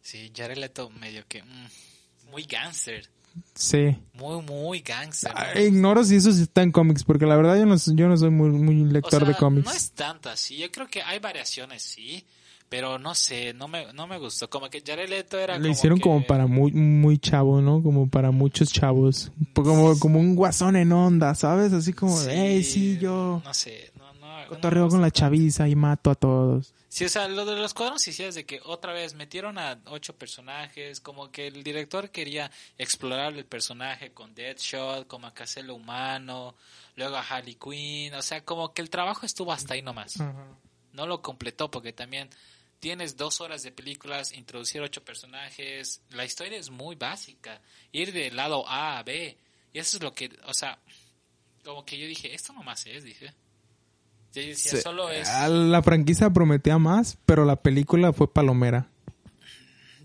Sí, 0.00 0.32
Jared 0.34 0.56
Leto 0.56 0.88
medio 0.90 1.24
que 1.28 1.42
mm, 1.42 2.30
muy 2.30 2.44
gangster, 2.44 3.08
Sí. 3.54 3.96
muy 4.14 4.42
muy 4.42 4.80
gangster. 4.80 5.32
Ah, 5.34 5.58
Ignoro 5.60 6.02
si 6.04 6.16
eso 6.16 6.32
sí 6.32 6.42
está 6.42 6.62
en 6.62 6.72
cómics, 6.72 7.04
porque 7.04 7.26
la 7.26 7.36
verdad 7.36 7.56
yo 7.58 7.66
no, 7.66 7.76
yo 7.76 8.08
no 8.08 8.16
soy 8.16 8.30
muy, 8.30 8.50
muy 8.50 8.82
O 8.82 8.86
lector 8.86 9.20
sea, 9.20 9.28
de 9.28 9.34
cómics. 9.34 9.66
No 9.66 9.72
es 9.72 9.90
tanto 9.92 10.28
así, 10.30 10.56
yo 10.56 10.70
creo 10.70 10.86
que 10.88 11.02
hay 11.02 11.18
variaciones, 11.18 11.82
sí, 11.82 12.24
pero 12.68 12.98
no 12.98 13.14
sé, 13.14 13.54
no 13.54 13.66
me 13.68 13.92
no 13.92 14.06
me 14.06 14.18
gustó, 14.18 14.48
como 14.50 14.68
que 14.68 14.82
Jared 14.86 15.08
Leto 15.08 15.38
era 15.38 15.58
Lo 15.58 15.68
hicieron 15.68 15.98
que- 15.98 16.02
como 16.02 16.26
para 16.26 16.46
muy, 16.46 16.72
muy 16.72 17.18
chavo, 17.18 17.60
¿no? 17.60 17.82
Como 17.82 18.08
para 18.08 18.30
muchos 18.30 18.72
chavos. 18.72 19.32
Como, 19.54 19.98
como 19.98 20.20
un 20.20 20.34
guasón 20.36 20.76
en 20.76 20.92
onda, 20.92 21.34
¿sabes? 21.34 21.72
Así 21.72 21.92
como, 21.92 22.18
de, 22.20 22.34
hey, 22.36 22.64
sí, 22.64 22.98
yo 22.98 23.40
No 23.44 23.54
sé, 23.54 23.90
no, 23.96 24.12
no. 24.14 24.40
no 24.42 24.48
cotorreo 24.48 24.84
me 24.84 24.90
con 24.90 25.00
la 25.02 25.10
chaviza 25.10 25.68
y 25.68 25.74
mato 25.74 26.10
a 26.10 26.14
todos. 26.14 26.74
Sí, 26.90 27.04
o 27.04 27.08
sea, 27.10 27.28
lo 27.28 27.44
de 27.44 27.54
los 27.56 27.74
cuadros 27.74 28.00
sí, 28.00 28.12
sí 28.14 28.24
es 28.24 28.34
de 28.34 28.46
que 28.46 28.60
otra 28.64 28.92
vez 28.94 29.12
metieron 29.14 29.58
a 29.58 29.78
ocho 29.86 30.16
personajes, 30.16 31.00
como 31.00 31.30
que 31.30 31.46
el 31.46 31.62
director 31.62 32.08
quería 32.10 32.50
explorar 32.78 33.34
el 33.34 33.44
personaje 33.44 34.10
con 34.12 34.34
Deadshot, 34.34 35.06
como 35.06 35.26
a 35.26 35.32
hacerlo 35.38 35.74
humano, 35.74 36.54
luego 36.96 37.16
a 37.16 37.20
Harley 37.20 37.56
Quinn, 37.56 38.14
o 38.14 38.22
sea, 38.22 38.42
como 38.42 38.72
que 38.72 38.80
el 38.80 38.88
trabajo 38.88 39.26
estuvo 39.26 39.52
hasta 39.52 39.74
ahí 39.74 39.82
nomás. 39.82 40.14
No 40.94 41.06
lo 41.06 41.20
completó 41.20 41.70
porque 41.70 41.92
también 41.92 42.30
tienes 42.80 43.16
dos 43.16 43.40
horas 43.40 43.62
de 43.62 43.72
películas, 43.72 44.32
introducir 44.32 44.80
ocho 44.80 45.04
personajes, 45.04 46.00
la 46.10 46.24
historia 46.24 46.58
es 46.58 46.70
muy 46.70 46.96
básica, 46.96 47.60
ir 47.92 48.12
del 48.12 48.36
lado 48.36 48.68
A 48.68 48.98
a 48.98 49.02
B, 49.02 49.36
y 49.72 49.78
eso 49.78 49.96
es 49.96 50.02
lo 50.02 50.12
que, 50.14 50.30
o 50.46 50.54
sea, 50.54 50.78
como 51.64 51.84
que 51.84 51.98
yo 51.98 52.06
dije, 52.06 52.34
esto 52.34 52.52
nomás 52.52 52.86
es, 52.86 53.04
dije. 53.04 53.32
Yo 54.34 54.42
decía, 54.42 54.72
Sí. 54.72 54.80
solo 54.80 55.10
es... 55.10 55.28
Ah, 55.28 55.48
La 55.48 55.82
franquicia 55.82 56.30
prometía 56.30 56.78
más, 56.78 57.18
pero 57.26 57.44
la 57.44 57.56
película 57.56 58.12
fue 58.12 58.32
palomera. 58.32 58.88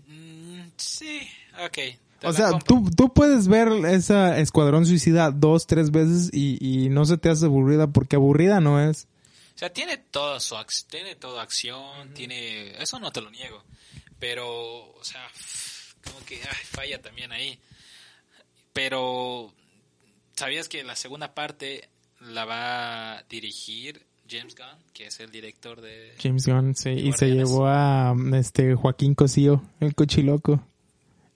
Mm, 0.06 0.62
sí, 0.76 1.20
ok. 1.64 1.78
O 2.24 2.32
sea, 2.32 2.58
tú, 2.58 2.90
tú 2.96 3.12
puedes 3.12 3.48
ver 3.48 3.68
esa 3.86 4.38
Escuadrón 4.38 4.86
Suicida 4.86 5.30
dos, 5.30 5.66
tres 5.66 5.90
veces 5.90 6.30
y, 6.32 6.56
y 6.60 6.88
no 6.88 7.04
se 7.04 7.18
te 7.18 7.28
hace 7.28 7.44
aburrida 7.44 7.86
porque 7.88 8.16
aburrida 8.16 8.60
no 8.60 8.80
es. 8.80 9.08
O 9.54 9.58
sea, 9.58 9.72
tiene 9.72 9.96
toda 9.98 10.40
su 10.40 10.54
ac- 10.56 10.86
tiene 10.88 11.14
toda 11.14 11.42
acción, 11.42 12.12
tiene... 12.14 12.70
Eso 12.82 12.98
no 12.98 13.12
te 13.12 13.20
lo 13.20 13.30
niego. 13.30 13.62
Pero, 14.18 14.92
o 14.94 15.04
sea, 15.04 15.26
como 16.04 16.18
que 16.26 16.36
ay, 16.42 16.64
falla 16.64 17.00
también 17.00 17.30
ahí. 17.32 17.58
Pero, 18.72 19.52
¿sabías 20.34 20.68
que 20.68 20.82
la 20.82 20.96
segunda 20.96 21.34
parte 21.34 21.88
la 22.20 22.44
va 22.44 23.18
a 23.18 23.22
dirigir 23.24 24.04
James 24.28 24.54
Gunn, 24.56 24.82
que 24.92 25.06
es 25.06 25.20
el 25.20 25.30
director 25.30 25.80
de... 25.80 26.14
James 26.20 26.46
Gunn, 26.46 26.74
sí. 26.74 26.90
Y 26.90 27.12
se 27.12 27.28
llevó 27.28 27.66
a 27.68 28.14
este 28.34 28.74
Joaquín 28.74 29.14
Cosío, 29.14 29.62
el 29.80 29.94
cochiloco. 29.94 30.66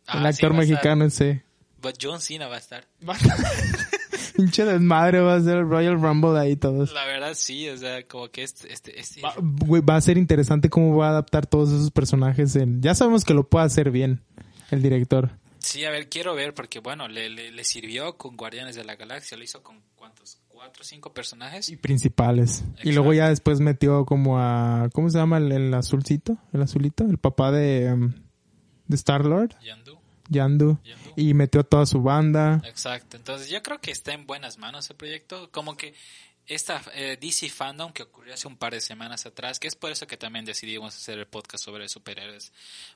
Ah, 0.06 0.18
el 0.26 0.34
sí, 0.34 0.44
actor 0.44 0.54
va 0.56 0.60
a 0.60 0.62
estar. 0.62 0.74
mexicano 0.76 1.04
ese. 1.04 1.44
But 1.80 1.96
John 2.02 2.20
Cena 2.20 2.48
va 2.48 2.56
a 2.56 2.58
estar. 2.58 2.84
Pinche 4.36 4.64
desmadre 4.64 5.20
va 5.20 5.34
a 5.34 5.40
ser 5.40 5.58
el 5.58 5.68
Royal 5.68 6.00
Rumble 6.00 6.38
ahí 6.38 6.56
todos. 6.56 6.92
La 6.92 7.04
verdad 7.06 7.32
sí, 7.34 7.68
o 7.68 7.76
sea, 7.76 8.06
como 8.06 8.28
que 8.28 8.42
este... 8.42 8.72
este, 8.72 8.98
este 8.98 9.20
Va, 9.20 9.34
güey, 9.38 9.82
va 9.82 9.96
a 9.96 10.00
ser 10.00 10.18
interesante 10.18 10.70
cómo 10.70 10.96
va 10.96 11.08
a 11.08 11.10
adaptar 11.10 11.46
todos 11.46 11.70
esos 11.70 11.90
personajes. 11.90 12.54
En... 12.56 12.82
Ya 12.82 12.94
sabemos 12.94 13.24
que 13.24 13.34
lo 13.34 13.48
puede 13.48 13.66
hacer 13.66 13.90
bien 13.90 14.22
el 14.70 14.82
director. 14.82 15.30
Sí, 15.58 15.84
a 15.84 15.90
ver, 15.90 16.08
quiero 16.08 16.34
ver 16.34 16.54
porque, 16.54 16.78
bueno, 16.78 17.08
le, 17.08 17.28
le, 17.28 17.50
le 17.50 17.64
sirvió 17.64 18.16
con 18.16 18.36
Guardianes 18.36 18.76
de 18.76 18.84
la 18.84 18.96
Galaxia, 18.96 19.36
lo 19.36 19.44
hizo 19.44 19.62
con 19.62 19.82
cuántos, 19.96 20.38
cuatro 20.48 20.82
o 20.82 20.84
cinco 20.84 21.12
personajes. 21.12 21.68
Y 21.68 21.76
principales. 21.76 22.60
Y 22.60 22.70
Exacto. 22.70 22.90
luego 22.92 23.14
ya 23.14 23.28
después 23.28 23.60
metió 23.60 24.04
como 24.06 24.38
a... 24.38 24.88
¿Cómo 24.92 25.10
se 25.10 25.18
llama 25.18 25.38
el, 25.38 25.52
el 25.52 25.74
azulcito? 25.74 26.38
El 26.52 26.62
azulito. 26.62 27.04
El 27.04 27.18
papá 27.18 27.50
de, 27.50 27.92
um, 27.92 28.12
de 28.86 28.96
Star-Lord. 28.96 29.56
Yandu, 29.62 29.98
Yandu. 30.28 30.78
Yandu. 30.84 31.12
Y 31.16 31.34
metió 31.34 31.64
toda 31.64 31.86
su 31.86 32.02
banda. 32.02 32.60
Exacto, 32.64 33.16
entonces 33.16 33.48
yo 33.48 33.62
creo 33.62 33.80
que 33.80 33.90
está 33.90 34.12
en 34.12 34.26
buenas 34.26 34.58
manos 34.58 34.88
el 34.90 34.96
proyecto, 34.96 35.50
como 35.50 35.76
que 35.76 35.94
esta 36.48 36.82
eh, 36.94 37.18
DC 37.20 37.50
Fandom 37.50 37.92
que 37.92 38.04
ocurrió 38.04 38.32
hace 38.32 38.48
un 38.48 38.56
par 38.56 38.72
de 38.72 38.80
semanas 38.80 39.26
atrás, 39.26 39.60
que 39.60 39.68
es 39.68 39.76
por 39.76 39.92
eso 39.92 40.06
que 40.06 40.16
también 40.16 40.46
decidimos 40.46 40.96
hacer 40.96 41.18
el 41.18 41.26
podcast 41.26 41.64
sobre 41.64 41.88
superhéroes, 41.88 42.52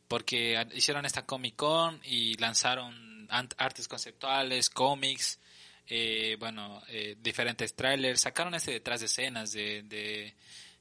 porque 0.09 0.66
hicieron 0.74 1.05
esta 1.05 1.26
Comic 1.26 1.57
Con 1.57 2.01
y 2.05 2.37
lanzaron 2.39 3.28
artes 3.28 3.89
conceptuales, 3.89 4.70
cómics, 4.70 5.39
eh, 5.87 6.37
bueno, 6.39 6.83
eh, 6.89 7.16
diferentes 7.20 7.74
trailers, 7.74 8.22
sacaron 8.22 8.55
este 8.55 8.72
detrás 8.72 9.01
de 9.01 9.07
escenas 9.07 9.53
de, 9.53 9.83
de, 9.83 10.35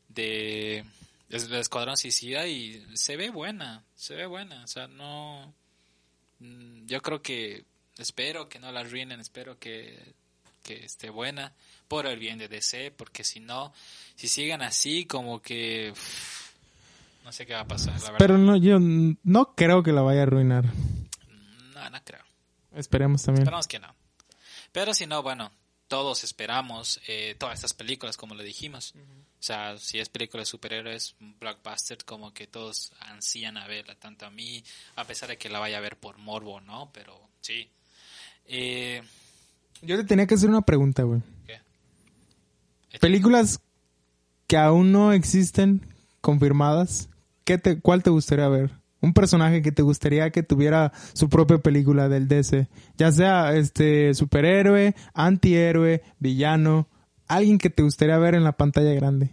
de, 0.07 0.85
del 1.27 1.53
Escuadrón 1.55 1.97
Suicida 1.97 2.47
y 2.47 2.85
se 2.93 3.17
ve 3.17 3.29
buena, 3.29 3.83
se 3.95 4.15
ve 4.15 4.25
buena, 4.25 4.63
o 4.63 4.67
sea, 4.67 4.87
no... 4.87 5.53
mm, 6.41 6.85
Yo 6.87 7.01
creo 7.01 7.21
que 7.21 7.63
espero 7.97 8.49
que 8.49 8.59
no 8.59 8.71
la 8.71 8.81
arruinen, 8.81 9.19
espero 9.19 9.57
que, 9.57 9.97
que 10.63 10.85
esté 10.85 11.09
buena 11.09 11.53
por 11.87 12.05
el 12.05 12.19
bien 12.19 12.37
de 12.37 12.47
DC, 12.47 12.91
porque 12.91 13.23
si 13.23 13.39
no, 13.39 13.73
si 14.15 14.27
siguen 14.27 14.61
así, 14.61 15.05
como 15.05 15.41
que 15.41 15.91
uff, 15.91 16.51
no 17.23 17.31
sé 17.31 17.45
qué 17.45 17.53
va 17.53 17.61
a 17.61 17.67
pasar, 17.67 17.93
la 17.93 18.11
verdad. 18.11 18.17
Pero 18.17 18.37
no, 18.37 18.57
yo 18.57 18.77
no 18.79 19.55
creo 19.55 19.83
que 19.83 19.91
la 19.91 20.01
vaya 20.01 20.21
a 20.21 20.23
arruinar. 20.23 20.65
No, 21.73 21.89
no 21.89 22.03
creo. 22.03 22.23
Esperemos 22.73 23.23
también. 23.23 23.43
Esperamos 23.43 23.67
que 23.67 23.79
no. 23.79 23.93
Pero 24.71 24.93
si 24.93 25.05
no, 25.05 25.21
bueno, 25.21 25.51
todos 25.87 26.23
esperamos 26.23 27.01
eh, 27.07 27.35
todas 27.37 27.55
estas 27.55 27.73
películas, 27.73 28.17
como 28.17 28.33
le 28.35 28.43
dijimos. 28.43 28.93
O 29.41 29.43
sea, 29.43 29.75
si 29.79 29.97
es 29.97 30.07
película 30.07 30.41
de 30.41 30.45
superhéroes, 30.45 31.15
blockbuster, 31.39 32.05
como 32.05 32.31
que 32.31 32.45
todos 32.45 32.93
ansían 32.99 33.57
a 33.57 33.65
verla, 33.65 33.95
tanto 33.95 34.27
a 34.27 34.29
mí, 34.29 34.63
a 34.95 35.03
pesar 35.05 35.29
de 35.29 35.37
que 35.39 35.49
la 35.49 35.57
vaya 35.57 35.79
a 35.79 35.81
ver 35.81 35.97
por 35.97 36.19
morbo, 36.19 36.61
¿no? 36.61 36.91
Pero 36.93 37.19
sí. 37.41 37.67
Eh, 38.45 39.01
Yo 39.81 39.97
te 39.97 40.03
tenía 40.03 40.27
que 40.27 40.35
hacer 40.35 40.47
una 40.47 40.61
pregunta, 40.61 41.01
güey. 41.01 41.23
¿qué? 41.47 41.59
Películas 42.99 43.59
que 44.45 44.57
aún 44.57 44.91
no 44.91 45.11
existen 45.11 45.87
confirmadas, 46.21 47.09
¿qué 47.43 47.57
te, 47.57 47.79
¿cuál 47.79 48.03
te 48.03 48.11
gustaría 48.11 48.47
ver? 48.47 48.69
Un 48.99 49.15
personaje 49.15 49.63
que 49.63 49.71
te 49.71 49.81
gustaría 49.81 50.29
que 50.29 50.43
tuviera 50.43 50.93
su 51.13 51.29
propia 51.29 51.57
película 51.57 52.09
del 52.09 52.27
DC, 52.27 52.67
ya 52.95 53.11
sea 53.11 53.55
este 53.55 54.13
superhéroe, 54.13 54.93
antihéroe, 55.15 56.03
villano, 56.19 56.87
alguien 57.35 57.57
que 57.57 57.69
te 57.69 57.83
gustaría 57.83 58.17
ver 58.17 58.35
en 58.35 58.43
la 58.43 58.53
pantalla 58.53 58.93
grande. 58.93 59.31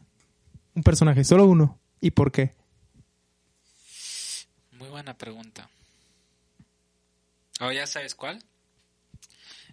Un 0.74 0.82
personaje, 0.82 1.24
solo 1.24 1.46
uno. 1.46 1.78
¿Y 2.00 2.12
por 2.12 2.30
qué? 2.30 2.54
Muy 4.72 4.88
buena 4.88 5.16
pregunta. 5.16 5.68
Oh, 7.60 7.72
¿ya 7.72 7.86
sabes 7.86 8.14
cuál? 8.14 8.42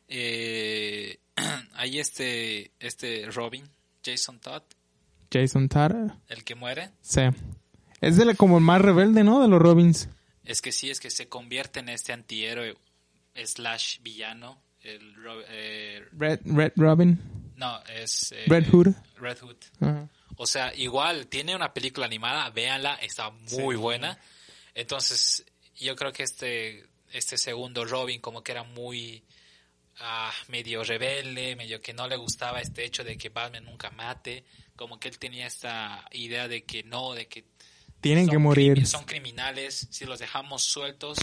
Eh, 0.07 1.19
hay 1.73 1.99
este, 1.99 2.71
este 2.79 3.29
Robin, 3.31 3.63
Jason 4.03 4.39
Todd, 4.39 4.63
Jason 5.31 5.69
Todd. 5.69 6.11
el 6.27 6.43
que 6.43 6.55
muere. 6.55 6.91
Sí. 7.01 7.21
Es 8.01 8.17
de 8.17 8.25
la, 8.25 8.33
como 8.35 8.57
el 8.57 8.63
más 8.63 8.81
rebelde, 8.81 9.23
¿no? 9.23 9.41
De 9.41 9.47
los 9.47 9.61
Robins. 9.61 10.09
Es 10.43 10.61
que 10.61 10.71
sí, 10.71 10.89
es 10.89 10.99
que 10.99 11.09
se 11.09 11.27
convierte 11.27 11.79
en 11.79 11.89
este 11.89 12.13
antihéroe 12.13 12.75
slash 13.35 14.01
villano. 14.01 14.61
El, 14.81 15.15
eh, 15.49 16.05
Red, 16.11 16.41
Red 16.45 16.73
Robin. 16.75 17.19
No, 17.55 17.81
es... 17.85 18.31
eh, 18.31 18.45
Red 18.47 18.69
Hood. 18.69 18.87
Red 19.17 19.39
Hood. 19.39 19.57
O 20.37 20.45
sea, 20.45 20.73
igual 20.75 21.27
tiene 21.27 21.55
una 21.55 21.73
película 21.73 22.05
animada, 22.05 22.49
véanla, 22.49 22.95
está 22.95 23.29
muy 23.29 23.75
buena. 23.75 24.17
Entonces, 24.73 25.45
yo 25.75 25.95
creo 25.95 26.11
que 26.11 26.23
este, 26.23 26.85
este 27.11 27.37
segundo 27.37 27.85
Robin 27.85 28.19
como 28.19 28.43
que 28.43 28.51
era 28.51 28.63
muy 28.63 29.23
ah, 29.99 30.31
medio 30.49 30.83
rebelde, 30.83 31.55
medio 31.55 31.81
que 31.81 31.93
no 31.93 32.07
le 32.07 32.17
gustaba 32.17 32.59
este 32.59 32.83
hecho 32.83 33.03
de 33.03 33.17
que 33.17 33.29
Batman 33.29 33.63
nunca 33.63 33.89
mate, 33.91 34.43
como 34.75 34.99
que 34.99 35.07
él 35.07 35.17
tenía 35.17 35.47
esta 35.47 36.05
idea 36.11 36.47
de 36.47 36.63
que 36.63 36.83
no, 36.83 37.13
de 37.13 37.27
que 37.27 37.45
Tienen 38.01 38.27
que 38.27 38.37
morir. 38.37 38.85
Son 38.85 39.05
criminales, 39.05 39.87
si 39.89 40.05
los 40.05 40.19
dejamos 40.19 40.63
sueltos, 40.63 41.17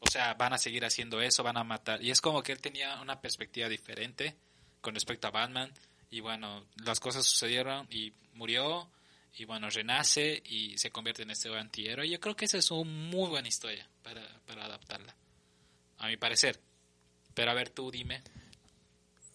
o 0.00 0.10
sea, 0.10 0.34
van 0.34 0.52
a 0.52 0.58
seguir 0.58 0.84
haciendo 0.84 1.20
eso, 1.20 1.44
van 1.44 1.56
a 1.56 1.64
matar. 1.64 2.02
Y 2.02 2.10
es 2.10 2.20
como 2.20 2.42
que 2.42 2.52
él 2.52 2.60
tenía 2.60 3.00
una 3.00 3.20
perspectiva 3.20 3.68
diferente 3.68 4.36
con 4.80 4.94
respecto 4.94 5.28
a 5.28 5.30
Batman. 5.30 5.70
Y 6.10 6.20
bueno, 6.20 6.64
las 6.84 7.00
cosas 7.00 7.24
sucedieron 7.24 7.86
y 7.90 8.12
murió. 8.34 8.88
Y 9.38 9.44
bueno, 9.44 9.68
renace 9.68 10.42
y 10.46 10.78
se 10.78 10.90
convierte 10.90 11.22
en 11.22 11.30
este 11.30 11.54
antihéroe. 11.54 12.08
Yo 12.08 12.18
creo 12.20 12.34
que 12.36 12.46
esa 12.46 12.56
es 12.56 12.70
una 12.70 12.90
muy 12.90 13.28
buena 13.28 13.48
historia 13.48 13.86
para, 14.02 14.22
para 14.46 14.64
adaptarla. 14.64 15.14
A 15.98 16.06
mi 16.08 16.16
parecer. 16.16 16.58
Pero 17.34 17.50
a 17.50 17.54
ver, 17.54 17.68
tú 17.68 17.90
dime. 17.90 18.22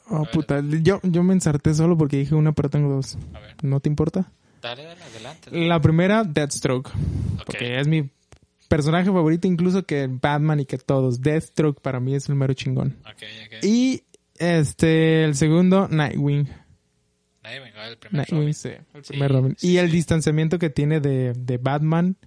Oh, 0.10 0.26
puta. 0.26 0.62
Yo, 0.82 1.00
yo 1.04 1.24
me 1.24 1.34
ensarté 1.34 1.74
solo 1.74 1.98
porque 1.98 2.18
dije 2.18 2.34
una, 2.34 2.52
pero 2.52 2.70
tengo 2.70 2.90
dos. 2.96 3.16
A 3.34 3.40
ver, 3.40 3.56
¿No 3.64 3.80
te 3.80 3.90
importa? 3.90 4.32
dale, 4.62 4.84
dale, 4.84 5.04
adelante. 5.04 5.52
La 5.52 5.80
primera, 5.82 6.24
Deathstroke. 6.24 6.90
Ok. 6.90 7.46
Porque 7.46 7.80
es 7.80 7.88
mi 7.88 8.10
personaje 8.68 9.06
favorito 9.12 9.48
incluso 9.48 9.84
que 9.84 10.08
Batman 10.08 10.62
y 10.62 10.66
que 10.66 10.78
todos. 10.78 11.22
Deathstroke 11.22 11.80
para 11.82 12.00
mí 12.00 12.16
es 12.16 12.30
el 12.30 12.36
mero 12.36 12.54
chingón. 12.54 12.98
Ok, 13.02 13.24
ok. 13.46 13.64
Y 13.64 14.04
este, 14.42 15.24
el 15.24 15.36
segundo, 15.36 15.88
Nightwing. 15.90 16.48
Nightwing, 17.44 17.74
el 17.90 17.98
primer 17.98 18.18
Nightwing, 18.18 18.40
Robin. 18.42 18.54
sí, 18.54 18.70
el 18.70 19.04
Sí, 19.06 19.10
primer 19.14 19.32
Robin. 19.32 19.56
sí, 19.58 19.72
y 19.72 19.78
el 19.78 19.90
distanciamiento 19.92 20.60
que 20.60 20.70
tiene 20.70 21.00
de, 21.00 21.34
de 21.34 21.58
Batman 21.58 22.18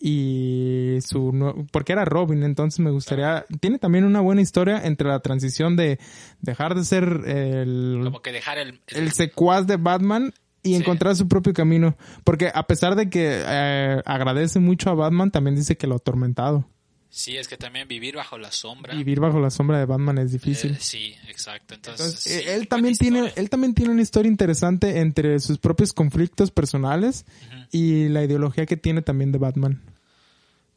y 0.00 0.98
su... 1.00 1.66
Porque 1.72 1.92
era 1.92 2.04
Robin, 2.04 2.42
entonces 2.42 2.80
me 2.80 2.90
gustaría... 2.90 3.44
Tiene 3.60 3.78
también 3.78 4.04
una 4.04 4.20
buena 4.20 4.40
historia 4.40 4.80
entre 4.84 5.08
la 5.08 5.20
transición 5.20 5.76
de 5.76 5.98
dejar 6.40 6.74
de 6.74 6.84
ser 6.84 7.04
el, 7.26 8.00
Como 8.04 8.22
que 8.22 8.32
dejar 8.32 8.58
el... 8.58 8.80
el- 8.88 8.96
el 9.04 9.12
secuaz 9.12 9.66
de 9.66 9.76
Batman 9.76 10.32
y 10.62 10.70
Sí. 10.70 10.74
encontrar 10.76 11.14
su 11.16 11.28
propio 11.28 11.52
camino. 11.52 11.96
Porque 12.24 12.50
a 12.52 12.66
pesar 12.66 12.94
de 12.96 13.08
que 13.10 13.42
eh, 13.46 14.02
agradece 14.04 14.58
mucho 14.60 14.90
a 14.90 14.94
Batman, 14.94 15.30
también 15.30 15.56
dice 15.56 15.76
que 15.76 15.86
lo 15.86 15.94
ha 15.94 15.98
atormentado. 15.98 16.68
Sí, 17.10 17.36
es 17.36 17.48
que 17.48 17.56
también 17.56 17.88
vivir 17.88 18.16
bajo 18.16 18.36
la 18.38 18.52
sombra. 18.52 18.94
Vivir 18.94 19.18
bajo 19.18 19.40
la 19.40 19.50
sombra 19.50 19.78
de 19.78 19.86
Batman 19.86 20.18
es 20.18 20.30
difícil. 20.32 20.72
Eh, 20.72 20.78
sí, 20.78 21.14
exacto. 21.28 21.74
Entonces, 21.74 22.06
Entonces, 22.06 22.32
sí, 22.32 22.48
eh, 22.48 22.54
él 22.54 22.68
también 22.68 22.94
tiene, 22.96 23.18
historia. 23.20 23.42
él 23.42 23.50
también 23.50 23.74
tiene 23.74 23.92
una 23.92 24.02
historia 24.02 24.30
interesante 24.30 25.00
entre 25.00 25.40
sus 25.40 25.58
propios 25.58 25.92
conflictos 25.92 26.50
personales 26.50 27.24
y 27.72 28.08
la 28.08 28.22
ideología 28.24 28.66
que 28.66 28.76
tiene 28.76 29.02
también 29.02 29.32
de 29.32 29.38
Batman. 29.38 29.80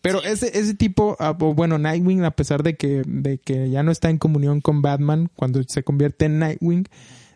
Pero 0.01 0.19
Sí. 0.21 0.29
ese, 0.29 0.57
ese 0.57 0.73
tipo, 0.73 1.15
ah, 1.19 1.31
bueno, 1.33 1.77
Nightwing, 1.77 2.23
a 2.23 2.31
pesar 2.31 2.63
de 2.63 2.75
que, 2.75 3.03
de 3.05 3.37
que 3.37 3.69
ya 3.69 3.83
no 3.83 3.91
está 3.91 4.09
en 4.09 4.17
comunión 4.17 4.59
con 4.61 4.81
Batman, 4.81 5.29
cuando 5.35 5.61
se 5.67 5.83
convierte 5.83 6.25
en 6.25 6.39
Nightwing, 6.39 6.87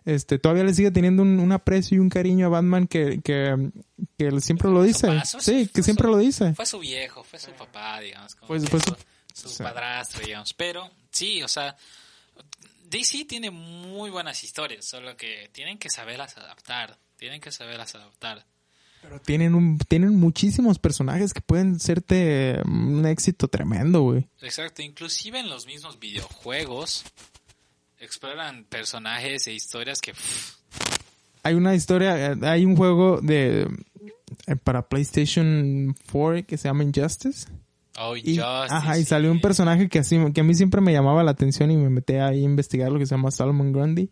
este, 0.06 0.38
todavía 0.40 0.64
le 0.64 0.74
sigue 0.74 0.92
teniendo 0.92 1.24
un, 1.24 1.40
un 1.40 1.52
aprecio 1.52 1.98
y 1.98 2.00
un 2.00 2.10
cariño 2.10 2.46
a 2.46 2.50
Batman 2.50 2.88
que, 2.88 3.22
que, 3.24 3.72
que 4.18 4.28
él 4.28 4.42
siempre 4.42 4.70
lo 4.70 4.84
dice. 4.84 5.08
Sí, 5.40 5.68
que 5.68 5.82
su- 5.82 5.84
siempre 5.84 6.08
lo 6.08 6.18
dice. 6.18 6.54
Fue 6.54 6.66
su 6.66 6.80
viejo, 6.80 7.24
fue 7.24 7.40
su 7.40 7.52
papá, 7.52 8.00
digamos. 8.00 8.36
como 8.36 8.48
Fue- 8.48 8.62
que 8.62 8.68
fue 8.68 8.80
su- 9.34 9.64
padrastro, 9.64 10.26
digamos. 10.26 10.54
Pero, 10.54 10.90
sí, 11.12 11.42
o 11.44 11.48
sea, 11.48 11.76
DC 12.90 13.26
tiene 13.26 13.52
muy 13.52 14.10
buenas 14.10 14.44
historias, 14.44 14.86
solo 14.86 15.18
que 15.18 15.50
tienen 15.52 15.78
que 15.78 15.90
saberlas 15.90 16.38
adaptar. 16.38 16.98
Tienen 17.18 17.42
que 17.42 17.52
saberlas 17.52 17.96
adaptar. 17.96 18.46
Pero 19.02 19.20
tienen 19.22 19.54
un, 19.56 19.78
tienen 19.78 20.16
muchísimos 20.20 20.80
personajes 20.80 21.34
que 21.34 21.42
pueden 21.42 21.80
serte 21.80 22.60
un 22.66 23.06
éxito 23.06 23.48
tremendo, 23.48 24.02
güey. 24.02 24.28
Exacto, 24.42 24.82
inclusive 24.82 25.40
en 25.40 25.50
los 25.50 25.66
mismos 25.68 26.00
videojuegos 26.00 27.04
exploran 28.06 28.66
personajes 28.66 29.48
e 29.48 29.54
historias 29.54 30.02
que... 30.02 30.14
Hay 31.44 31.54
una 31.54 31.76
historia, 31.76 32.32
eh, 32.32 32.38
hay 32.42 32.66
un 32.66 32.76
juego 32.76 33.20
de 33.22 33.68
eh, 34.48 34.56
para 34.56 34.88
PlayStation 34.88 35.96
4 36.12 36.46
que 36.48 36.58
se 36.58 36.68
llama 36.68 36.84
Injustice. 36.84 37.48
oh, 38.00 38.16
Y, 38.16 38.32
Injustice, 38.32 38.74
ajá, 38.74 38.98
y 38.98 39.06
salió 39.06 39.32
un 39.32 39.42
personaje 39.42 39.88
que 39.90 40.00
así, 40.00 40.18
que 40.34 40.42
a 40.42 40.44
mí 40.44 40.56
siempre 40.56 40.82
me 40.82 40.92
llamaba 40.92 41.24
la 41.24 41.32
atención 41.32 41.70
y 41.72 41.78
me 41.78 41.90
metí 41.90 42.14
ahí 42.14 42.42
a 42.42 42.44
investigar 42.44 42.92
lo 42.92 43.00
que 43.00 43.06
se 43.06 43.16
llama 43.16 43.32
Salomon 43.32 43.72
Grundy. 43.72 44.10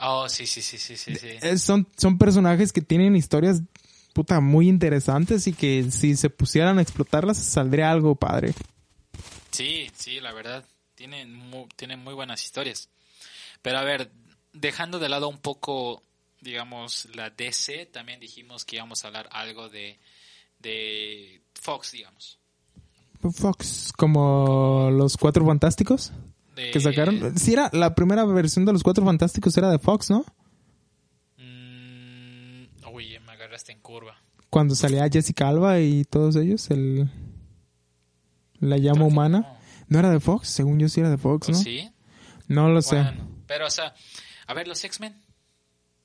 Oh, 0.00 0.28
sí, 0.28 0.46
sí, 0.46 0.60
sí, 0.62 0.78
sí, 0.78 0.96
sí. 0.96 1.14
sí. 1.14 1.28
Eh, 1.40 1.58
son, 1.58 1.86
son 1.96 2.18
personajes 2.18 2.72
que 2.72 2.80
tienen 2.80 3.14
historias 3.14 3.62
puta 4.12 4.40
muy 4.40 4.68
interesantes 4.68 5.46
y 5.46 5.52
que 5.52 5.90
si 5.90 6.16
se 6.16 6.30
pusieran 6.30 6.78
a 6.78 6.82
explotarlas 6.82 7.38
saldría 7.38 7.90
algo 7.90 8.14
padre. 8.14 8.54
Sí, 9.50 9.90
sí, 9.94 10.20
la 10.20 10.32
verdad, 10.32 10.64
tienen 10.94 11.34
muy, 11.34 11.66
tienen 11.76 12.00
muy 12.00 12.14
buenas 12.14 12.44
historias. 12.44 12.88
Pero 13.62 13.78
a 13.78 13.84
ver, 13.84 14.10
dejando 14.52 14.98
de 14.98 15.08
lado 15.08 15.28
un 15.28 15.38
poco, 15.38 16.02
digamos, 16.40 17.08
la 17.14 17.30
DC, 17.30 17.86
también 17.86 18.20
dijimos 18.20 18.64
que 18.64 18.76
íbamos 18.76 19.04
a 19.04 19.08
hablar 19.08 19.28
algo 19.32 19.68
de, 19.68 19.98
de 20.58 21.42
Fox, 21.54 21.92
digamos. 21.92 22.38
Fox, 23.34 23.92
como 23.96 24.90
los 24.92 25.16
Cuatro 25.16 25.46
Fantásticos 25.46 26.12
De- 26.56 26.72
que 26.72 26.80
sacaron. 26.80 27.38
Sí, 27.38 27.52
era 27.52 27.70
la 27.72 27.94
primera 27.94 28.24
versión 28.24 28.64
de 28.64 28.72
los 28.72 28.82
Cuatro 28.82 29.04
Fantásticos 29.04 29.56
era 29.56 29.70
de 29.70 29.78
Fox, 29.78 30.10
¿no? 30.10 30.24
Mm, 31.38 32.64
uy, 32.92 33.18
me 33.24 33.32
agarraste 33.32 33.72
en 33.72 33.80
curva. 33.80 34.16
Cuando 34.50 34.74
salía 34.74 35.08
Jessica 35.08 35.48
Alba 35.48 35.80
y 35.80 36.04
todos 36.04 36.36
ellos, 36.36 36.70
el 36.70 37.08
la 38.60 38.76
llama 38.76 39.04
humana. 39.04 39.38
no. 39.40 39.62
No 39.88 39.98
era 39.98 40.10
de 40.10 40.20
Fox, 40.20 40.48
según 40.48 40.78
yo 40.78 40.88
sí 40.88 41.00
era 41.00 41.10
de 41.10 41.18
Fox, 41.18 41.48
¿O 41.48 41.52
¿no? 41.52 41.58
sí? 41.58 41.90
No 42.48 42.68
lo 42.70 42.80
sé. 42.80 42.96
Bueno, 42.96 43.28
pero 43.52 43.66
o 43.66 43.70
sea, 43.70 43.94
a 44.46 44.54
ver, 44.54 44.66
los 44.66 44.82
X-Men, 44.82 45.14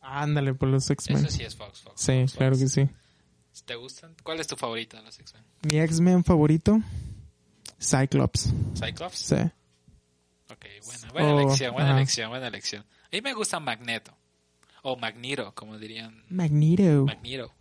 Ándale 0.01 0.53
por 0.53 0.67
los 0.69 0.89
X-Men. 0.89 1.17
eso 1.25 1.29
sí 1.29 1.43
es 1.43 1.55
Fox, 1.55 1.79
Fox. 1.81 2.01
Sí, 2.01 2.19
Fox, 2.21 2.33
claro 2.33 2.55
Fox. 2.57 2.75
que 2.75 2.85
sí. 2.85 2.89
¿Te 3.65 3.75
gustan? 3.75 4.15
¿Cuál 4.23 4.39
es 4.39 4.47
tu 4.47 4.55
favorita 4.55 4.97
de 4.97 5.03
los 5.03 5.17
X-Men? 5.19 5.43
Mi 5.71 5.79
X-Men 5.79 6.23
favorito, 6.23 6.79
Cyclops. 7.81 8.49
¿Cyclops? 8.75 9.17
Sí. 9.17 9.35
Ok, 10.49 10.65
buena, 10.85 11.11
buena 11.11 11.33
Oh, 11.35 11.39
elección, 11.41 11.73
buena 11.73 11.89
ajá. 11.89 11.97
elección, 11.97 12.29
buena 12.29 12.47
elección. 12.47 12.81
A 13.05 13.09
mí 13.11 13.21
me 13.21 13.33
gusta 13.33 13.59
Magneto. 13.59 14.15
O 14.83 14.95
Magneto, 14.95 15.53
como 15.55 15.77
dirían. 15.77 16.23
Magneto. 16.29 17.05
Magneto. 17.05 17.45
O 17.47 17.53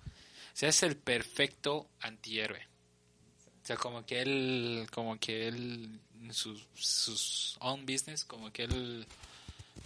sea, 0.58 0.68
es 0.68 0.82
el 0.82 0.96
perfecto 0.96 1.88
antihéroe. 2.00 2.60
O 3.62 3.66
sea, 3.66 3.76
como 3.76 4.04
que 4.06 4.20
él, 4.22 4.86
como 4.92 5.18
que 5.18 5.48
él, 5.48 6.00
en 6.22 6.32
sus, 6.32 6.68
sus 6.74 7.56
own 7.60 7.84
business, 7.84 8.24
como 8.24 8.52
que 8.52 8.64
él 8.64 9.06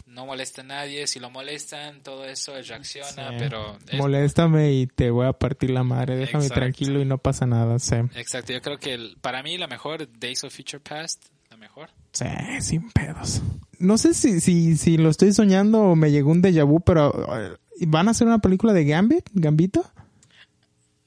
no 0.07 0.27
molesta 0.27 0.63
a 0.63 0.65
nadie. 0.65 1.07
Si 1.07 1.21
lo 1.21 1.31
molestan, 1.31 2.03
todo 2.03 2.25
eso, 2.25 2.57
él 2.57 2.67
reacciona, 2.67 3.09
Sí. 3.31 3.35
pero... 3.39 3.79
es- 3.89 3.99
Moléstame 3.99 4.73
y 4.73 4.87
te 4.87 5.11
voy 5.11 5.27
a 5.27 5.33
partir 5.33 5.71
la 5.71 5.83
madre. 5.85 6.17
Déjame 6.17 6.45
Exacto. 6.45 6.61
tranquilo 6.61 7.01
y 7.01 7.05
no 7.05 7.19
pasa 7.19 7.47
nada. 7.47 7.79
Sí. 7.79 7.97
Exacto, 8.15 8.53
yo 8.53 8.61
creo 8.61 8.79
que 8.79 8.95
el- 8.95 9.17
para 9.21 9.43
mí 9.43 9.57
la 9.59 9.67
mejor, 9.67 10.09
Days 10.19 10.45
of 10.45 10.55
Future 10.55 10.81
Past, 10.81 11.25
la 11.51 11.57
mejor. 11.57 11.91
Sí, 12.13 12.27
sin 12.61 12.91
pedos. 12.91 13.41
No 13.79 13.97
sé 13.99 14.15
si, 14.15 14.41
si, 14.41 14.77
si 14.77 14.97
lo 14.99 15.09
estoy 15.11 15.33
soñando 15.33 15.81
o 15.83 15.97
me 15.97 16.11
llegó 16.11 16.31
un 16.31 16.43
déjà 16.43 16.65
vu, 16.67 16.81
pero 16.81 17.13
eh, 17.39 17.57
¿van 17.87 18.09
a 18.09 18.11
hacer 18.11 18.27
una 18.27 18.39
película 18.41 18.73
de 18.73 18.85
Gambit? 18.85 19.29
¿Gambito? 19.33 19.91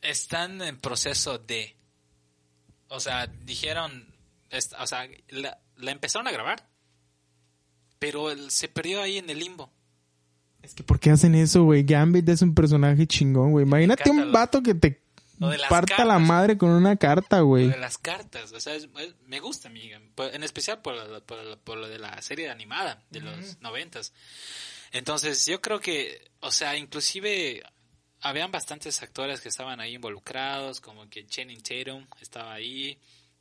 están 0.01 0.61
en 0.61 0.77
proceso 0.79 1.38
de. 1.38 1.75
O 2.89 2.99
sea, 2.99 3.27
dijeron. 3.45 4.07
O 4.79 4.88
sea, 4.88 5.07
la, 5.29 5.57
la 5.77 5.91
empezaron 5.91 6.27
a 6.27 6.31
grabar. 6.31 6.67
Pero 8.05 8.31
él 8.31 8.51
se 8.51 8.67
perdió 8.67 9.01
ahí 9.01 9.17
en 9.17 9.29
el 9.29 9.39
limbo. 9.39 9.71
Es 10.61 10.73
que 10.73 10.83
¿por 10.83 10.99
qué 10.99 11.11
hacen 11.11 11.35
eso, 11.35 11.63
güey? 11.63 11.83
Gambit 11.83 12.27
es 12.29 12.41
un 12.41 12.53
personaje 12.55 13.05
chingón, 13.07 13.51
güey. 13.51 13.65
Imagínate 13.65 14.09
un 14.09 14.27
lo- 14.27 14.31
vato 14.31 14.61
que 14.63 14.73
te 14.75 15.01
Lo 15.39 15.51
parta 15.69 16.05
la 16.05 16.19
madre 16.19 16.57
con 16.57 16.69
una 16.69 16.95
carta, 16.95 17.39
Lo 17.39 17.47
güey. 17.47 17.67
de 17.69 17.77
las 17.77 17.97
cartas. 17.97 18.51
O 18.53 18.59
sea, 18.61 18.75
es- 18.75 18.87
es- 18.97 19.15
me 19.25 19.39
gusta, 19.41 19.67
amiga. 19.67 19.99
En 20.31 20.43
especial 20.43 20.81
por, 20.81 20.95
lo- 20.95 21.25
por, 21.25 21.43
lo- 21.43 21.59
por 21.59 21.77
lo 21.77 21.87
de 21.89 21.99
la 21.99 22.21
serie 22.21 22.49
animada 22.49 23.03
de 23.09 23.19
los 23.21 23.59
noventas. 23.61 24.13
Entonces, 24.91 25.45
yo 25.45 25.59
creo 25.61 25.79
que. 25.79 26.31
O 26.39 26.51
sea, 26.51 26.77
inclusive. 26.77 27.63
Habían 28.25 28.51
bastantes 28.51 29.01
actores 29.03 29.41
que 29.41 29.49
estaban 29.49 29.81
ahí 29.81 29.95
involucrados, 29.95 30.79
como 30.79 31.09
que 31.09 31.25
Channing 31.27 31.61
Tatum 31.61 32.07
estaba 32.21 32.53
ahí, 32.53 32.97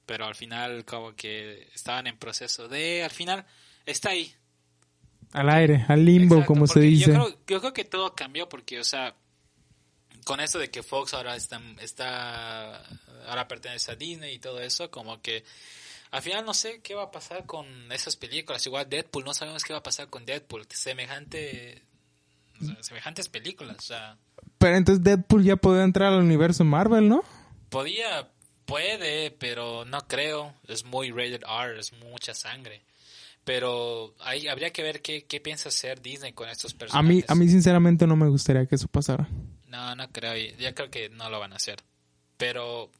pero 0.06 0.24
al 0.26 0.34
final 0.34 0.84
como 0.84 1.14
que 1.14 1.68
estaban 1.72 2.08
en 2.08 2.18
proceso 2.18 2.66
de, 2.66 3.04
al 3.04 3.12
final 3.12 3.46
está 3.86 4.10
ahí, 4.10 4.34
Al 5.32 5.48
aire, 5.48 5.84
al 5.88 6.04
limbo, 6.04 6.36
Exacto, 6.36 6.46
como 6.46 6.66
se 6.66 6.80
dice. 6.80 7.12
Yo 7.12 7.12
creo, 7.12 7.38
yo 7.46 7.60
creo 7.60 7.72
que 7.72 7.84
todo 7.84 8.14
cambió 8.14 8.48
porque, 8.48 8.78
o 8.80 8.84
sea, 8.84 9.14
con 10.24 10.40
esto 10.40 10.58
de 10.58 10.70
que 10.70 10.82
Fox 10.82 11.14
ahora 11.14 11.36
está, 11.36 11.60
está, 11.80 12.82
ahora 13.26 13.48
pertenece 13.48 13.92
a 13.92 13.96
Disney 13.96 14.34
y 14.34 14.38
todo 14.38 14.60
eso, 14.60 14.90
como 14.90 15.22
que 15.22 15.44
al 16.10 16.22
final 16.22 16.44
no 16.44 16.52
sé 16.52 16.80
qué 16.82 16.94
va 16.94 17.04
a 17.04 17.10
pasar 17.10 17.46
con 17.46 17.66
esas 17.90 18.16
películas. 18.16 18.66
Igual 18.66 18.88
Deadpool, 18.88 19.24
no 19.24 19.32
sabemos 19.32 19.64
qué 19.64 19.72
va 19.72 19.78
a 19.78 19.82
pasar 19.82 20.08
con 20.08 20.26
Deadpool. 20.26 20.66
que 20.66 20.76
Semejante, 20.76 21.82
o 22.60 22.66
sea, 22.66 22.82
semejantes 22.82 23.28
películas, 23.28 23.76
o 23.78 23.82
sea, 23.82 24.18
Pero 24.58 24.76
entonces 24.76 25.02
Deadpool 25.02 25.44
ya 25.44 25.56
podía 25.56 25.84
entrar 25.84 26.12
al 26.12 26.20
universo 26.20 26.64
Marvel, 26.64 27.08
¿no? 27.08 27.24
podía, 27.70 28.28
Puede, 28.64 29.30
pero 29.32 29.84
no 29.84 30.06
creo. 30.06 30.54
Es 30.68 30.84
muy 30.84 31.10
rated 31.10 31.42
R, 31.42 31.78
es 31.78 31.92
mucha 31.92 32.34
sangre. 32.34 32.82
Pero 33.44 34.14
ahí 34.20 34.46
habría 34.46 34.70
que 34.70 34.82
ver 34.82 35.02
qué, 35.02 35.24
qué 35.24 35.40
piensa 35.40 35.68
hacer 35.68 36.00
Disney 36.00 36.32
con 36.32 36.48
estos 36.48 36.74
A 36.74 36.78
personajes. 36.78 37.08
mí, 37.16 37.24
a 37.26 37.34
mí 37.34 37.48
sinceramente 37.48 38.06
no 38.06 38.14
me 38.14 38.28
gustaría 38.28 38.66
que 38.66 38.76
eso 38.76 38.86
pasara. 38.88 39.28
No, 39.66 39.94
no 39.96 40.10
creo. 40.12 40.34
Ya 40.58 40.74
creo 40.74 40.90
que 40.90 41.08
no 41.08 41.28
lo 41.28 41.40
van 41.40 41.52
a 41.52 41.56
hacer. 41.56 41.82
Pero, 42.36 42.90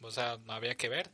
o 0.00 0.10
sea, 0.10 0.38
habría 0.48 0.74
que 0.76 0.88
ver. 0.88 1.10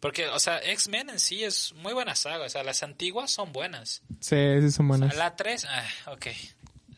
Porque, 0.00 0.26
o 0.28 0.38
sea, 0.38 0.58
X-Men 0.58 1.08
en 1.10 1.18
sí 1.18 1.44
es 1.44 1.72
muy 1.76 1.94
buena 1.94 2.14
saga. 2.14 2.44
O 2.44 2.48
sea, 2.50 2.62
las 2.62 2.82
antiguas 2.82 3.30
son 3.30 3.52
buenas. 3.52 4.02
Sí, 4.20 4.36
sí 4.60 4.70
son 4.70 4.88
buenas. 4.88 5.16
La 5.16 5.34
3, 5.34 5.64
ah, 5.70 5.88
ok. 6.12 6.26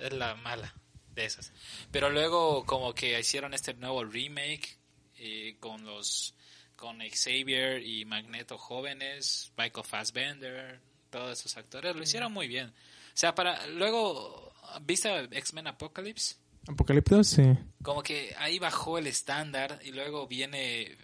Es 0.01 0.13
la 0.13 0.35
mala 0.35 0.75
de 1.15 1.25
esas. 1.25 1.53
Pero 1.93 2.11
luego, 2.11 2.65
como 2.67 2.95
que 2.95 3.19
hicieron 3.21 3.55
este 3.55 3.75
nuevo 3.75 4.05
remake 4.05 4.77
eh, 5.19 5.57
con 5.61 5.85
los. 5.85 6.35
con 6.75 6.99
Xavier 6.99 7.81
y 7.87 8.05
Magneto 8.07 8.59
jóvenes, 8.59 9.53
Michael 9.57 9.87
Fassbender, 9.87 10.81
todos 11.17 11.39
esos 11.39 11.57
actores. 11.57 11.97
Lo 11.97 12.03
hicieron 12.03 12.33
muy 12.33 12.47
bien. 12.47 12.67
O 12.69 12.73
sea, 13.15 13.35
para. 13.35 13.67
Luego, 13.69 14.53
¿viste 14.83 15.09
X-Men 15.31 15.69
Apocalypse? 15.69 16.37
Apocalipto, 16.69 17.23
sí. 17.25 17.43
Como 17.83 18.03
que 18.03 18.35
ahí 18.39 18.59
bajó 18.59 18.99
el 18.99 19.07
estándar 19.07 19.79
y 19.85 19.93
luego 19.93 20.27
viene 20.27 20.97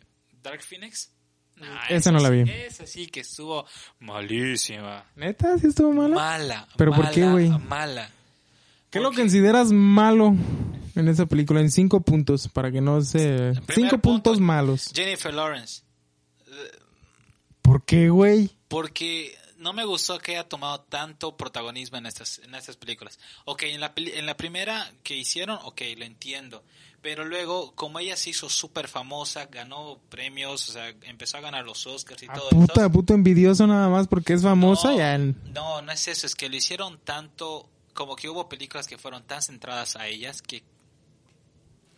Dark 0.42 0.60
Phoenix. 0.62 1.10
Nah, 1.56 1.86
Esa 1.88 2.10
no 2.10 2.18
la 2.18 2.30
vi. 2.30 2.40
Esa 2.50 2.86
sí 2.86 3.06
que 3.06 3.20
estuvo 3.20 3.64
malísima. 4.00 5.04
¿Neta? 5.16 5.56
¿Sí 5.58 5.68
estuvo 5.68 5.92
mala? 5.92 6.14
Mala. 6.16 6.68
¿Pero 6.76 6.90
por 6.90 7.04
mala, 7.04 7.14
qué, 7.14 7.28
güey? 7.30 7.48
Mala. 7.48 8.10
¿Qué 8.90 8.98
lo 8.98 9.06
Porque- 9.08 9.20
consideras 9.22 9.70
malo 9.70 10.34
en 10.96 11.08
esa 11.08 11.26
película? 11.26 11.60
En 11.60 11.70
cinco 11.70 12.00
puntos, 12.00 12.48
para 12.48 12.70
que 12.72 12.80
no 12.80 13.00
se... 13.02 13.54
Cinco 13.54 13.98
punto, 13.98 14.00
puntos 14.00 14.40
malos. 14.40 14.90
Jennifer 14.94 15.32
Lawrence. 15.32 15.82
¿Por 17.62 17.84
qué, 17.84 18.08
güey? 18.10 18.50
Porque 18.68 19.36
no 19.62 19.72
me 19.72 19.84
gustó 19.84 20.18
que 20.18 20.32
haya 20.32 20.48
tomado 20.48 20.80
tanto 20.80 21.36
protagonismo 21.36 21.96
en 21.98 22.06
estas, 22.06 22.40
en 22.40 22.54
estas 22.54 22.76
películas. 22.76 23.18
Ok, 23.46 23.62
en 23.64 23.80
la, 23.80 23.92
en 23.96 24.26
la 24.26 24.36
primera 24.36 24.92
que 25.02 25.16
hicieron, 25.16 25.58
ok, 25.62 25.80
lo 25.96 26.04
entiendo. 26.04 26.62
Pero 27.00 27.24
luego, 27.24 27.72
como 27.74 27.98
ella 27.98 28.16
se 28.16 28.30
hizo 28.30 28.48
súper 28.48 28.86
famosa, 28.86 29.46
ganó 29.46 29.98
premios, 30.08 30.68
o 30.68 30.72
sea, 30.72 30.88
empezó 31.02 31.38
a 31.38 31.40
ganar 31.40 31.64
los 31.64 31.86
Oscars 31.86 32.22
y 32.22 32.26
Ah, 32.28 32.34
todo 32.34 32.50
puta, 32.50 32.88
puto 32.90 33.14
envidioso 33.14 33.66
nada 33.66 33.88
más 33.88 34.06
porque 34.06 34.34
es 34.34 34.42
famosa 34.42 34.92
no, 34.92 34.98
ya. 34.98 35.18
no, 35.18 35.82
no 35.82 35.90
es 35.92 36.06
eso, 36.08 36.26
es 36.26 36.34
que 36.36 36.48
lo 36.48 36.54
hicieron 36.56 36.98
tanto, 37.02 37.68
como 37.94 38.14
que 38.14 38.28
hubo 38.28 38.48
películas 38.48 38.86
que 38.86 38.98
fueron 38.98 39.24
tan 39.24 39.42
centradas 39.42 39.96
a 39.96 40.06
ellas 40.06 40.42
que, 40.42 40.62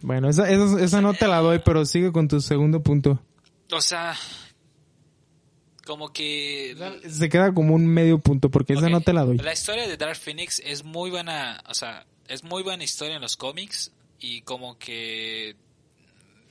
Bueno, 0.00 0.28
esa, 0.30 0.48
esa, 0.50 0.80
esa 0.82 1.00
no 1.02 1.12
te 1.14 1.26
la 1.28 1.38
doy, 1.40 1.60
pero 1.64 1.84
sigue 1.84 2.10
con 2.12 2.26
tu 2.28 2.40
segundo 2.40 2.82
punto. 2.82 3.20
o 3.72 3.80
sea, 3.80 4.14
como 5.84 6.12
que... 6.12 6.76
Se 7.08 7.28
queda 7.28 7.52
como 7.52 7.74
un 7.74 7.86
medio 7.86 8.18
punto 8.18 8.50
porque 8.50 8.72
esa 8.72 8.88
no 8.88 9.00
te 9.00 9.12
la 9.12 9.24
doy. 9.24 9.38
La 9.38 9.52
historia 9.52 9.86
de 9.86 9.96
Dark 9.96 10.16
Phoenix 10.16 10.60
es 10.64 10.84
muy 10.84 11.10
buena, 11.10 11.62
o 11.68 11.74
sea, 11.74 12.06
es 12.28 12.44
muy 12.44 12.62
buena 12.62 12.84
historia 12.84 13.16
en 13.16 13.22
los 13.22 13.36
cómics 13.36 13.92
y 14.18 14.42
como 14.42 14.78
que 14.78 15.56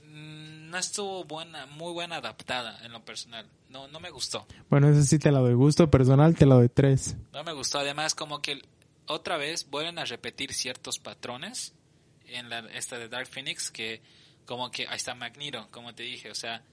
mm, 0.06 0.70
no 0.70 0.78
estuvo 0.78 1.24
buena, 1.26 1.66
muy 1.66 1.94
buena 1.94 2.18
adaptada 2.18 2.80
en 2.86 2.92
lo 2.92 3.04
personal. 3.04 3.48
No, 3.70 3.88
no 3.88 4.00
me 4.00 4.12
gustó. 4.12 4.46
Bueno, 4.70 4.90
esa 4.90 5.02
sí 5.02 5.18
te 5.18 5.32
la 5.32 5.40
doy. 5.40 5.54
Gusto 5.56 5.90
personal 5.90 6.36
te 6.36 6.46
la 6.46 6.56
doy 6.56 6.70
tres. 6.70 7.16
No 7.34 7.44
me 7.44 7.54
gustó. 7.54 7.80
Además, 7.80 8.14
como 8.14 8.42
que 8.42 8.62
otra 9.08 9.38
vez 9.38 9.68
vuelven 9.70 9.98
a 9.98 10.06
repetir 10.06 10.54
ciertos 10.54 11.00
patrones 11.00 11.74
en 12.28 12.50
la 12.50 12.60
esta 12.74 12.98
de 12.98 13.10
Dark 13.10 13.28
Phoenix 13.28 13.72
que 13.72 14.02
como 14.46 14.72
que 14.72 14.88
ahí 14.88 14.96
está 14.96 15.16
Magneto, 15.16 15.68
como 15.72 15.94
te 15.96 16.04
dije, 16.04 16.30
o 16.30 16.36
sea, 16.36 16.64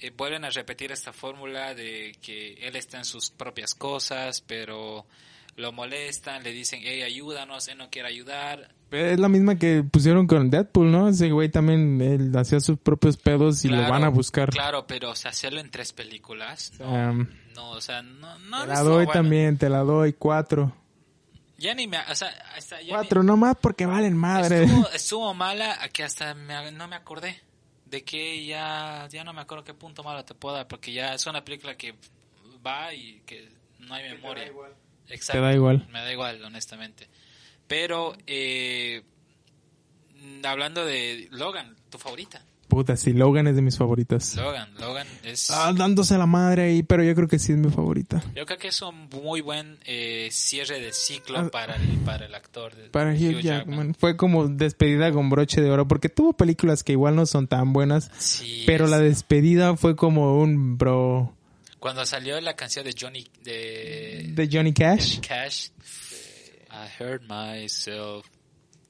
eh, 0.00 0.12
vuelven 0.16 0.44
a 0.44 0.50
repetir 0.50 0.92
esta 0.92 1.12
fórmula 1.12 1.74
de 1.74 2.16
que 2.22 2.54
él 2.66 2.76
está 2.76 2.98
en 2.98 3.04
sus 3.04 3.30
propias 3.30 3.74
cosas, 3.74 4.40
pero 4.40 5.06
lo 5.56 5.72
molestan, 5.72 6.42
le 6.42 6.52
dicen, 6.52 6.80
hey, 6.82 7.02
ayúdanos, 7.02 7.68
él 7.68 7.78
no 7.78 7.90
quiere 7.90 8.08
ayudar. 8.08 8.74
Es 8.90 9.20
la 9.20 9.28
misma 9.28 9.56
que 9.56 9.84
pusieron 9.84 10.26
con 10.26 10.50
Deadpool, 10.50 10.90
¿no? 10.90 11.08
Ese 11.08 11.30
güey 11.30 11.48
también 11.48 12.00
él 12.00 12.32
hacía 12.36 12.58
sus 12.60 12.78
propios 12.78 13.16
pedos 13.16 13.64
y 13.64 13.68
lo 13.68 13.76
Claro, 13.76 13.90
van 13.92 14.04
a 14.04 14.08
buscar. 14.08 14.50
Claro, 14.50 14.86
pero 14.86 15.10
o 15.10 15.14
sea, 15.16 15.30
hacerlo 15.30 15.60
en 15.60 15.70
tres 15.70 15.92
películas, 15.92 16.72
no, 16.80 17.10
Um, 17.10 17.26
no, 17.54 17.70
o 17.72 17.80
sea, 17.80 18.02
no, 18.02 18.38
no 18.38 18.62
te 18.62 18.66
la 18.68 18.80
doy 18.80 19.04
bueno. 19.04 19.12
también, 19.12 19.58
te 19.58 19.68
la 19.68 19.80
doy 19.80 20.12
cuatro. 20.14 20.74
Ya 21.58 21.74
ni 21.74 21.86
me, 21.86 21.98
o 21.98 22.14
sea, 22.14 22.28
hasta 22.56 22.76
ya 22.80 22.84
ni- 22.86 22.88
Cuatro, 22.90 23.22
nomás 23.22 23.54
porque 23.60 23.84
valen 23.86 24.16
madre. 24.16 24.64
Estuvo, 24.64 24.90
estuvo 24.90 25.34
mala 25.34 25.78
que 25.92 26.02
hasta 26.04 26.32
me- 26.34 26.72
no 26.72 26.88
me 26.88 26.96
acordé 26.96 27.38
de 27.90 28.04
que 28.04 28.44
ya 28.46 29.08
ya 29.10 29.24
no 29.24 29.32
me 29.32 29.40
acuerdo 29.40 29.64
qué 29.64 29.74
punto 29.74 30.04
malo 30.04 30.24
te 30.24 30.34
puedo 30.34 30.54
dar 30.54 30.68
porque 30.68 30.92
ya 30.92 31.14
es 31.14 31.26
una 31.26 31.44
película 31.44 31.76
que 31.76 31.94
va 32.64 32.94
y 32.94 33.20
que 33.26 33.48
no 33.80 33.94
hay 33.94 34.10
memoria. 34.10 34.52
Exacto. 35.08 35.40
Te 35.40 35.46
da 35.46 35.52
igual. 35.52 35.86
Me 35.90 36.00
da 36.00 36.12
igual, 36.12 36.42
honestamente. 36.44 37.08
Pero 37.66 38.16
eh, 38.26 39.02
hablando 40.44 40.84
de 40.84 41.28
Logan, 41.30 41.76
tu 41.90 41.98
favorita. 41.98 42.44
Puta, 42.70 42.96
sí, 42.96 43.12
Logan 43.12 43.46
es 43.48 43.56
de 43.56 43.62
mis 43.62 43.76
favoritas. 43.76 44.34
Logan, 44.36 44.68
Logan 44.78 45.06
es 45.24 45.50
Ah, 45.50 45.72
dándose 45.76 46.16
la 46.16 46.24
madre 46.24 46.62
ahí, 46.62 46.82
pero 46.82 47.02
yo 47.04 47.14
creo 47.14 47.28
que 47.28 47.38
sí 47.38 47.52
es 47.52 47.58
mi 47.58 47.70
favorita. 47.70 48.22
yo 48.34 48.46
creo 48.46 48.56
que 48.58 48.68
es 48.68 48.80
un 48.80 49.08
muy 49.22 49.42
buen 49.42 49.78
eh, 49.84 50.28
cierre 50.30 50.80
de 50.80 50.92
ciclo 50.92 51.38
Ah. 51.38 51.48
para 51.50 51.76
el, 51.76 51.98
para 52.06 52.24
el 52.26 52.34
actor. 52.34 52.74
de- 52.74 52.88
Para 52.90 53.12
Hugh 53.12 53.34
Hugh 53.36 53.40
Jackman. 53.42 53.94
Fue 53.94 54.16
como 54.16 54.48
despedida 54.48 55.12
con 55.12 55.28
broche 55.28 55.60
de 55.60 55.70
oro, 55.70 55.86
porque 55.86 56.08
tuvo 56.08 56.32
películas 56.32 56.82
que 56.84 56.92
igual 56.92 57.16
no 57.16 57.26
son 57.26 57.46
tan 57.48 57.72
buenas, 57.74 58.10
Sí, 58.18 58.62
pero 58.66 58.84
es- 58.86 58.90
la 58.90 58.98
despedida 59.00 59.76
fue 59.76 59.96
como 59.96 60.40
un 60.40 60.78
bro 60.78 61.34
Cuando 61.80 62.04
salió 62.06 62.40
la 62.40 62.54
canción 62.56 62.84
de 62.84 62.94
Johnny 62.98 63.26
de 63.42 64.30
de 64.34 64.48
Johnny 64.52 64.72
Cash. 64.72 65.18
Cash, 65.20 65.68
I 66.70 66.86
heard 67.02 67.22
myself 67.28 68.26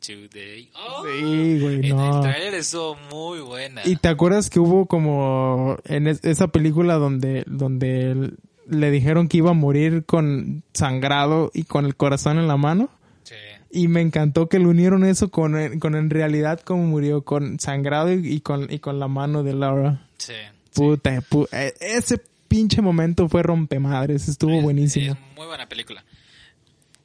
today. 0.01 0.71
Oh, 0.75 1.03
Sí, 1.05 1.61
güey, 1.61 1.91
en 1.91 1.99
el 2.01 2.21
trailer 2.21 2.55
estuvo 2.55 2.97
muy 3.11 3.41
buena. 3.41 3.83
¿Y 3.85 3.97
te 3.97 4.09
acuerdas 4.09 4.51
que 4.51 4.59
hubo 4.61 4.87
como 4.87 5.77
en 5.85 6.07
es- 6.07 6.25
esa 6.25 6.49
película 6.49 6.95
donde, 6.95 7.45
donde 7.47 8.33
le 8.69 8.91
dijeron 8.91 9.29
que 9.29 9.39
iba 9.39 9.51
a 9.51 9.55
morir 9.55 10.05
con 10.07 10.63
sangrado 10.75 11.51
y 11.55 11.65
con 11.65 11.85
el 11.87 11.97
corazón 11.97 12.39
en 12.39 12.49
la 12.49 12.57
mano? 12.57 12.89
Sí. 13.25 13.35
Y 13.73 13.89
me 13.89 14.01
encantó 14.01 14.49
que 14.49 14.59
le 14.59 14.67
unieron 14.67 15.05
eso 15.05 15.31
con, 15.31 15.79
con 15.79 15.95
en 15.95 16.11
realidad 16.11 16.61
como 16.61 16.85
murió, 16.85 17.23
con 17.23 17.61
sangrado 17.61 18.13
y, 18.13 18.27
y 18.35 18.41
con, 18.41 18.73
y 18.73 18.79
con 18.81 18.99
la 18.99 19.07
mano 19.09 19.43
de 19.43 19.55
Laura. 19.55 20.07
Sí. 20.19 20.33
Puta, 20.75 21.21
pu- 21.23 21.49
eh, 21.53 21.75
ese 21.81 22.21
pinche 22.49 22.81
momento 22.83 23.29
fue 23.29 23.43
rompemadres, 23.43 24.29
estuvo 24.29 24.55
Es- 24.57 24.63
buenísimo. 24.63 25.13
Es 25.13 25.19
muy 25.37 25.47
buena 25.47 25.69
película. 25.69 26.05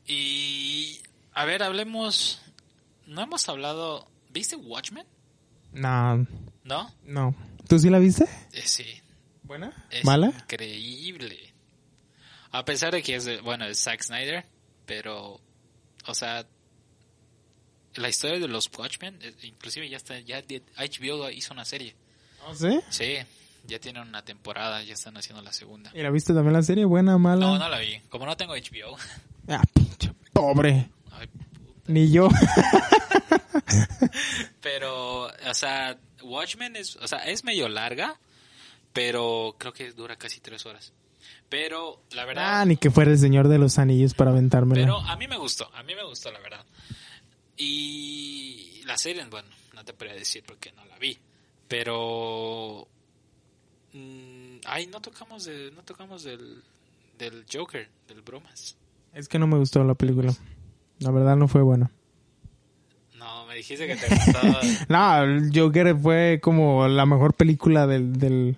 Y 0.07 0.99
a 1.33 1.45
ver, 1.45 1.63
hablemos. 1.63 2.41
No 3.15 3.21
hemos 3.23 3.47
hablado. 3.47 4.07
¿Viste 4.29 4.57
Watchmen? 4.57 5.05
No, 5.71 6.27
¿No? 6.65 6.93
no. 7.05 7.33
¿Tú 7.67 7.79
sí 7.79 7.89
la 7.89 7.99
viste? 7.99 8.25
Eh, 8.51 8.61
sí. 8.65 8.85
¿Buena? 9.43 9.71
Es 9.89 10.03
¿Mala? 10.03 10.27
increíble. 10.27 11.53
A 12.51 12.65
pesar 12.65 12.91
de 12.93 13.01
que 13.01 13.15
es 13.15 13.23
de, 13.25 13.39
bueno, 13.41 13.65
es 13.65 13.79
Zack 13.81 14.01
Snyder, 14.03 14.45
pero, 14.85 15.39
o 16.07 16.13
sea, 16.13 16.45
la 17.95 18.09
historia 18.09 18.37
de 18.39 18.47
los 18.49 18.69
Watchmen, 18.77 19.17
eh, 19.21 19.33
inclusive 19.43 19.87
ya 19.89 19.97
está, 19.97 20.19
ya 20.19 20.41
HBO 20.41 21.29
hizo 21.29 21.53
una 21.53 21.63
serie. 21.63 21.95
¿Sí? 22.53 22.79
Sí, 22.89 23.15
ya 23.65 23.79
tienen 23.79 24.03
una 24.07 24.23
temporada, 24.25 24.83
ya 24.83 24.93
están 24.93 25.15
haciendo 25.17 25.41
la 25.41 25.53
segunda. 25.53 25.89
¿Y 25.95 26.01
la 26.01 26.09
viste 26.11 26.33
también 26.33 26.53
la 26.53 26.63
serie? 26.63 26.83
¿Buena, 26.83 27.17
mala? 27.17 27.45
No, 27.45 27.57
no 27.57 27.69
la 27.69 27.79
vi. 27.79 27.99
Como 28.09 28.25
no 28.25 28.35
tengo 28.35 28.53
HBO. 28.55 28.97
Ah, 29.47 29.61
pinche 29.73 30.11
pobre. 30.33 30.89
ay, 31.11 31.29
Ni 31.87 32.11
yo. 32.11 32.29
pero, 34.61 35.25
o 35.25 35.53
sea, 35.53 35.97
Watchmen 36.23 36.75
es, 36.75 36.95
o 36.97 37.07
sea, 37.07 37.19
es 37.19 37.43
medio 37.43 37.69
larga, 37.69 38.19
pero 38.93 39.55
creo 39.57 39.73
que 39.73 39.91
dura 39.91 40.15
casi 40.15 40.39
tres 40.39 40.65
horas. 40.65 40.93
Pero, 41.49 42.01
la 42.11 42.25
verdad... 42.25 42.61
Ah, 42.61 42.65
ni 42.65 42.77
que 42.77 42.89
fuera 42.89 43.11
el 43.11 43.19
señor 43.19 43.47
de 43.47 43.57
los 43.57 43.77
anillos 43.77 44.13
para 44.13 44.31
aventármela. 44.31 44.81
Pero 44.81 44.97
a 44.97 45.15
mí 45.15 45.27
me 45.27 45.37
gustó, 45.37 45.69
a 45.73 45.83
mí 45.83 45.93
me 45.95 46.03
gustó 46.03 46.31
la 46.31 46.39
verdad. 46.39 46.65
Y 47.57 48.81
la 48.85 48.97
serie, 48.97 49.23
bueno, 49.25 49.47
no 49.73 49.85
te 49.85 49.93
podría 49.93 50.15
decir 50.15 50.43
porque 50.45 50.71
no 50.73 50.83
la 50.85 50.97
vi, 50.97 51.17
pero 51.67 52.87
mm, 53.93 54.57
ay, 54.65 54.87
no 54.87 54.99
tocamos 54.99 55.45
de, 55.45 55.71
no 55.71 55.83
tocamos 55.83 56.23
del 56.23 56.61
del 57.17 57.45
Joker, 57.51 57.87
del 58.07 58.21
bromas. 58.21 58.77
Es 59.13 59.27
que 59.27 59.39
no 59.39 59.47
me 59.47 59.57
gustó 59.57 59.83
la 59.83 59.95
película. 59.95 60.33
La 60.99 61.11
verdad 61.11 61.35
no 61.35 61.47
fue 61.47 61.61
buena. 61.61 61.91
No, 63.17 63.45
me 63.47 63.55
dijiste 63.55 63.87
que 63.87 63.95
te 63.95 64.07
gustaba. 64.07 64.61
No, 64.89 65.49
Joker 65.53 65.95
fue 65.97 66.39
como 66.41 66.87
la 66.87 67.05
mejor 67.05 67.33
película 67.33 67.87
del, 67.87 68.17
del, 68.19 68.55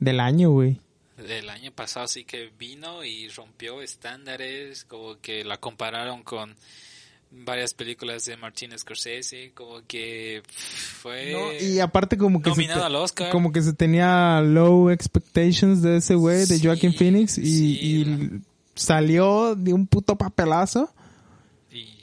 del 0.00 0.20
año, 0.20 0.50
güey. 0.50 0.80
del 1.16 1.48
año 1.50 1.70
pasado 1.72 2.06
sí 2.08 2.24
que 2.24 2.50
vino 2.58 3.04
y 3.04 3.28
rompió 3.28 3.82
estándares, 3.82 4.84
como 4.84 5.16
que 5.20 5.44
la 5.44 5.58
compararon 5.58 6.22
con 6.22 6.54
varias 7.30 7.74
películas 7.74 8.24
de 8.24 8.36
Martin 8.38 8.76
Scorsese, 8.78 9.52
como 9.54 9.82
que 9.86 10.42
fue 10.48 11.32
No, 11.32 11.52
y 11.52 11.78
aparte 11.78 12.16
como 12.16 12.40
que 12.40 12.44
se 12.50 12.56
nominado 12.56 12.80
te- 12.80 12.86
al 12.86 12.94
Oscar. 12.96 13.30
como 13.30 13.52
que 13.52 13.60
se 13.62 13.74
tenía 13.74 14.40
low 14.40 14.88
expectations 14.90 15.82
de 15.82 15.98
ese 15.98 16.14
güey 16.14 16.38
de 16.46 16.56
Sí, 16.58 16.64
Joaquin 16.64 16.94
Phoenix 16.94 17.36
y, 17.36 17.42
sí, 17.44 17.78
y 17.82 18.04
la- 18.06 18.40
salió 18.74 19.54
de 19.54 19.74
un 19.74 19.86
puto 19.86 20.16
papelazo. 20.16 20.90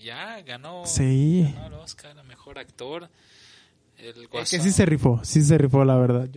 Ya 0.05 0.41
ganó, 0.43 0.85
Sí. 0.85 1.51
ganó 1.55 1.67
el 1.67 1.73
Oscar 1.73 2.17
a 2.17 2.23
mejor 2.23 2.59
actor. 2.59 3.09
El 3.97 4.29
Es 4.33 4.49
que 4.51 4.59
sí 4.59 4.71
se 4.71 4.85
rifó, 4.85 5.21
sí 5.23 5.41
se 5.41 5.57
rifó 5.57 5.83
la 5.83 5.95
verdad. 5.97 6.29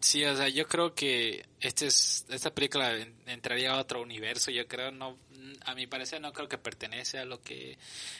Sí, 0.00 0.24
o 0.24 0.36
sea, 0.36 0.48
yo 0.48 0.66
creo 0.68 0.94
que 0.94 1.44
este 1.60 1.88
es, 1.88 2.24
esta 2.30 2.54
película 2.54 2.96
en- 2.96 3.14
entraría 3.26 3.72
a 3.72 3.78
otro 3.80 4.00
universo. 4.00 4.50
Yo 4.52 4.66
creo, 4.68 4.92
no, 4.92 5.18
a 5.66 5.74
mi 5.74 5.88
parecer, 5.88 6.20
no 6.20 6.32
creo 6.32 6.48
que 6.48 6.56
pertenece 6.56 7.18
a 7.18 7.24
lo 7.24 7.42
que 7.42 7.76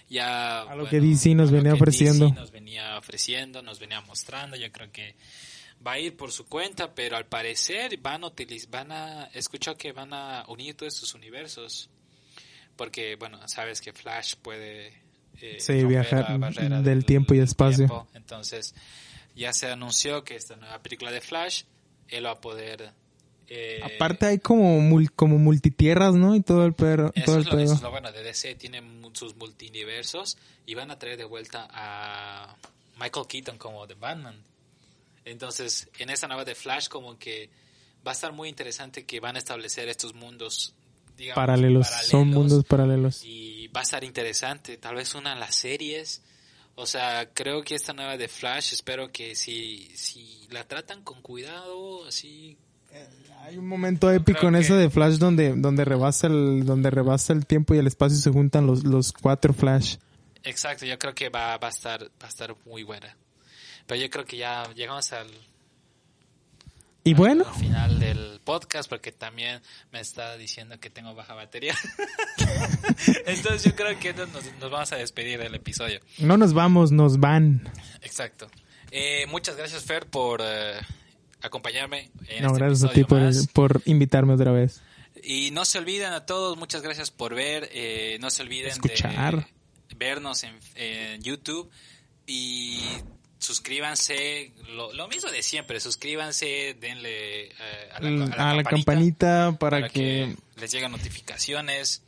ya. 0.08 0.62
A 0.62 0.74
lo 0.74 0.88
que 0.88 1.00
DC 1.00 1.34
nos 1.36 1.52
venía 1.52 1.74
ofreciendo. 1.74 2.26
DC 2.26 2.40
nos 2.40 2.50
venía 2.50 2.98
ofreciendo, 2.98 3.62
nos 3.62 3.78
venía 3.78 4.00
mostrando. 4.00 4.56
Yo 4.56 4.70
creo 4.72 4.90
que 4.90 5.14
va 5.86 5.92
a 5.92 5.98
ir 6.00 6.16
por 6.16 6.32
su 6.32 6.46
cuenta, 6.46 6.92
pero 6.96 7.16
al 7.16 7.26
parecer 7.26 7.96
van 7.98 8.24
a 8.24 8.26
utilizar, 8.26 8.68
van 8.70 8.90
a, 8.90 9.26
he 9.32 9.38
escuchado 9.38 9.76
que 9.76 9.92
van 9.92 10.12
a 10.12 10.44
unir 10.48 10.74
todos 10.76 10.94
estos 10.94 11.14
universos. 11.14 11.88
Porque, 12.78 13.16
bueno, 13.16 13.46
sabes 13.48 13.82
que 13.82 13.92
Flash 13.92 14.36
puede. 14.40 14.94
eh, 15.42 15.58
Sí, 15.60 15.84
viajar 15.84 16.38
del 16.82 17.04
tiempo 17.04 17.34
y 17.34 17.40
espacio. 17.40 17.86
tiempo. 17.88 18.08
Entonces, 18.14 18.74
ya 19.36 19.52
se 19.52 19.66
anunció 19.70 20.24
que 20.24 20.36
esta 20.36 20.56
nueva 20.56 20.78
película 20.82 21.10
de 21.10 21.20
Flash, 21.20 21.64
él 22.08 22.24
va 22.24 22.30
a 22.30 22.40
poder... 22.40 22.92
eh, 23.48 23.80
Aparte 23.82 24.26
hay 24.26 24.38
como 24.38 24.80
mul- 24.80 25.10
como 25.14 25.36
multitierras, 25.38 26.14
¿no? 26.14 26.34
Y 26.34 26.40
todo 26.40 26.64
el 26.64 26.72
perro, 26.72 27.12
eso 27.14 27.24
todo 27.26 27.36
el 27.36 27.42
es, 27.42 27.46
lo, 27.48 27.52
eso 27.52 27.64
pedo. 27.64 27.74
es 27.74 27.82
lo 27.82 27.90
bueno 27.90 28.12
de 28.12 28.22
DC, 28.22 28.54
tiene 28.54 28.82
sus 29.12 29.34
multiversos 29.36 30.38
y 30.64 30.74
van 30.74 30.90
a 30.90 30.98
traer 30.98 31.18
de 31.18 31.24
vuelta 31.24 31.68
a 31.72 32.56
Michael 33.00 33.26
Keaton 33.28 33.58
como 33.58 33.86
The 33.86 33.94
Batman. 33.94 34.42
Entonces, 35.24 35.88
en 35.98 36.10
esta 36.10 36.26
nueva 36.28 36.44
de 36.44 36.54
Flash 36.54 36.88
como 36.88 37.18
que 37.18 37.50
va 38.06 38.12
a 38.12 38.14
estar 38.14 38.32
muy 38.32 38.48
interesante 38.48 39.04
que 39.04 39.20
van 39.20 39.36
a 39.36 39.38
establecer 39.38 39.88
estos 39.88 40.14
mundos 40.14 40.74
digamos, 41.18 41.36
Paralelos, 41.36 41.86
son 42.04 42.28
mundos 42.28 42.64
paralelos. 42.64 43.22
y 43.24 43.68
va 43.68 43.80
a 43.80 43.82
estar 43.82 44.02
interesante. 44.04 44.78
Tal 44.78 44.94
vez 44.94 45.14
una 45.14 45.34
de 45.34 45.40
las 45.40 45.54
series. 45.54 46.22
O 46.76 46.86
sea, 46.86 47.28
creo 47.34 47.62
que 47.64 47.74
esta 47.74 47.92
nueva 47.92 48.16
de 48.16 48.28
Flash, 48.28 48.72
espero 48.72 49.10
que 49.10 49.34
si, 49.34 49.90
si 49.94 50.46
la 50.50 50.66
tratan 50.66 51.02
con 51.02 51.20
cuidado, 51.20 52.06
así... 52.06 52.56
Hay 53.42 53.56
un 53.58 53.66
momento 53.66 54.10
épico 54.10 54.48
en 54.48 54.54
eso 54.56 54.74
que- 54.74 54.80
de 54.80 54.90
Flash 54.90 55.16
donde 55.16 55.54
donde 55.54 55.84
rebasa 55.84 56.26
el 56.26 56.64
donde 56.64 56.90
rebasa 56.90 57.32
el 57.32 57.46
tiempo 57.46 57.74
y 57.74 57.78
el 57.78 57.86
espacio 57.86 58.16
y 58.16 58.20
se 58.20 58.30
juntan 58.30 58.66
los 58.66 58.84
los 58.84 59.12
cuatro 59.12 59.52
Flash. 59.54 59.96
Exacto, 60.42 60.86
yo 60.86 60.98
creo 60.98 61.14
que 61.14 61.28
va, 61.28 61.56
va 61.58 61.68
a 61.68 61.70
estar 61.70 62.02
va 62.04 62.26
a 62.26 62.28
estar 62.28 62.54
muy 62.64 62.82
buena. 62.82 63.16
Pero 63.86 64.00
yo 64.00 64.08
creo 64.10 64.24
que 64.24 64.36
ya 64.38 64.64
llegamos 64.74 65.12
al, 65.12 65.28
Y 67.04 67.14
bueno, 67.14 67.44
al 67.48 67.54
final 67.54 68.00
del 68.00 68.40
podcast 68.44 68.88
porque 68.88 69.12
también 69.12 69.62
me 69.92 70.00
está 70.00 70.36
diciendo 70.36 70.78
que 70.78 70.90
tengo 70.90 71.14
baja 71.14 71.34
batería. 71.34 71.74
Entonces 73.26 73.64
yo 73.64 73.74
creo 73.74 73.98
que 73.98 74.12
nos, 74.12 74.30
nos 74.60 74.70
vamos 74.70 74.92
a 74.92 74.96
despedir 74.96 75.38
del 75.38 75.54
episodio. 75.54 76.00
no 76.18 76.36
nos 76.36 76.52
vamos, 76.52 76.92
nos 76.92 77.18
van. 77.18 77.70
Exacto. 78.02 78.50
Eh, 78.90 79.26
muchas 79.28 79.56
gracias 79.56 79.84
Fer 79.84 80.06
por 80.06 80.40
eh, 80.42 80.74
acompañarme 81.42 82.10
en 82.28 82.42
No, 82.42 82.48
este 82.52 82.58
gracias 82.64 82.90
a 82.90 82.92
ti 82.92 83.04
por 83.04 83.82
invitarme 83.84 84.34
otra 84.34 84.52
vez. 84.52 84.82
Y 85.22 85.50
no 85.50 85.64
se 85.64 85.78
olviden 85.78 86.12
a 86.12 86.26
todos, 86.26 86.56
muchas 86.56 86.82
gracias 86.82 87.10
por 87.10 87.34
ver, 87.34 87.68
eh, 87.72 88.18
no 88.20 88.30
se 88.30 88.42
olviden 88.42 88.70
Escuchar. 88.70 89.46
de 89.88 89.94
vernos 89.96 90.44
en, 90.44 90.58
en 90.76 91.22
YouTube 91.22 91.70
y 92.26 92.80
suscríbanse, 93.38 94.52
lo, 94.74 94.92
lo 94.92 95.08
mismo 95.08 95.30
de 95.30 95.42
siempre, 95.42 95.80
suscríbanse, 95.80 96.76
denle 96.80 97.46
eh, 97.46 97.52
a 97.94 98.00
la, 98.00 98.10
Mm, 98.10 98.22
a 98.22 98.36
la 98.36 98.50
a 98.50 98.54
la 98.54 98.64
campanita 98.64 99.26
campanita 99.46 99.58
para, 99.58 99.88
que, 99.88 100.36
les 100.56 100.72
lleguen 100.72 100.90
notificaciones, 100.92 102.02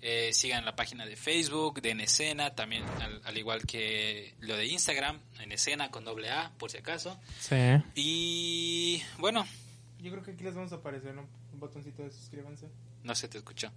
eh, 0.00 0.30
sigan 0.32 0.64
la 0.64 0.74
página 0.74 1.06
de 1.06 1.14
Facebook 1.16 1.80
de 1.82 1.90
En 1.90 2.00
Escena, 2.00 2.54
también 2.54 2.84
al, 3.00 3.20
al 3.24 3.38
igual 3.38 3.64
que 3.66 4.34
lo 4.40 4.56
de 4.56 4.66
Instagram, 4.66 5.20
En 5.40 5.52
Escena 5.52 5.90
con 5.90 6.04
doble 6.04 6.30
A, 6.30 6.50
por 6.58 6.70
si 6.70 6.78
acaso. 6.78 7.18
sí. 7.38 7.56
Y 7.94 9.02
bueno, 9.18 9.46
Yo 10.02 10.10
creo 10.10 10.22
que 10.24 10.32
aquí 10.32 10.42
les 10.44 10.54
vamos 10.54 10.72
a 10.72 10.76
aparecer 10.76 11.14
¿no? 11.14 11.26
un 11.52 11.60
botoncito 11.60 12.02
de 12.02 12.10
suscríbanse. 12.10 12.66
no 13.04 13.14
se 13.14 13.28
te 13.28 13.38
escuchó. 13.38 13.70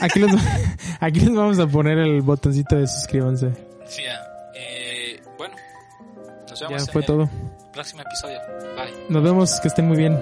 Aquí 0.00 0.18
les, 0.20 0.32
aquí 1.00 1.20
les 1.20 1.34
vamos 1.34 1.58
a 1.58 1.66
poner 1.66 1.98
el 1.98 2.22
botoncito 2.22 2.76
de 2.76 2.86
suscríbanse. 2.86 3.52
Sí, 3.86 4.02
ya. 4.02 4.30
Nos 6.54 6.60
Ya 6.60 6.68
vemos 6.68 6.90
fue 6.90 7.00
en 7.00 7.06
todo. 7.06 7.28
próximo 7.72 8.02
episodio. 8.02 8.38
Bye. 8.76 8.94
Nos 9.08 9.22
vemos, 9.24 9.60
que 9.60 9.68
estén 9.68 9.88
muy 9.88 9.96
bien. 9.96 10.20